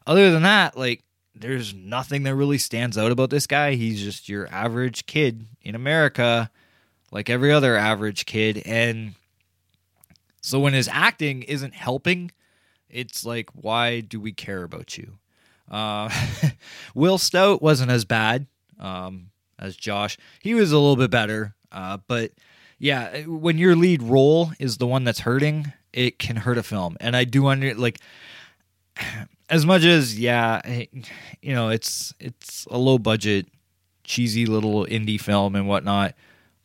Other 0.07 0.31
than 0.31 0.43
that, 0.43 0.77
like 0.77 1.05
there's 1.35 1.75
nothing 1.75 2.23
that 2.25 2.35
really 2.35 2.59
stands 2.59 2.97
out 2.99 3.13
about 3.13 3.31
this 3.31 3.47
guy. 3.47 3.75
He's 3.75 4.03
just 4.03 4.29
your 4.29 4.49
average 4.49 5.07
kid 5.07 5.47
in 5.63 5.75
America, 5.75 6.51
like 7.11 7.29
every 7.31 7.53
other 7.53 7.77
average 7.77 8.27
kid. 8.27 8.63
And 8.65 9.15
so 10.49 10.59
when 10.59 10.73
his 10.73 10.89
acting 10.91 11.43
isn't 11.43 11.75
helping, 11.75 12.31
it's 12.89 13.23
like, 13.23 13.51
why 13.53 14.01
do 14.01 14.19
we 14.19 14.33
care 14.33 14.63
about 14.63 14.97
you? 14.97 15.19
Uh, 15.71 16.09
Will 16.95 17.19
Stout 17.19 17.61
wasn't 17.61 17.91
as 17.91 18.07
bad 18.07 18.47
um, 18.81 19.29
as 19.59 19.77
Josh. 19.77 20.17
He 20.41 20.55
was 20.55 20.73
a 20.73 20.79
little 20.79 20.97
bit 20.97 21.11
better. 21.11 21.55
Uh, 21.71 21.99
but 22.07 22.33
yeah, 22.79 23.25
when 23.25 23.59
your 23.59 23.77
lead 23.77 24.03
role 24.03 24.53
is 24.59 24.79
the 24.79 24.87
one 24.87 25.05
that's 25.05 25.21
hurting, 25.21 25.71
it 25.93 26.19
can 26.19 26.37
hurt 26.37 26.57
a 26.57 26.63
film. 26.63 26.97
And 26.99 27.15
I 27.15 27.25
do 27.25 27.47
under 27.49 27.75
like 27.75 28.01
as 29.51 29.67
much 29.67 29.85
as 29.85 30.19
yeah, 30.19 30.63
you 31.43 31.55
know, 31.55 31.69
it's 31.69 32.15
it's 32.19 32.67
a 32.71 32.79
low 32.79 32.99
budget, 32.99 33.49
cheesy 34.03 34.47
little 34.47 34.87
indie 34.87 35.21
film 35.21 35.55
and 35.55 35.69
whatnot, 35.69 36.15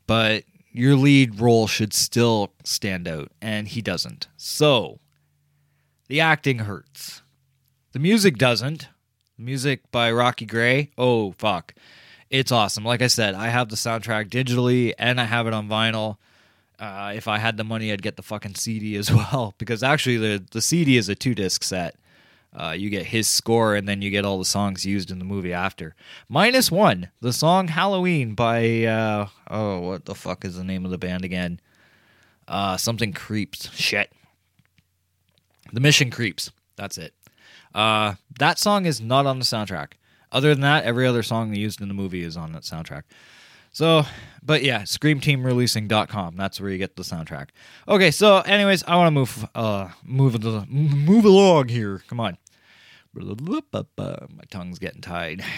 but 0.07 0.45
your 0.73 0.95
lead 0.95 1.39
role 1.39 1.67
should 1.67 1.93
still 1.93 2.51
stand 2.63 3.07
out, 3.07 3.31
and 3.41 3.67
he 3.67 3.81
doesn't. 3.81 4.27
So 4.35 4.99
the 6.07 6.19
acting 6.19 6.59
hurts. 6.59 7.21
The 7.93 7.99
music 7.99 8.37
doesn't. 8.37 8.89
The 9.37 9.43
music 9.43 9.89
by 9.91 10.11
Rocky 10.11 10.45
Gray, 10.45 10.91
oh 10.97 11.33
fuck. 11.37 11.73
It's 12.29 12.51
awesome. 12.51 12.83
Like 12.83 13.03
I 13.03 13.07
said, 13.07 13.35
I 13.35 13.49
have 13.49 13.69
the 13.69 13.75
soundtrack 13.75 14.29
digitally 14.29 14.93
and 14.97 15.21
I 15.21 15.25
have 15.25 15.45
it 15.45 15.53
on 15.53 15.69
vinyl. 15.69 16.17
Uh, 16.79 17.13
if 17.15 17.27
I 17.27 17.37
had 17.37 17.57
the 17.57 17.63
money, 17.63 17.91
I'd 17.91 18.01
get 18.01 18.15
the 18.15 18.23
fucking 18.23 18.55
CD 18.55 18.95
as 18.95 19.11
well 19.13 19.53
because 19.59 19.83
actually 19.83 20.17
the 20.17 20.43
the 20.51 20.61
CD 20.61 20.97
is 20.97 21.07
a 21.09 21.15
two 21.15 21.35
disc 21.35 21.63
set. 21.63 21.95
Uh, 22.55 22.75
you 22.77 22.89
get 22.89 23.07
his 23.07 23.27
score, 23.27 23.75
and 23.75 23.87
then 23.87 24.01
you 24.01 24.11
get 24.11 24.25
all 24.25 24.37
the 24.37 24.45
songs 24.45 24.85
used 24.85 25.09
in 25.09 25.19
the 25.19 25.25
movie 25.25 25.53
after. 25.53 25.95
Minus 26.29 26.71
one, 26.71 27.09
the 27.19 27.33
song 27.33 27.67
"Halloween" 27.67 28.35
by 28.35 28.83
uh, 28.83 29.27
oh, 29.49 29.79
what 29.79 30.05
the 30.05 30.15
fuck 30.15 30.45
is 30.45 30.55
the 30.55 30.63
name 30.63 30.85
of 30.85 30.91
the 30.91 30.97
band 30.97 31.25
again? 31.25 31.59
Uh, 32.47 32.77
something 32.77 33.13
creeps. 33.13 33.71
Shit. 33.73 34.11
The 35.71 35.79
Mission 35.79 36.11
Creeps. 36.11 36.51
That's 36.75 36.97
it. 36.97 37.13
Uh, 37.73 38.15
that 38.37 38.59
song 38.59 38.85
is 38.85 39.01
not 39.01 39.25
on 39.25 39.39
the 39.39 39.45
soundtrack. 39.45 39.93
Other 40.31 40.49
than 40.49 40.61
that, 40.61 40.83
every 40.83 41.07
other 41.07 41.23
song 41.23 41.55
used 41.55 41.81
in 41.81 41.87
the 41.87 41.93
movie 41.93 42.23
is 42.23 42.37
on 42.37 42.51
that 42.51 42.63
soundtrack. 42.63 43.03
So, 43.71 44.03
but 44.43 44.63
yeah, 44.63 44.83
screamteamreleasing.com. 44.83 46.35
That's 46.35 46.61
where 46.61 46.69
you 46.69 46.77
get 46.77 46.95
the 46.95 47.03
soundtrack. 47.03 47.49
Okay, 47.87 48.11
so 48.11 48.37
anyways, 48.41 48.83
I 48.83 48.95
want 48.95 49.07
to 49.07 49.11
move 49.11 49.47
uh 49.55 49.89
move 50.03 50.69
move 50.69 51.25
along 51.25 51.69
here. 51.69 52.03
Come 52.07 52.19
on. 52.19 52.37
My 53.15 54.43
tongue's 54.49 54.79
getting 54.79 55.01
tied. 55.01 55.43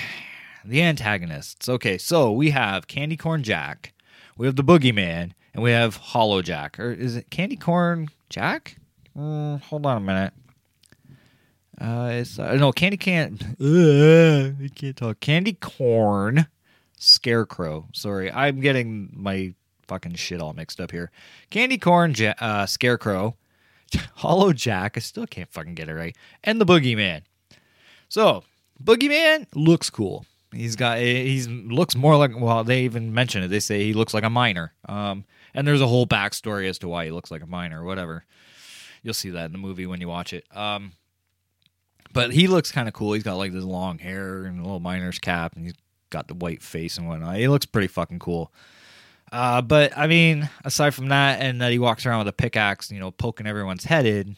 The 0.68 0.82
antagonists. 0.82 1.70
Okay, 1.70 2.00
so 2.00 2.32
we 2.32 2.50
have 2.50 2.88
Candy 2.88 3.16
Corn 3.18 3.44
Jack, 3.44 3.94
we 4.36 4.48
have 4.48 4.56
the 4.56 4.64
Boogeyman, 4.64 5.34
and 5.54 5.62
we 5.62 5.70
have 5.70 5.96
Hollow 5.98 6.42
Jack. 6.42 6.80
Or 6.80 6.92
is 6.92 7.16
it 7.16 7.30
Candy 7.30 7.56
Corn 7.56 8.08
Jack? 8.32 8.78
Mm, 9.16 9.62
hold 9.62 9.86
on 9.86 9.98
a 9.98 10.00
minute. 10.00 10.34
Uh, 11.80 12.10
it's 12.14 12.40
uh, 12.40 12.56
no 12.56 12.72
Candy 12.72 12.98
Can. 12.98 13.38
Uh, 13.62 14.64
I 14.64 14.70
can't 14.74 14.98
talk. 14.98 15.20
Candy 15.20 15.54
Corn 15.54 16.48
Scarecrow. 16.98 17.88
Sorry, 17.94 18.32
I'm 18.32 18.60
getting 18.60 19.12
my 19.14 19.54
fucking 19.88 20.16
shit 20.16 20.42
all 20.42 20.54
mixed 20.54 20.82
up 20.82 20.90
here. 20.90 21.12
Candy 21.52 21.78
Corn, 21.78 22.16
ja- 22.18 22.34
uh, 22.40 22.66
Scarecrow, 22.66 23.36
Hollow 24.16 24.52
Jack. 24.52 24.98
I 24.98 25.00
still 25.00 25.28
can't 25.28 25.52
fucking 25.52 25.76
get 25.76 25.90
it 25.90 25.94
right. 25.94 26.16
And 26.44 26.60
the 26.60 26.66
Boogeyman. 26.66 27.22
So 28.10 28.44
Boogeyman 28.84 29.48
looks 29.54 29.90
cool. 29.90 30.26
He's 30.54 30.76
got 30.76 31.00
he's 31.00 31.48
looks 31.48 31.96
more 31.96 32.16
like 32.16 32.32
well 32.40 32.64
they 32.64 32.84
even 32.84 33.14
mention 33.14 33.44
it. 33.44 33.50
They 33.50 33.60
say 33.60 33.84
he 33.84 33.94
looks 33.94 34.14
like 34.14 34.24
a 34.24 34.30
miner. 34.30 34.74
Um, 34.88 35.26
and 35.54 35.68
there's 35.68 35.82
a 35.82 35.88
whole 35.88 36.08
backstory 36.08 36.70
as 36.70 36.80
to 36.80 36.88
why 36.88 37.06
he 37.06 37.12
looks 37.12 37.32
like 37.32 37.44
a 37.44 37.48
miner. 37.48 37.84
Whatever. 37.84 38.26
You'll 39.04 39.14
see 39.14 39.30
that 39.32 39.46
in 39.46 39.52
the 39.52 39.58
movie 39.58 39.86
when 39.86 40.02
you 40.02 40.08
watch 40.08 40.34
it. 40.34 40.46
Um, 40.56 40.94
but 42.12 42.32
he 42.32 42.48
looks 42.48 42.72
kind 42.72 42.88
of 42.88 42.94
cool. 42.94 43.14
He's 43.14 43.24
got 43.24 43.36
like 43.36 43.52
this 43.52 43.64
long 43.64 44.00
hair 44.00 44.46
and 44.46 44.60
a 44.60 44.64
little 44.64 44.80
miner's 44.80 45.20
cap, 45.20 45.56
and 45.56 45.66
he's 45.66 45.76
got 46.10 46.28
the 46.28 46.34
white 46.34 46.62
face 46.62 46.98
and 46.98 47.08
whatnot. 47.08 47.36
He 47.36 47.48
looks 47.48 47.66
pretty 47.66 47.88
fucking 47.88 48.20
cool. 48.20 48.52
Uh, 49.32 49.62
but 49.62 49.96
I 49.98 50.08
mean, 50.08 50.50
aside 50.64 50.94
from 50.94 51.10
that, 51.10 51.42
and 51.42 51.60
that 51.62 51.72
he 51.72 51.80
walks 51.80 52.06
around 52.06 52.20
with 52.20 52.30
a 52.30 52.34
pickaxe, 52.34 52.90
you 52.90 53.00
know, 53.00 53.12
poking 53.12 53.48
everyone's 53.48 53.84
head 53.84 54.06
in. 54.06 54.38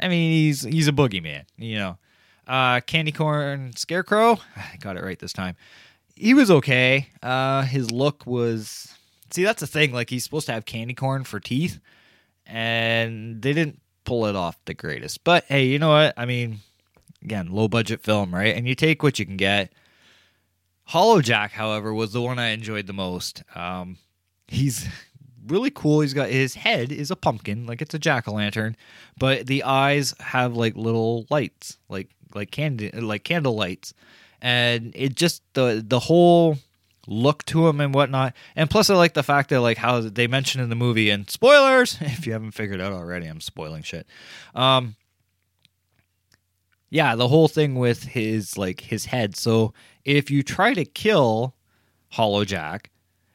I 0.00 0.08
mean, 0.08 0.30
he's 0.30 0.62
he's 0.62 0.88
a 0.88 0.92
boogeyman, 0.92 1.44
you 1.56 1.76
know. 1.76 1.98
Uh, 2.46 2.80
Candy 2.80 3.12
Corn 3.12 3.74
Scarecrow, 3.76 4.38
I 4.56 4.76
got 4.80 4.96
it 4.96 5.02
right 5.02 5.18
this 5.18 5.32
time. 5.32 5.56
He 6.14 6.34
was 6.34 6.50
okay. 6.50 7.08
Uh, 7.22 7.62
his 7.62 7.90
look 7.90 8.26
was 8.26 8.94
see 9.30 9.44
that's 9.44 9.60
the 9.60 9.66
thing. 9.66 9.92
Like 9.92 10.10
he's 10.10 10.24
supposed 10.24 10.46
to 10.46 10.52
have 10.52 10.64
candy 10.64 10.94
corn 10.94 11.24
for 11.24 11.40
teeth, 11.40 11.80
and 12.46 13.42
they 13.42 13.52
didn't 13.52 13.80
pull 14.04 14.26
it 14.26 14.36
off 14.36 14.56
the 14.64 14.74
greatest. 14.74 15.24
But 15.24 15.44
hey, 15.48 15.66
you 15.66 15.78
know 15.78 15.90
what? 15.90 16.14
I 16.16 16.24
mean, 16.24 16.60
again, 17.22 17.48
low 17.50 17.68
budget 17.68 18.00
film, 18.02 18.34
right? 18.34 18.54
And 18.56 18.68
you 18.68 18.74
take 18.74 19.02
what 19.02 19.18
you 19.18 19.26
can 19.26 19.36
get. 19.36 19.72
Hollow 20.84 21.22
Jack, 21.22 21.52
however, 21.52 21.94
was 21.94 22.12
the 22.12 22.20
one 22.20 22.38
I 22.38 22.48
enjoyed 22.48 22.86
the 22.86 22.92
most. 22.92 23.42
Um, 23.54 23.96
he's 24.46 24.86
really 25.46 25.70
cool. 25.70 26.00
He's 26.00 26.14
got 26.14 26.28
his 26.28 26.54
head 26.54 26.92
is 26.92 27.10
a 27.10 27.16
pumpkin, 27.16 27.66
like 27.66 27.82
it's 27.82 27.94
a 27.94 27.98
jack 27.98 28.28
o' 28.28 28.34
lantern, 28.34 28.76
but 29.18 29.46
the 29.46 29.64
eyes 29.64 30.14
have 30.20 30.54
like 30.54 30.76
little 30.76 31.26
lights, 31.30 31.78
like 31.88 32.10
like 32.34 32.50
candy, 32.50 32.90
like 32.90 33.24
candle 33.24 33.54
lights, 33.54 33.94
and 34.40 34.92
it 34.94 35.14
just 35.14 35.42
the 35.54 35.82
the 35.86 36.00
whole 36.00 36.58
look 37.06 37.44
to 37.46 37.68
him 37.68 37.80
and 37.80 37.94
whatnot. 37.94 38.34
And 38.56 38.70
plus, 38.70 38.90
I 38.90 38.94
like 38.94 39.14
the 39.14 39.22
fact 39.22 39.50
that 39.50 39.60
like 39.60 39.78
how 39.78 40.00
they 40.00 40.26
mention 40.26 40.60
in 40.60 40.68
the 40.68 40.76
movie 40.76 41.10
and 41.10 41.28
spoilers 41.28 41.98
if 42.00 42.26
you 42.26 42.32
haven't 42.32 42.52
figured 42.52 42.80
out 42.80 42.92
already, 42.92 43.26
I'm 43.26 43.40
spoiling 43.40 43.82
shit. 43.82 44.06
Um, 44.54 44.96
yeah, 46.90 47.16
the 47.16 47.28
whole 47.28 47.48
thing 47.48 47.74
with 47.74 48.04
his 48.04 48.56
like 48.56 48.80
his 48.80 49.06
head. 49.06 49.36
So 49.36 49.74
if 50.04 50.30
you 50.30 50.42
try 50.42 50.74
to 50.74 50.84
kill 50.84 51.54
Hollow 52.10 52.44
Jack, 52.44 52.90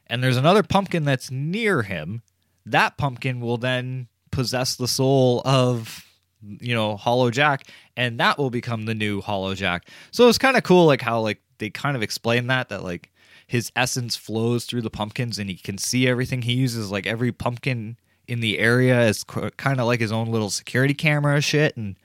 and 0.06 0.24
there's 0.24 0.36
another 0.36 0.62
pumpkin 0.62 1.04
that's 1.04 1.30
near 1.30 1.82
him, 1.82 2.22
that 2.66 2.96
pumpkin 2.96 3.40
will 3.40 3.58
then 3.58 4.08
possess 4.30 4.74
the 4.76 4.88
soul 4.88 5.42
of 5.44 6.04
you 6.42 6.74
know 6.74 6.96
Hollow 6.96 7.30
Jack, 7.30 7.66
and 7.96 8.18
that 8.20 8.38
will 8.38 8.50
become 8.50 8.84
the 8.86 8.94
new 8.94 9.20
Hollow 9.20 9.54
Jack. 9.54 9.88
So 10.10 10.28
it's 10.28 10.38
kind 10.38 10.56
of 10.56 10.62
cool, 10.62 10.86
like 10.86 11.02
how 11.02 11.20
like 11.20 11.40
they 11.58 11.70
kind 11.70 11.96
of 11.96 12.02
explain 12.02 12.46
that 12.48 12.68
that 12.68 12.82
like 12.82 13.10
his 13.46 13.72
essence 13.74 14.16
flows 14.16 14.64
through 14.64 14.82
the 14.82 14.90
pumpkins, 14.90 15.38
and 15.38 15.50
he 15.50 15.56
can 15.56 15.78
see 15.78 16.06
everything. 16.08 16.42
He 16.42 16.52
uses 16.52 16.90
like 16.90 17.06
every 17.06 17.32
pumpkin 17.32 17.96
in 18.28 18.40
the 18.40 18.58
area 18.58 19.08
is 19.08 19.24
kind 19.24 19.80
of 19.80 19.86
like 19.86 20.00
his 20.00 20.12
own 20.12 20.28
little 20.28 20.50
security 20.50 20.94
camera 20.94 21.40
shit, 21.40 21.76
and 21.76 21.96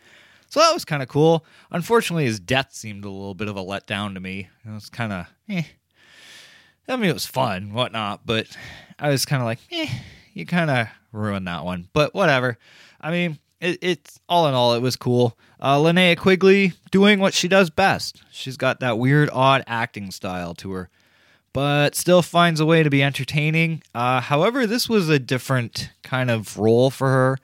so 0.50 0.60
that 0.60 0.74
was 0.74 0.86
kind 0.86 1.04
of 1.04 1.10
cool. 1.10 1.46
Unfortunately, 1.72 2.26
his 2.26 2.40
death 2.40 2.74
seemed 2.74 3.06
a 3.06 3.10
little 3.10 3.34
bit 3.34 3.48
of 3.48 3.58
a 3.58 3.64
letdown 3.64 4.14
to 4.14 4.20
me. 4.20 4.50
It 4.66 4.72
was 4.72 4.90
kind 4.90 5.14
of 5.14 5.28
eh. 5.50 5.64
I 6.88 6.96
mean, 6.98 7.10
it 7.10 7.14
was 7.14 7.26
fun, 7.26 7.74
whatnot, 7.74 8.22
but 8.26 8.48
I 9.00 9.10
was 9.10 9.26
kind 9.26 9.42
of 9.42 9.46
like, 9.48 9.60
eh, 9.72 9.90
you 10.34 10.46
kind 10.46 10.70
of 10.70 10.88
ruined 11.12 11.48
that 11.48 11.66
one. 11.66 11.90
But 11.94 12.14
whatever. 12.14 12.58
I 13.02 13.12
mean, 13.12 13.40
it, 13.60 13.80
it's 13.82 14.20
all 14.28 14.48
in 14.48 14.54
all, 14.54 14.74
it 14.74 14.82
was 14.82 14.96
cool. 14.96 15.38
Uh, 15.60 15.78
Linnea 15.78 16.18
Quigley 16.18 16.74
doing 16.92 17.20
what 17.20 17.34
she 17.34 17.48
does 17.48 17.70
best. 17.70 18.22
She's 18.32 18.58
got 18.58 18.80
that 18.80 18.98
weird, 18.98 19.30
odd 19.32 19.64
acting 19.68 20.12
style 20.12 20.54
to 20.56 20.72
her, 20.74 20.90
but 21.54 21.96
still 21.96 22.22
finds 22.22 22.60
a 22.60 22.66
way 22.66 22.84
to 22.84 22.90
be 22.90 23.02
entertaining. 23.02 23.82
Uh, 23.94 24.22
however, 24.22 24.68
this 24.68 24.90
was 24.90 25.10
a 25.10 25.20
different 25.20 25.90
kind 26.04 26.30
of 26.30 26.58
role 26.58 26.90
for 26.90 27.10
her, 27.10 27.38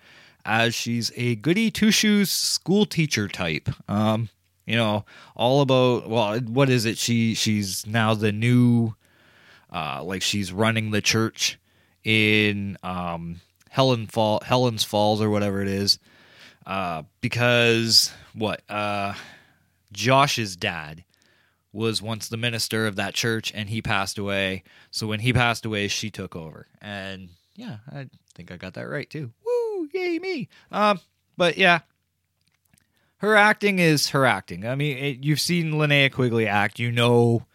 as 0.45 0.75
she's 0.75 1.11
a 1.15 1.35
goody 1.35 1.71
two 1.71 1.91
shoes 1.91 2.31
school 2.31 2.85
teacher 2.85 3.27
type. 3.27 3.69
Um, 3.89 4.29
you 4.65 4.75
know, 4.75 5.05
all 5.35 5.61
about 5.61 6.09
well, 6.09 6.39
what 6.39 6.69
is 6.69 6.85
it? 6.85 6.97
She 6.97 7.33
she's 7.33 7.85
now 7.87 8.13
the 8.13 8.31
new 8.31 8.95
uh, 9.71 10.03
like 10.03 10.21
she's 10.21 10.51
running 10.51 10.91
the 10.91 11.01
church 11.01 11.57
in 12.03 12.77
um, 12.83 13.41
Helen 13.71 14.05
Fall, 14.05 14.41
Helen's 14.45 14.83
Falls 14.83 15.21
or 15.21 15.29
whatever 15.29 15.61
it 15.61 15.69
is, 15.69 15.97
uh, 16.65 17.03
because 17.21 18.11
what 18.33 18.61
uh, 18.69 19.13
Josh's 19.93 20.57
dad 20.57 21.05
was 21.71 22.01
once 22.01 22.27
the 22.27 22.35
minister 22.35 22.85
of 22.85 22.97
that 22.97 23.13
church 23.13 23.49
and 23.55 23.69
he 23.69 23.81
passed 23.81 24.17
away. 24.17 24.63
So 24.91 25.07
when 25.07 25.21
he 25.21 25.31
passed 25.31 25.65
away, 25.65 25.87
she 25.87 26.09
took 26.09 26.35
over, 26.35 26.67
and 26.81 27.29
yeah, 27.55 27.77
I 27.89 28.09
think 28.35 28.51
I 28.51 28.57
got 28.57 28.73
that 28.73 28.89
right 28.89 29.09
too. 29.09 29.31
Woo, 29.45 29.87
yay 29.93 30.19
me! 30.19 30.49
Um, 30.69 30.99
but 31.37 31.57
yeah. 31.57 31.79
Her 33.19 33.37
acting 33.37 33.79
is 33.79 34.09
her 34.09 34.25
acting. 34.25 34.65
I 34.65 34.73
mean, 34.73 34.97
it, 34.97 35.23
you've 35.23 35.39
seen 35.39 35.73
Linnea 35.73 36.11
Quigley 36.11 36.47
act. 36.47 36.79
You 36.79 36.91
know 36.91 37.45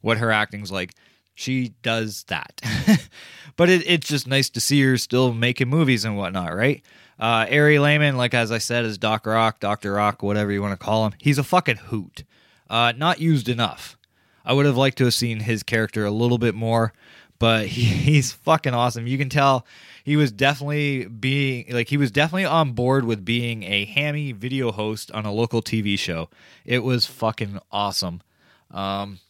what 0.00 0.18
her 0.18 0.30
acting's 0.30 0.70
like 0.70 0.94
she 1.36 1.74
does 1.82 2.24
that. 2.24 2.60
but 3.56 3.68
it, 3.68 3.82
it's 3.86 4.08
just 4.08 4.26
nice 4.26 4.48
to 4.50 4.60
see 4.60 4.82
her 4.82 4.96
still 4.98 5.32
making 5.32 5.68
movies 5.68 6.04
and 6.04 6.16
whatnot, 6.16 6.54
right? 6.54 6.82
Uh, 7.18 7.46
Ari 7.50 7.78
Lehman, 7.78 8.16
like 8.16 8.34
as 8.34 8.52
I 8.52 8.58
said, 8.58 8.84
is 8.84 8.98
Doc 8.98 9.26
Rock, 9.26 9.60
Doctor 9.60 9.92
Rock, 9.92 10.22
whatever 10.22 10.52
you 10.52 10.60
want 10.60 10.78
to 10.78 10.84
call 10.84 11.06
him. 11.06 11.14
He's 11.18 11.38
a 11.38 11.44
fucking 11.44 11.76
hoot. 11.76 12.24
Uh, 12.68 12.92
not 12.96 13.20
used 13.20 13.48
enough. 13.48 13.96
I 14.44 14.52
would 14.52 14.66
have 14.66 14.76
liked 14.76 14.98
to 14.98 15.04
have 15.04 15.14
seen 15.14 15.40
his 15.40 15.62
character 15.62 16.04
a 16.04 16.10
little 16.10 16.38
bit 16.38 16.54
more, 16.54 16.92
but 17.38 17.66
he, 17.66 17.82
he's 17.84 18.32
fucking 18.32 18.74
awesome. 18.74 19.06
You 19.06 19.18
can 19.18 19.28
tell 19.28 19.66
he 20.04 20.16
was 20.16 20.30
definitely 20.30 21.06
being 21.06 21.66
like 21.70 21.88
he 21.88 21.96
was 21.96 22.10
definitely 22.10 22.44
on 22.44 22.72
board 22.72 23.04
with 23.04 23.24
being 23.24 23.62
a 23.64 23.86
hammy 23.86 24.32
video 24.32 24.70
host 24.70 25.10
on 25.12 25.24
a 25.24 25.32
local 25.32 25.62
TV 25.62 25.98
show. 25.98 26.28
It 26.64 26.80
was 26.80 27.06
fucking 27.06 27.58
awesome. 27.72 28.20
Um, 28.70 29.20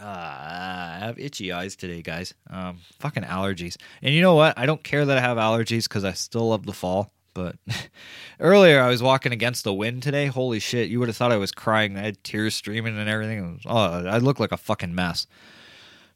uh, 0.00 0.04
I 0.06 0.98
have 1.00 1.18
itchy 1.18 1.52
eyes 1.52 1.76
today, 1.76 2.02
guys. 2.02 2.34
Um, 2.48 2.78
fucking 2.98 3.24
allergies. 3.24 3.76
And 4.02 4.14
you 4.14 4.22
know 4.22 4.34
what? 4.34 4.58
I 4.58 4.66
don't 4.66 4.82
care 4.82 5.04
that 5.04 5.18
I 5.18 5.20
have 5.20 5.36
allergies 5.36 5.84
because 5.84 6.04
I 6.04 6.12
still 6.12 6.48
love 6.48 6.66
the 6.66 6.72
fall. 6.72 7.12
But 7.34 7.56
earlier 8.40 8.80
I 8.80 8.88
was 8.88 9.02
walking 9.02 9.32
against 9.32 9.64
the 9.64 9.74
wind 9.74 10.02
today. 10.02 10.26
Holy 10.26 10.58
shit! 10.58 10.88
You 10.88 10.98
would 10.98 11.08
have 11.08 11.16
thought 11.16 11.32
I 11.32 11.36
was 11.36 11.52
crying. 11.52 11.96
I 11.96 12.00
had 12.02 12.24
tears 12.24 12.54
streaming 12.54 12.98
and 12.98 13.08
everything. 13.08 13.52
Was, 13.52 13.62
oh, 13.66 14.08
I 14.08 14.18
look 14.18 14.40
like 14.40 14.52
a 14.52 14.56
fucking 14.56 14.94
mess. 14.94 15.26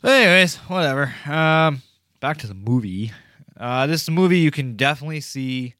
But 0.03 0.13
anyways, 0.13 0.57
whatever. 0.57 1.15
Um, 1.27 1.83
back 2.21 2.39
to 2.39 2.47
the 2.47 2.55
movie. 2.55 3.13
Uh, 3.57 3.87
this 3.87 4.09
movie 4.11 4.41
you 4.41 4.51
can 4.51 4.77
definitely 4.77 5.21
see 5.21 5.75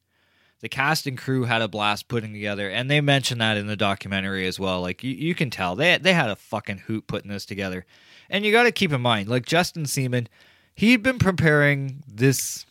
the 0.65 0.69
cast 0.69 1.05
and 1.05 1.15
crew 1.15 1.43
had 1.43 1.61
a 1.61 1.67
blast 1.67 2.07
putting 2.07 2.33
together, 2.33 2.71
and 2.71 2.89
they 2.89 2.99
mentioned 2.99 3.39
that 3.39 3.55
in 3.55 3.67
the 3.67 3.75
documentary 3.75 4.47
as 4.47 4.59
well. 4.59 4.81
Like 4.81 5.03
you, 5.03 5.11
you 5.11 5.35
can 5.35 5.51
tell 5.51 5.75
they 5.75 5.95
they 5.99 6.13
had 6.13 6.31
a 6.31 6.35
fucking 6.35 6.79
hoot 6.87 7.05
putting 7.05 7.29
this 7.29 7.45
together, 7.45 7.85
and 8.31 8.43
you 8.43 8.51
got 8.51 8.63
to 8.63 8.71
keep 8.71 8.91
in 8.91 8.99
mind, 8.99 9.29
like 9.29 9.45
Justin 9.45 9.85
Seaman, 9.85 10.27
he'd 10.73 11.03
been 11.03 11.19
preparing 11.19 12.01
this 12.07 12.65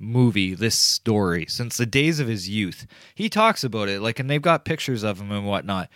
movie, 0.00 0.52
this 0.52 0.76
story 0.76 1.46
since 1.48 1.76
the 1.76 1.86
days 1.86 2.18
of 2.18 2.26
his 2.26 2.48
youth. 2.48 2.88
He 3.14 3.28
talks 3.28 3.62
about 3.62 3.88
it, 3.88 4.02
like, 4.02 4.18
and 4.18 4.28
they've 4.28 4.42
got 4.42 4.64
pictures 4.64 5.04
of 5.04 5.20
him 5.20 5.30
and 5.30 5.46
whatnot. 5.46 5.88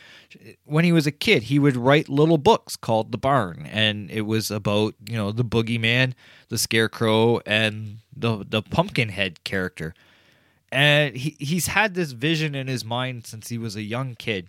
When 0.65 0.85
he 0.85 0.93
was 0.93 1.09
a 1.09 1.13
kid, 1.13 1.45
he 1.45 1.59
would 1.59 1.77
write 1.77 2.09
little 2.09 2.39
books 2.39 2.77
called 2.77 3.11
The 3.11 3.19
Barn, 3.19 3.69
and 3.69 4.13
it 4.13 4.23
was 4.23 4.53
about 4.53 4.95
you 5.09 5.17
know 5.17 5.33
the 5.33 5.45
boogeyman, 5.45 6.13
the 6.51 6.59
scarecrow, 6.59 7.41
and 7.45 7.99
the 8.17 8.45
the 8.49 8.63
pumpkinhead 8.63 9.43
character 9.43 9.93
and 10.73 11.17
he, 11.17 11.37
he's 11.39 11.69
had 11.69 11.95
this 11.95 12.13
vision 12.13 12.55
in 12.55 12.67
his 12.67 12.85
mind 12.85 13.27
since 13.27 13.49
he 13.49 13.59
was 13.59 13.77
a 13.77 13.83
young 13.83 14.15
kid. 14.15 14.49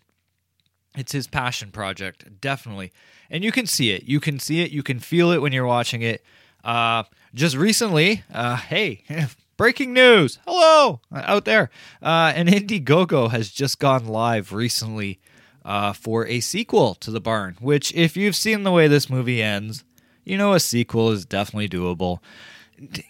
It's 0.95 1.11
his 1.11 1.27
passion 1.27 1.71
project 1.71 2.39
definitely. 2.41 2.91
And 3.29 3.43
you 3.43 3.51
can 3.51 3.65
see 3.67 3.91
it. 3.91 4.03
You 4.03 4.19
can 4.19 4.39
see 4.39 4.61
it. 4.61 4.71
You 4.71 4.83
can 4.83 4.99
feel 4.99 5.31
it 5.31 5.41
when 5.41 5.51
you're 5.51 5.65
watching 5.65 6.01
it. 6.01 6.23
Uh, 6.63 7.03
just 7.33 7.57
recently 7.57 8.23
uh, 8.33 8.55
hey 8.55 9.03
breaking 9.57 9.93
news. 9.93 10.39
Hello 10.47 11.01
out 11.13 11.45
there. 11.45 11.69
Uh, 12.01 12.31
and 12.35 12.47
indiegogo 12.47 13.29
has 13.29 13.49
just 13.49 13.79
gone 13.79 14.05
live 14.07 14.53
recently 14.53 15.19
uh, 15.65 15.93
for 15.93 16.25
a 16.27 16.39
sequel 16.39 16.95
to 16.95 17.11
the 17.11 17.21
barn 17.21 17.57
which 17.59 17.93
if 17.93 18.17
you've 18.17 18.35
seen 18.35 18.63
the 18.63 18.71
way 18.71 18.87
this 18.87 19.09
movie 19.09 19.41
ends 19.41 19.83
you 20.23 20.37
know 20.37 20.53
a 20.53 20.59
sequel 20.59 21.11
is 21.11 21.25
definitely 21.25 21.69
doable. 21.69 22.19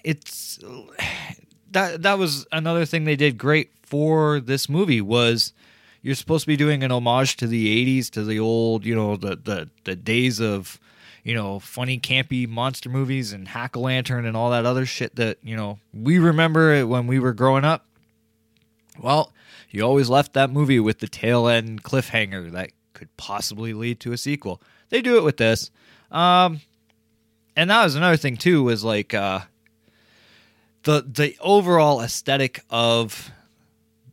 It's 0.03 0.59
that 1.73 2.03
that 2.03 2.17
was 2.17 2.45
another 2.51 2.85
thing 2.85 3.03
they 3.03 3.15
did 3.15 3.37
great 3.37 3.71
for 3.81 4.39
this 4.39 4.69
movie 4.69 5.01
was 5.01 5.53
you're 6.01 6.15
supposed 6.15 6.43
to 6.43 6.47
be 6.47 6.57
doing 6.57 6.83
an 6.83 6.91
homage 6.91 7.37
to 7.37 7.47
the 7.47 8.01
80s 8.01 8.09
to 8.11 8.23
the 8.23 8.39
old 8.39 8.85
you 8.85 8.95
know 8.95 9.15
the 9.15 9.35
the, 9.35 9.69
the 9.83 9.95
days 9.95 10.39
of 10.39 10.79
you 11.23 11.33
know, 11.33 11.59
funny, 11.59 11.99
campy 11.99 12.47
monster 12.47 12.89
movies 12.89 13.31
and 13.31 13.47
Hack-O-Lantern 13.47 14.25
and 14.25 14.35
all 14.35 14.51
that 14.51 14.65
other 14.65 14.85
shit 14.85 15.15
that, 15.15 15.37
you 15.41 15.55
know, 15.55 15.79
we 15.93 16.19
remember 16.19 16.73
it 16.73 16.87
when 16.87 17.07
we 17.07 17.17
were 17.17 17.33
growing 17.33 17.63
up. 17.63 17.85
Well, 18.99 19.31
you 19.69 19.83
always 19.83 20.09
left 20.09 20.33
that 20.33 20.51
movie 20.51 20.79
with 20.79 20.99
the 20.99 21.07
tail 21.07 21.47
end 21.47 21.83
cliffhanger 21.83 22.51
that 22.51 22.71
could 22.93 23.15
possibly 23.17 23.73
lead 23.73 23.99
to 24.01 24.11
a 24.11 24.17
sequel. 24.17 24.61
They 24.89 25.01
do 25.01 25.17
it 25.17 25.23
with 25.23 25.37
this. 25.37 25.71
Um, 26.11 26.61
and 27.55 27.69
that 27.69 27.83
was 27.83 27.95
another 27.95 28.17
thing 28.17 28.37
too 28.37 28.63
was 28.63 28.83
like 28.83 29.13
uh 29.13 29.41
the 30.83 31.05
the 31.07 31.37
overall 31.39 32.01
aesthetic 32.01 32.61
of 32.69 33.31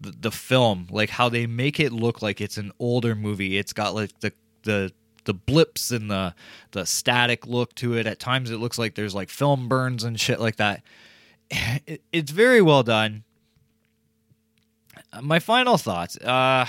the, 0.00 0.12
the 0.18 0.30
film 0.30 0.86
like 0.90 1.10
how 1.10 1.28
they 1.28 1.46
make 1.46 1.78
it 1.78 1.92
look 1.92 2.22
like 2.22 2.40
it's 2.40 2.56
an 2.56 2.72
older 2.78 3.14
movie. 3.14 3.58
It's 3.58 3.72
got 3.72 3.94
like 3.94 4.18
the 4.20 4.32
the 4.62 4.92
the 5.24 5.34
blips 5.34 5.90
and 5.90 6.10
the 6.10 6.34
the 6.72 6.86
static 6.86 7.46
look 7.46 7.74
to 7.76 7.96
it. 7.96 8.06
At 8.06 8.18
times 8.18 8.50
it 8.50 8.58
looks 8.58 8.78
like 8.78 8.94
there's 8.94 9.14
like 9.14 9.28
film 9.28 9.68
burns 9.68 10.04
and 10.04 10.18
shit 10.18 10.40
like 10.40 10.56
that. 10.56 10.82
It, 11.86 12.02
it's 12.12 12.30
very 12.30 12.62
well 12.62 12.84
done. 12.84 13.24
My 15.20 15.40
final 15.40 15.76
thoughts 15.76 16.16
uh 16.18 16.66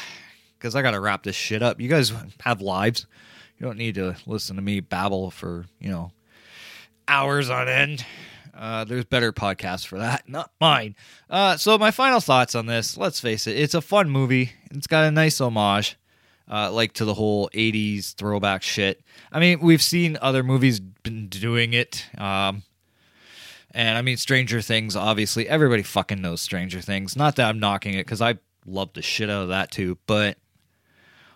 because 0.57 0.75
i 0.75 0.81
gotta 0.81 0.99
wrap 0.99 1.23
this 1.23 1.35
shit 1.35 1.61
up. 1.61 1.79
You 1.79 1.87
guys 1.87 2.11
have 2.41 2.61
lives. 2.61 3.05
You 3.59 3.67
don't 3.67 3.77
need 3.77 3.95
to 3.95 4.15
listen 4.25 4.55
to 4.55 4.61
me 4.61 4.79
babble 4.79 5.29
for 5.29 5.65
you 5.79 5.89
know 5.89 6.11
hours 7.07 7.51
on 7.51 7.67
end. 7.67 8.03
Uh, 8.53 8.83
there's 8.83 9.05
better 9.05 9.31
podcasts 9.31 9.85
for 9.85 9.97
that, 9.99 10.23
not 10.27 10.51
mine. 10.59 10.95
Uh, 11.29 11.57
so 11.57 11.77
my 11.77 11.91
final 11.91 12.19
thoughts 12.19 12.55
on 12.55 12.65
this. 12.65 12.97
Let's 12.97 13.19
face 13.19 13.47
it, 13.47 13.57
it's 13.57 13.73
a 13.73 13.81
fun 13.81 14.09
movie. 14.09 14.51
It's 14.71 14.87
got 14.87 15.05
a 15.05 15.11
nice 15.11 15.39
homage, 15.39 15.97
uh, 16.51 16.71
like 16.71 16.93
to 16.93 17.05
the 17.05 17.13
whole 17.13 17.49
'80s 17.53 18.13
throwback 18.15 18.63
shit. 18.63 19.01
I 19.31 19.39
mean, 19.39 19.59
we've 19.61 19.81
seen 19.81 20.17
other 20.21 20.43
movies 20.43 20.79
been 20.79 21.27
doing 21.27 21.73
it. 21.73 22.05
Um, 22.17 22.63
and 23.73 23.97
I 23.97 24.01
mean, 24.01 24.17
Stranger 24.17 24.61
Things. 24.61 24.95
Obviously, 24.95 25.47
everybody 25.47 25.83
fucking 25.83 26.21
knows 26.21 26.41
Stranger 26.41 26.81
Things. 26.81 27.15
Not 27.15 27.37
that 27.37 27.47
I'm 27.47 27.59
knocking 27.59 27.93
it 27.93 28.05
because 28.05 28.21
I 28.21 28.37
love 28.65 28.91
the 28.93 29.01
shit 29.01 29.29
out 29.29 29.43
of 29.43 29.49
that 29.49 29.71
too, 29.71 29.97
but. 30.07 30.37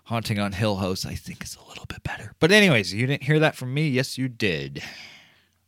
Haunting 0.10 0.38
on 0.38 0.52
Hill 0.52 0.76
House, 0.76 1.04
I 1.04 1.16
think, 1.16 1.44
is 1.44 1.56
a 1.56 1.68
little 1.68 1.88
bit 1.88 2.04
better. 2.04 2.34
But, 2.40 2.52
anyways, 2.52 2.94
you 2.94 3.08
didn't 3.08 3.24
hear 3.24 3.40
that 3.40 3.56
from 3.56 3.74
me. 3.74 3.88
Yes, 3.90 4.20
you 4.20 4.28
did. 4.28 4.84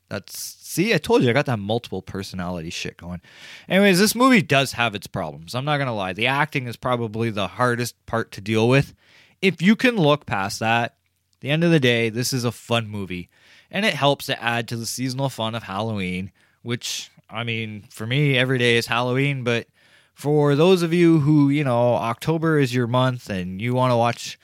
That's 0.09 0.56
see, 0.77 0.93
I 0.93 0.99
told 0.99 1.23
you 1.23 1.29
I 1.29 1.33
got 1.33 1.47
that 1.47 1.59
multiple 1.59 2.03
personality 2.03 2.69
shit 2.69 2.97
going. 2.97 3.19
Anyways, 3.67 3.99
this 3.99 4.13
movie 4.13 4.43
does 4.43 4.73
have 4.73 4.93
its 4.93 5.07
problems. 5.07 5.55
I'm 5.55 5.65
not 5.65 5.79
gonna 5.79 5.95
lie. 5.95 6.13
The 6.13 6.27
acting 6.27 6.67
is 6.67 6.77
probably 6.77 7.31
the 7.31 7.47
hardest 7.47 7.95
part 8.05 8.31
to 8.33 8.41
deal 8.41 8.69
with. 8.69 8.93
If 9.41 9.61
you 9.61 9.75
can 9.75 9.97
look 9.97 10.25
past 10.25 10.59
that, 10.59 10.95
the 11.39 11.49
end 11.49 11.63
of 11.63 11.71
the 11.71 11.79
day, 11.79 12.09
this 12.09 12.31
is 12.31 12.43
a 12.43 12.51
fun 12.51 12.87
movie. 12.87 13.27
And 13.71 13.85
it 13.85 13.95
helps 13.95 14.27
to 14.27 14.41
add 14.41 14.67
to 14.67 14.77
the 14.77 14.85
seasonal 14.85 15.29
fun 15.29 15.55
of 15.55 15.63
Halloween, 15.63 16.31
which 16.61 17.09
I 17.29 17.43
mean, 17.43 17.85
for 17.89 18.05
me, 18.05 18.37
every 18.37 18.59
day 18.59 18.77
is 18.77 18.85
Halloween, 18.85 19.43
but 19.43 19.67
for 20.13 20.55
those 20.55 20.83
of 20.83 20.93
you 20.93 21.19
who, 21.19 21.49
you 21.49 21.63
know, 21.63 21.95
October 21.95 22.59
is 22.59 22.73
your 22.73 22.87
month 22.87 23.29
and 23.29 23.61
you 23.61 23.73
want 23.73 23.91
to 23.91 23.97
watch 23.97 24.39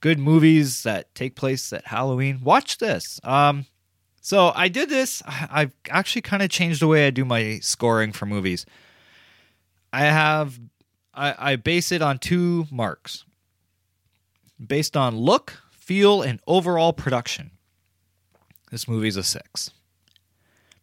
good 0.00 0.18
movies 0.18 0.82
that 0.82 1.14
take 1.14 1.36
place 1.36 1.72
at 1.72 1.86
Halloween, 1.86 2.40
watch 2.42 2.78
this. 2.78 3.20
Um, 3.22 3.66
so 4.24 4.52
I 4.54 4.68
did 4.68 4.88
this. 4.88 5.22
I've 5.26 5.74
actually 5.90 6.22
kind 6.22 6.42
of 6.42 6.48
changed 6.48 6.80
the 6.80 6.88
way 6.88 7.06
I 7.06 7.10
do 7.10 7.26
my 7.26 7.58
scoring 7.60 8.10
for 8.10 8.24
movies. 8.24 8.64
I 9.92 10.06
have 10.06 10.58
I, 11.12 11.52
I 11.52 11.56
base 11.56 11.92
it 11.92 12.00
on 12.00 12.18
two 12.18 12.66
marks. 12.70 13.26
Based 14.64 14.96
on 14.96 15.14
look, 15.14 15.60
feel, 15.70 16.22
and 16.22 16.40
overall 16.46 16.94
production. 16.94 17.50
This 18.70 18.88
movie's 18.88 19.16
a 19.16 19.22
six. 19.22 19.70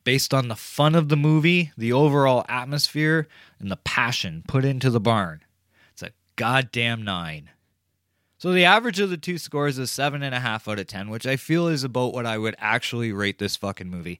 Based 0.03 0.33
on 0.33 0.47
the 0.47 0.55
fun 0.55 0.93
of 0.93 1.09
the 1.09 1.17
movie, 1.17 1.71
the 1.75 1.91
overall 1.91 2.45
atmosphere, 2.47 3.27
and 3.59 3.71
the 3.71 3.77
passion 3.77 4.43
put 4.47 4.65
into 4.65 4.89
the 4.89 4.99
barn, 4.99 5.41
it's 5.91 6.03
a 6.03 6.11
goddamn 6.35 7.03
nine. 7.03 7.49
So 8.41 8.51
the 8.51 8.65
average 8.65 8.99
of 8.99 9.11
the 9.11 9.17
two 9.17 9.37
scores 9.37 9.77
is 9.77 9.91
seven 9.91 10.23
and 10.23 10.33
a 10.33 10.39
half 10.39 10.67
out 10.67 10.79
of 10.79 10.87
ten, 10.87 11.11
which 11.11 11.27
I 11.27 11.35
feel 11.35 11.67
is 11.67 11.83
about 11.83 12.11
what 12.11 12.25
I 12.25 12.39
would 12.39 12.55
actually 12.57 13.13
rate 13.13 13.37
this 13.37 13.55
fucking 13.55 13.87
movie. 13.87 14.19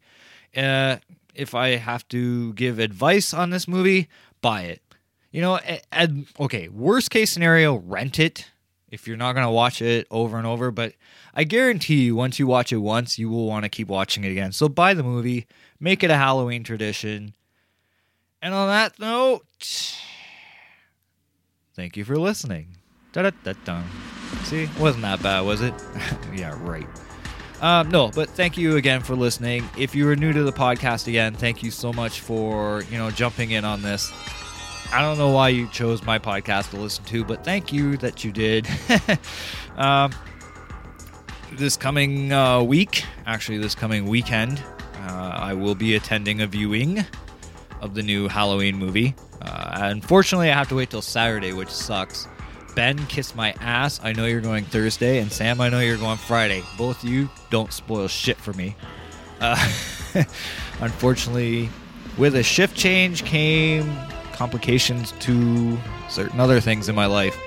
Uh, 0.56 0.98
if 1.34 1.56
I 1.56 1.70
have 1.70 2.08
to 2.10 2.54
give 2.54 2.78
advice 2.78 3.34
on 3.34 3.50
this 3.50 3.68
movie, 3.68 4.10
buy 4.40 4.62
it. 4.66 4.84
You 5.32 5.42
know, 5.42 5.58
and, 5.92 6.28
okay, 6.40 6.68
worst 6.68 7.10
case 7.10 7.32
scenario, 7.32 7.78
rent 7.78 8.20
it 8.20 8.52
if 8.92 9.08
you're 9.08 9.18
not 9.18 9.34
going 9.34 9.48
to 9.48 9.52
watch 9.52 9.82
it 9.82 10.06
over 10.12 10.38
and 10.38 10.46
over. 10.46 10.70
But 10.70 10.94
I 11.34 11.44
guarantee 11.44 12.04
you, 12.04 12.16
once 12.16 12.38
you 12.38 12.46
watch 12.46 12.72
it 12.72 12.78
once, 12.78 13.18
you 13.18 13.28
will 13.28 13.48
want 13.48 13.66
to 13.66 13.70
keep 13.70 13.88
watching 13.88 14.24
it 14.24 14.30
again. 14.30 14.52
So 14.52 14.70
buy 14.70 14.94
the 14.94 15.02
movie, 15.02 15.48
make 15.80 16.04
it 16.04 16.12
a 16.12 16.18
Halloween 16.18 16.64
tradition. 16.64 17.34
And 18.40 18.54
on 18.54 18.68
that 18.68 19.00
note, 19.00 19.48
thank 21.76 21.98
you 21.98 22.06
for 22.06 22.20
listening. 22.20 22.78
Da-da-da-da. 23.14 23.84
See, 24.44 24.70
wasn't 24.80 25.04
that 25.04 25.22
bad, 25.22 25.42
was 25.42 25.62
it? 25.62 25.74
yeah, 26.34 26.58
right. 26.62 26.88
Um, 27.62 27.90
no, 27.90 28.10
but 28.10 28.30
thank 28.30 28.58
you 28.58 28.78
again 28.78 29.02
for 29.02 29.16
listening. 29.16 29.70
If 29.78 29.94
you 29.94 30.10
are 30.10 30.16
new 30.16 30.34
to 30.34 30.44
the 30.44 30.52
podcast 30.54 31.08
again, 31.08 31.36
thank 31.36 31.62
you 31.62 31.70
so 31.70 31.94
much 31.94 32.22
for 32.22 32.84
you 32.90 32.98
know 32.98 33.12
jumping 33.12 33.52
in 33.52 33.66
on 33.66 33.82
this. 33.82 34.12
I 34.92 35.02
don't 35.02 35.18
know 35.18 35.30
why 35.30 35.50
you 35.50 35.68
chose 35.70 36.04
my 36.04 36.18
podcast 36.18 36.72
to 36.72 36.78
listen 36.78 37.06
to, 37.06 37.24
but 37.24 37.46
thank 37.46 37.72
you 37.72 37.98
that 37.98 38.24
you 38.24 38.32
did. 38.32 38.68
um, 39.78 40.12
this 41.54 41.78
coming 41.78 42.34
uh, 42.34 42.64
week, 42.64 43.04
actually, 43.26 43.60
this 43.60 43.76
coming 43.76 44.08
weekend, 44.08 44.62
uh, 45.02 45.32
I 45.36 45.54
will 45.54 45.76
be 45.76 45.96
attending 45.96 46.42
a 46.42 46.48
viewing 46.48 47.06
of 47.80 47.94
the 47.94 48.04
new 48.04 48.28
Halloween 48.28 48.78
movie. 48.78 49.16
Uh, 49.42 49.72
unfortunately, 49.84 50.50
I 50.50 50.56
have 50.56 50.70
to 50.70 50.76
wait 50.76 50.90
till 50.90 51.02
Saturday, 51.02 51.54
which 51.54 51.70
sucks. 51.70 52.28
Ben, 52.76 52.98
kiss 53.08 53.36
my 53.36 53.54
ass. 53.60 54.00
I 54.04 54.14
know 54.14 54.26
you're 54.26 54.42
going 54.42 54.64
Thursday, 54.66 55.20
and 55.20 55.32
Sam, 55.32 55.60
I 55.60 55.70
know 55.70 55.80
you're 55.80 55.98
going 55.98 56.18
Friday. 56.18 56.64
Both 56.78 57.04
of 57.04 57.10
you 57.10 57.30
don't 57.50 57.74
spoil 57.74 58.08
shit 58.08 58.38
for 58.38 58.54
me. 58.54 58.76
Uh, 59.40 59.58
unfortunately, 60.80 61.70
with 62.18 62.36
a 62.36 62.44
shift 62.44 62.76
change 62.76 63.26
came 63.26 63.92
complications 64.34 65.14
to 65.20 65.78
certain 66.10 66.40
other 66.40 66.60
things 66.60 66.90
in 66.90 66.96
my 66.96 67.06
life. 67.06 67.38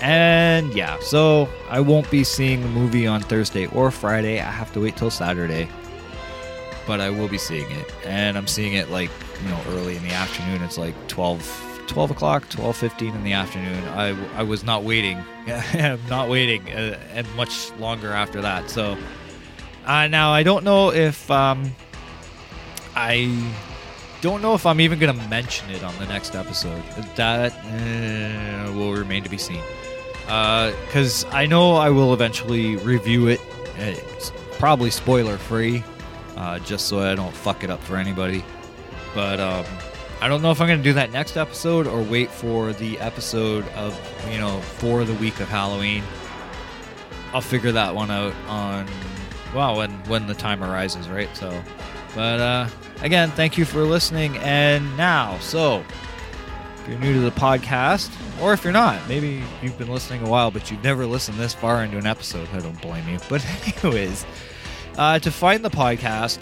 And 0.00 0.72
yeah, 0.74 0.98
so 1.00 1.48
I 1.68 1.80
won't 1.80 2.10
be 2.10 2.24
seeing 2.24 2.62
the 2.62 2.68
movie 2.68 3.06
on 3.06 3.20
Thursday 3.20 3.66
or 3.66 3.90
Friday. 3.90 4.40
I 4.40 4.50
have 4.50 4.72
to 4.72 4.80
wait 4.80 4.96
till 4.96 5.10
Saturday. 5.10 5.68
But 6.86 7.00
I 7.00 7.10
will 7.10 7.28
be 7.28 7.38
seeing 7.38 7.70
it. 7.70 7.92
And 8.04 8.38
I'm 8.38 8.46
seeing 8.46 8.72
it 8.72 8.90
like, 8.90 9.10
you 9.42 9.48
know, 9.50 9.60
early 9.68 9.96
in 9.96 10.02
the 10.02 10.12
afternoon. 10.12 10.62
It's 10.62 10.78
like 10.78 10.94
12 11.08 11.69
12 11.90 12.12
o'clock, 12.12 12.48
12.15 12.48 13.14
in 13.16 13.24
the 13.24 13.32
afternoon. 13.32 13.82
I, 13.88 14.16
I 14.38 14.44
was 14.44 14.62
not 14.62 14.84
waiting. 14.84 15.18
I'm 15.74 16.00
not 16.08 16.28
waiting 16.28 16.70
uh, 16.70 16.98
and 17.12 17.26
much 17.34 17.72
longer 17.72 18.12
after 18.12 18.40
that. 18.40 18.70
So 18.70 18.96
uh, 19.84 20.06
now 20.06 20.32
I 20.32 20.44
don't 20.44 20.64
know 20.64 20.92
if 20.92 21.28
um, 21.32 21.74
I 22.94 23.52
don't 24.20 24.40
know 24.40 24.54
if 24.54 24.66
I'm 24.66 24.80
even 24.80 25.00
going 25.00 25.18
to 25.18 25.28
mention 25.28 25.68
it 25.70 25.82
on 25.82 25.96
the 25.98 26.06
next 26.06 26.36
episode. 26.36 26.82
That 27.16 27.52
uh, 27.52 28.72
will 28.72 28.92
remain 28.92 29.24
to 29.24 29.30
be 29.30 29.38
seen. 29.38 29.62
Because 30.20 31.24
I 31.32 31.46
know 31.46 31.74
I 31.74 31.90
will 31.90 32.14
eventually 32.14 32.76
review 32.76 33.26
it. 33.26 33.40
It's 33.78 34.30
probably 34.58 34.90
spoiler 34.90 35.38
free, 35.38 35.82
uh, 36.36 36.60
just 36.60 36.86
so 36.86 37.00
I 37.00 37.16
don't 37.16 37.34
fuck 37.34 37.64
it 37.64 37.70
up 37.70 37.82
for 37.82 37.96
anybody. 37.96 38.44
But 39.12 39.40
um, 39.40 39.64
I 40.22 40.28
don't 40.28 40.42
know 40.42 40.50
if 40.50 40.60
I'm 40.60 40.66
going 40.66 40.80
to 40.80 40.84
do 40.84 40.92
that 40.92 41.12
next 41.12 41.38
episode 41.38 41.86
or 41.86 42.02
wait 42.02 42.30
for 42.30 42.74
the 42.74 42.98
episode 42.98 43.66
of, 43.68 43.98
you 44.30 44.38
know, 44.38 44.60
for 44.60 45.04
the 45.04 45.14
week 45.14 45.40
of 45.40 45.48
Halloween. 45.48 46.02
I'll 47.32 47.40
figure 47.40 47.72
that 47.72 47.94
one 47.94 48.10
out 48.10 48.34
on, 48.46 48.86
well, 49.54 49.78
when, 49.78 49.90
when 50.08 50.26
the 50.26 50.34
time 50.34 50.62
arises, 50.62 51.08
right? 51.08 51.34
So, 51.34 51.62
but 52.14 52.38
uh, 52.38 52.68
again, 53.00 53.30
thank 53.30 53.56
you 53.56 53.64
for 53.64 53.82
listening. 53.84 54.36
And 54.38 54.94
now, 54.94 55.38
so 55.38 55.82
if 56.76 56.86
you're 56.86 56.98
new 56.98 57.14
to 57.14 57.20
the 57.20 57.30
podcast, 57.30 58.10
or 58.42 58.52
if 58.52 58.62
you're 58.62 58.74
not, 58.74 59.00
maybe 59.08 59.42
you've 59.62 59.78
been 59.78 59.90
listening 59.90 60.22
a 60.22 60.28
while, 60.28 60.50
but 60.50 60.70
you've 60.70 60.84
never 60.84 61.06
listened 61.06 61.38
this 61.38 61.54
far 61.54 61.82
into 61.82 61.96
an 61.96 62.06
episode, 62.06 62.46
I 62.52 62.58
don't 62.58 62.78
blame 62.82 63.08
you. 63.08 63.18
But, 63.30 63.42
anyways, 63.84 64.26
uh, 64.98 65.18
to 65.18 65.30
find 65.30 65.64
the 65.64 65.70
podcast, 65.70 66.40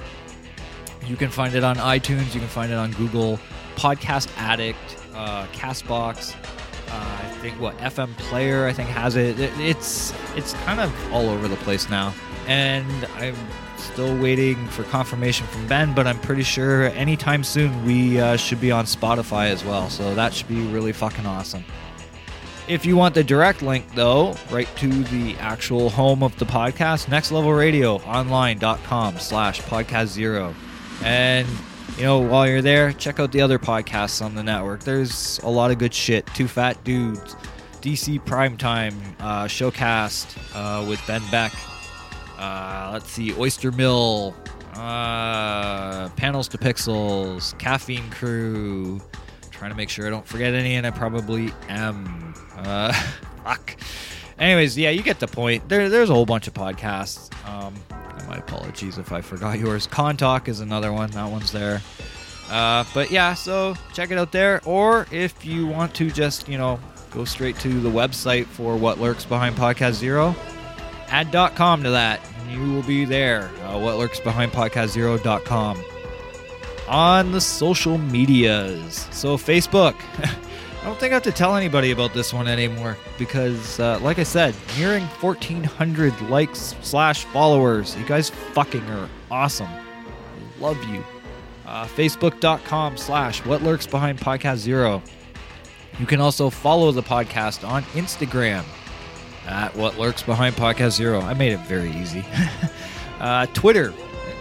you 1.07 1.14
can 1.14 1.31
find 1.31 1.55
it 1.55 1.62
on 1.62 1.76
iTunes, 1.76 2.35
you 2.35 2.41
can 2.41 2.49
find 2.49 2.72
it 2.72 2.76
on 2.76 2.91
Google 2.93 3.39
Podcast 3.79 4.29
Addict, 4.37 4.79
uh, 5.14 5.47
Castbox. 5.53 6.35
Uh, 6.35 6.93
I 6.93 7.31
think 7.41 7.61
what 7.61 7.76
FM 7.79 8.16
Player 8.18 8.66
I 8.66 8.72
think 8.72 8.89
has 8.89 9.16
it. 9.16 9.39
it. 9.39 9.53
It's 9.59 10.12
it's 10.37 10.55
kind 10.64 10.81
of 10.81 10.93
all 11.12 11.29
over 11.29 11.49
the 11.49 11.57
place 11.57 11.89
now, 11.89 12.14
and 12.47 12.87
I'm 13.16 13.37
still 13.76 14.16
waiting 14.18 14.57
for 14.68 14.83
confirmation 14.85 15.47
from 15.47 15.66
Ben. 15.68 15.95
But 15.95 16.07
I'm 16.07 16.18
pretty 16.20 16.43
sure 16.43 16.85
anytime 16.91 17.45
soon 17.45 17.85
we 17.85 18.20
uh, 18.20 18.37
should 18.37 18.61
be 18.61 18.70
on 18.72 18.87
Spotify 18.87 19.51
as 19.51 19.64
well. 19.64 19.89
So 19.91 20.14
that 20.14 20.33
should 20.35 20.49
be 20.49 20.61
really 20.66 20.93
fucking 20.93 21.26
awesome. 21.26 21.64
If 22.68 22.85
you 22.85 22.97
want 22.97 23.14
the 23.14 23.24
direct 23.24 23.62
link, 23.62 23.87
though, 23.95 24.35
right 24.51 24.68
to 24.76 24.89
the 25.05 25.35
actual 25.37 25.89
home 25.89 26.22
of 26.22 26.39
the 26.39 26.45
podcast, 26.45 27.07
nextlevelradioonline.com 27.07 29.18
slash 29.18 29.62
podcast 29.62 30.07
zero. 30.09 30.55
And, 31.03 31.49
you 31.97 32.05
know, 32.05 32.18
while 32.18 32.47
you're 32.47 32.62
there, 32.62 32.93
check 32.93 33.18
out 33.18 33.32
the 33.32 33.41
other 33.41 33.59
podcasts 33.59 34.24
on 34.24 34.34
the 34.34 34.43
network. 34.43 34.84
There's 34.84 35.39
a 35.41 35.49
lot 35.49 35.70
of 35.70 35.78
good 35.78 35.95
shit. 35.95 36.26
Two 36.34 36.47
Fat 36.47 36.82
Dudes, 36.84 37.34
DC 37.80 38.20
Primetime, 38.24 38.95
uh, 39.20 39.45
Showcast 39.47 40.36
uh, 40.55 40.86
with 40.89 41.05
Ben 41.07 41.22
Beck. 41.30 41.53
Uh, 42.39 42.91
let's 42.93 43.11
see, 43.11 43.34
Oyster 43.34 43.72
Mill, 43.72 44.34
uh, 44.74 46.09
Panels 46.11 46.47
to 46.49 46.59
Pixels, 46.59 47.59
Caffeine 47.59 48.09
Crew. 48.11 49.01
Trying 49.51 49.70
to 49.72 49.76
make 49.76 49.91
sure 49.91 50.07
I 50.07 50.11
don't 50.11 50.26
forget 50.26 50.55
any, 50.55 50.76
and 50.76 50.86
I 50.86 50.91
probably 50.91 51.53
am. 51.68 52.34
Uh, 52.57 52.93
fuck. 53.45 53.76
Anyways, 54.39 54.78
yeah, 54.78 54.91
you 54.91 55.03
get 55.03 55.18
the 55.20 55.26
point. 55.26 55.68
There, 55.68 55.89
there's 55.89 56.11
a 56.11 56.14
whole 56.14 56.26
bunch 56.26 56.47
of 56.47 56.55
podcasts. 56.55 57.32
Um, 57.49 57.74
my 58.28 58.36
apologies 58.36 58.99
if 58.99 59.12
I 59.12 59.20
forgot 59.20 59.59
yours. 59.61 59.86
Con 59.86 60.16
Talk 60.16 60.49
is 60.49 60.61
another 60.61 60.93
one. 60.93 61.11
That 61.11 61.30
one's 61.30 61.51
there. 61.53 61.82
Uh, 62.51 62.84
but 62.95 63.11
yeah, 63.11 63.34
so 63.34 63.74
check 63.93 64.11
it 64.11 64.18
out 64.18 64.32
there. 64.32 64.61
Or 64.64 65.07
if 65.11 65.45
you 65.45 65.66
want 65.66 65.95
to 65.97 66.11
just, 66.11 66.49
you 66.49 66.57
know, 66.57 66.78
go 67.11 67.24
straight 67.24 67.57
to 67.61 67.80
the 67.80 67.91
website 67.91 68.47
for 68.47 68.76
what 68.76 69.01
lurks 69.01 69.24
behind 69.24 69.57
Podcast 69.57 69.95
Zero, 69.95 70.34
add.com 71.09 71.82
to 71.82 71.91
that, 71.91 72.20
and 72.39 72.51
you 72.53 72.72
will 72.72 72.82
be 72.82 73.05
there. 73.05 73.51
Uh, 73.64 73.78
what 73.78 73.97
lurks 73.99 74.20
behind 74.20 74.53
Podcast 74.53 74.89
Zero.com. 74.89 75.82
On 76.89 77.32
the 77.32 77.41
social 77.41 77.99
medias. 77.99 79.07
So, 79.11 79.36
Facebook. 79.36 79.95
I 80.89 80.91
don't 80.91 80.99
think 80.99 81.12
I 81.12 81.16
have 81.16 81.22
to 81.24 81.32
tell 81.32 81.55
anybody 81.55 81.91
about 81.91 82.14
this 82.14 82.32
one 82.32 82.49
anymore 82.49 82.97
because, 83.18 83.78
uh, 83.78 83.99
like 84.01 84.18
I 84.18 84.22
said, 84.22 84.55
nearing 84.78 85.05
1,400 85.05 86.18
likes 86.30 86.74
slash 86.80 87.26
followers. 87.26 87.95
You 87.95 88.07
guys 88.07 88.30
fucking 88.30 88.80
are 88.89 89.07
awesome. 89.30 89.68
Love 90.59 90.82
you. 90.84 91.05
Uh, 91.66 91.84
Facebook.com 91.84 92.97
slash 92.97 93.45
What 93.45 93.62
Lurks 93.62 93.86
Behind 93.86 94.18
Podcast 94.18 94.57
Zero. 94.57 95.03
You 96.01 96.07
can 96.07 96.22
also 96.22 96.49
follow 96.49 96.91
the 96.91 97.03
podcast 97.03 97.68
on 97.68 97.82
Instagram 97.93 98.64
at 99.47 99.76
What 99.76 99.99
Lurks 99.99 100.22
Behind 100.22 100.57
Podcast 100.57 100.93
Zero. 100.93 101.20
I 101.20 101.34
made 101.34 101.53
it 101.53 101.61
very 101.66 101.91
easy. 101.97 102.24
uh, 103.20 103.45
Twitter. 103.53 103.93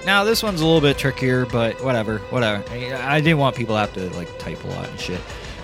Now 0.06 0.24
this 0.24 0.42
one's 0.42 0.62
a 0.62 0.66
little 0.66 0.80
bit 0.80 0.98
trickier, 0.98 1.46
but 1.46 1.84
whatever, 1.84 2.20
whatever. 2.30 2.64
I 2.72 3.18
I 3.18 3.20
didn't 3.20 3.40
want 3.40 3.58
people 3.58 3.76
to 3.76 3.80
have 3.80 3.94
to 3.96 4.10
like 4.12 4.40
type 4.40 4.64
a 4.64 4.68
lot 4.68 4.88
and 4.88 4.98
shit. 4.98 5.20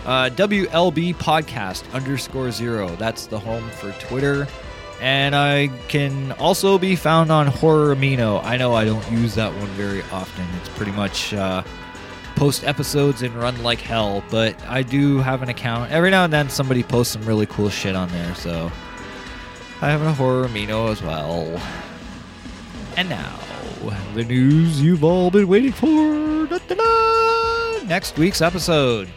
Uh, 0.06 0.30
WLB 0.30 1.16
Podcast 1.16 1.92
underscore 1.94 2.52
zero. 2.52 2.90
That's 2.98 3.26
the 3.26 3.40
home 3.40 3.70
for 3.70 3.92
Twitter. 3.94 4.48
And 5.02 5.36
I 5.36 5.68
can 5.88 6.32
also 6.34 6.78
be 6.78 6.96
found 6.96 7.32
on 7.32 7.48
Horror 7.48 7.96
Amino. 7.96 8.44
I 8.44 8.58
know 8.58 8.74
I 8.74 8.86
don't 8.86 9.10
use 9.12 9.36
that 9.36 9.54
one 9.54 9.68
very 9.70 10.02
often. 10.12 10.46
It's 10.60 10.70
pretty 10.70 10.92
much 10.92 11.34
uh, 11.34 11.64
post 12.36 12.64
episodes 12.64 13.22
and 13.22 13.34
run 13.36 13.62
like 13.64 13.80
hell, 13.80 14.24
but 14.30 14.62
I 14.68 14.82
do 14.82 15.20
have 15.20 15.42
an 15.42 15.50
account. 15.50 15.92
Every 15.92 16.10
now 16.10 16.24
and 16.24 16.34
then 16.34 16.50
somebody 16.50 16.84
posts 16.84 17.14
some 17.14 17.26
really 17.26 17.46
cool 17.46 17.70
shit 17.70 17.96
on 17.96 18.10
there, 18.10 18.36
so 18.36 18.72
I 19.82 19.90
have 19.90 20.02
a 20.02 20.14
Horror 20.14 20.48
Amino 20.48 20.90
as 20.90 21.02
well. 21.02 21.62
And 22.96 23.10
now, 23.10 23.40
the 24.14 24.24
news 24.24 24.82
you've 24.82 25.04
all 25.04 25.32
been 25.32 25.48
waiting 25.48 25.72
for. 25.72 26.48
Da-da-da! 26.48 27.86
Next 27.88 28.18
week's 28.18 28.42
episode. 28.42 29.10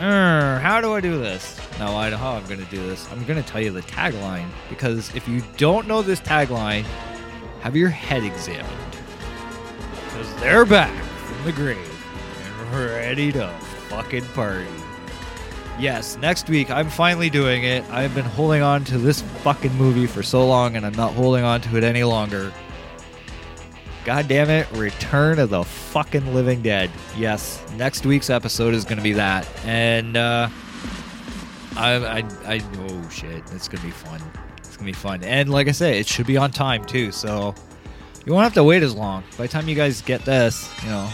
How 0.00 0.80
do 0.80 0.94
I 0.94 1.00
do 1.00 1.18
this? 1.18 1.60
Now 1.78 1.96
I 1.96 2.08
know 2.08 2.16
how 2.16 2.32
I'm 2.32 2.46
going 2.46 2.60
to 2.60 2.70
do 2.70 2.86
this. 2.86 3.06
I'm 3.12 3.24
going 3.24 3.42
to 3.42 3.48
tell 3.48 3.60
you 3.60 3.70
the 3.70 3.82
tagline 3.82 4.48
because 4.70 5.14
if 5.14 5.28
you 5.28 5.42
don't 5.58 5.86
know 5.86 6.00
this 6.00 6.20
tagline, 6.20 6.84
have 7.60 7.76
your 7.76 7.90
head 7.90 8.24
examined. 8.24 8.66
Because 10.06 10.34
they're 10.36 10.64
back 10.64 11.02
from 11.04 11.44
the 11.44 11.52
grave 11.52 11.78
and 12.42 12.74
ready 12.74 13.30
to 13.32 13.48
fucking 13.88 14.24
party. 14.28 14.66
Yes, 15.78 16.16
next 16.16 16.48
week 16.48 16.70
I'm 16.70 16.88
finally 16.88 17.28
doing 17.28 17.64
it. 17.64 17.84
I've 17.90 18.14
been 18.14 18.24
holding 18.24 18.62
on 18.62 18.84
to 18.84 18.98
this 18.98 19.20
fucking 19.20 19.74
movie 19.74 20.06
for 20.06 20.22
so 20.22 20.46
long 20.46 20.76
and 20.76 20.86
I'm 20.86 20.94
not 20.94 21.12
holding 21.12 21.44
on 21.44 21.60
to 21.62 21.76
it 21.76 21.84
any 21.84 22.04
longer. 22.04 22.52
God 24.04 24.28
damn 24.28 24.48
it, 24.48 24.70
Return 24.72 25.38
of 25.38 25.50
the 25.50 25.62
fucking 25.62 26.34
Living 26.34 26.62
Dead. 26.62 26.90
Yes, 27.16 27.62
next 27.76 28.06
week's 28.06 28.30
episode 28.30 28.72
is 28.74 28.84
going 28.84 28.96
to 28.96 29.02
be 29.02 29.12
that. 29.12 29.46
And, 29.64 30.16
uh, 30.16 30.48
I, 31.76 31.94
I, 31.94 32.18
I, 32.46 32.62
oh 32.78 33.08
shit, 33.10 33.42
it's 33.52 33.68
going 33.68 33.80
to 33.80 33.86
be 33.86 33.92
fun. 33.92 34.20
It's 34.58 34.76
going 34.76 34.78
to 34.78 34.84
be 34.84 34.92
fun. 34.92 35.22
And 35.22 35.50
like 35.50 35.68
I 35.68 35.72
said, 35.72 35.94
it 35.94 36.06
should 36.06 36.26
be 36.26 36.36
on 36.36 36.50
time 36.50 36.84
too, 36.84 37.12
so 37.12 37.54
you 38.24 38.32
won't 38.32 38.44
have 38.44 38.54
to 38.54 38.64
wait 38.64 38.82
as 38.82 38.94
long. 38.94 39.22
By 39.36 39.44
the 39.44 39.48
time 39.48 39.68
you 39.68 39.74
guys 39.74 40.00
get 40.02 40.24
this, 40.24 40.68
you 40.82 40.90
know, 40.90 41.06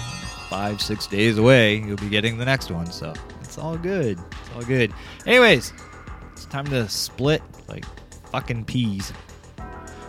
five, 0.49 0.81
six 0.81 1.07
days 1.07 1.39
away, 1.39 1.77
you'll 1.77 1.97
be 1.97 2.09
getting 2.09 2.39
the 2.39 2.45
next 2.45 2.71
one, 2.71 2.87
so 2.87 3.13
it's 3.43 3.59
all 3.59 3.77
good. 3.77 4.19
It's 4.19 4.51
all 4.55 4.63
good. 4.63 4.93
Anyways, 5.27 5.73
it's 6.33 6.47
time 6.47 6.67
to 6.69 6.89
split 6.89 7.43
like 7.69 7.85
fucking 8.31 8.65
peas. 8.65 9.13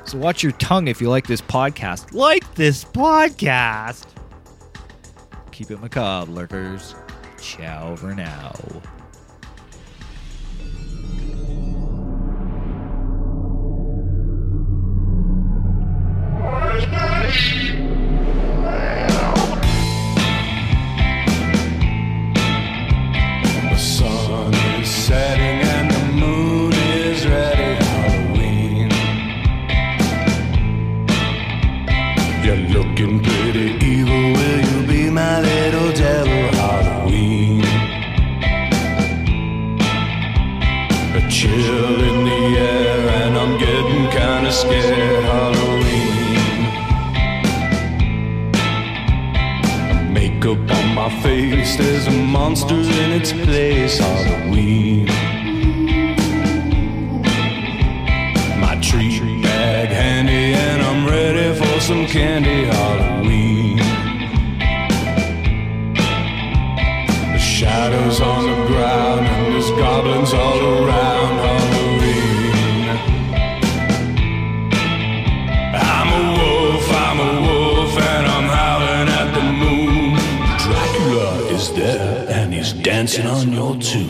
So 0.08 0.18
watch 0.18 0.42
your 0.42 0.54
tongue 0.54 0.88
if 0.88 1.02
you 1.02 1.10
like 1.10 1.28
this 1.28 1.42
podcast. 1.42 2.14
Like 2.14 2.56
this 2.56 2.86
podcast. 2.86 4.06
Keep 5.52 5.72
it 5.72 5.82
macabre, 5.82 6.32
lurkers. 6.32 6.96
Ciao 7.40 7.96
for 7.96 8.16
now. 8.16 8.54
There's 51.76 52.08
a 52.08 52.12
monster 52.12 52.76
in 52.76 53.12
its 53.12 53.34
place. 53.34 53.98
Halloween. 53.98 55.06
My 55.06 55.17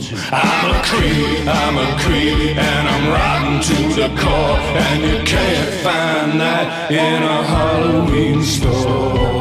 I'm 0.09 0.73
a 0.73 0.81
creep, 0.85 1.47
I'm 1.47 1.77
a 1.77 1.99
creep, 1.99 2.55
and 2.55 2.87
I'm 2.87 3.09
rotten 3.09 3.61
to 3.61 3.75
the 3.93 4.07
core, 4.21 4.57
and 4.85 5.03
you 5.03 5.21
can't 5.25 5.73
find 5.83 6.39
that 6.39 6.89
in 6.91 7.23
a 7.23 7.43
Halloween 7.43 8.41
store. 8.41 9.36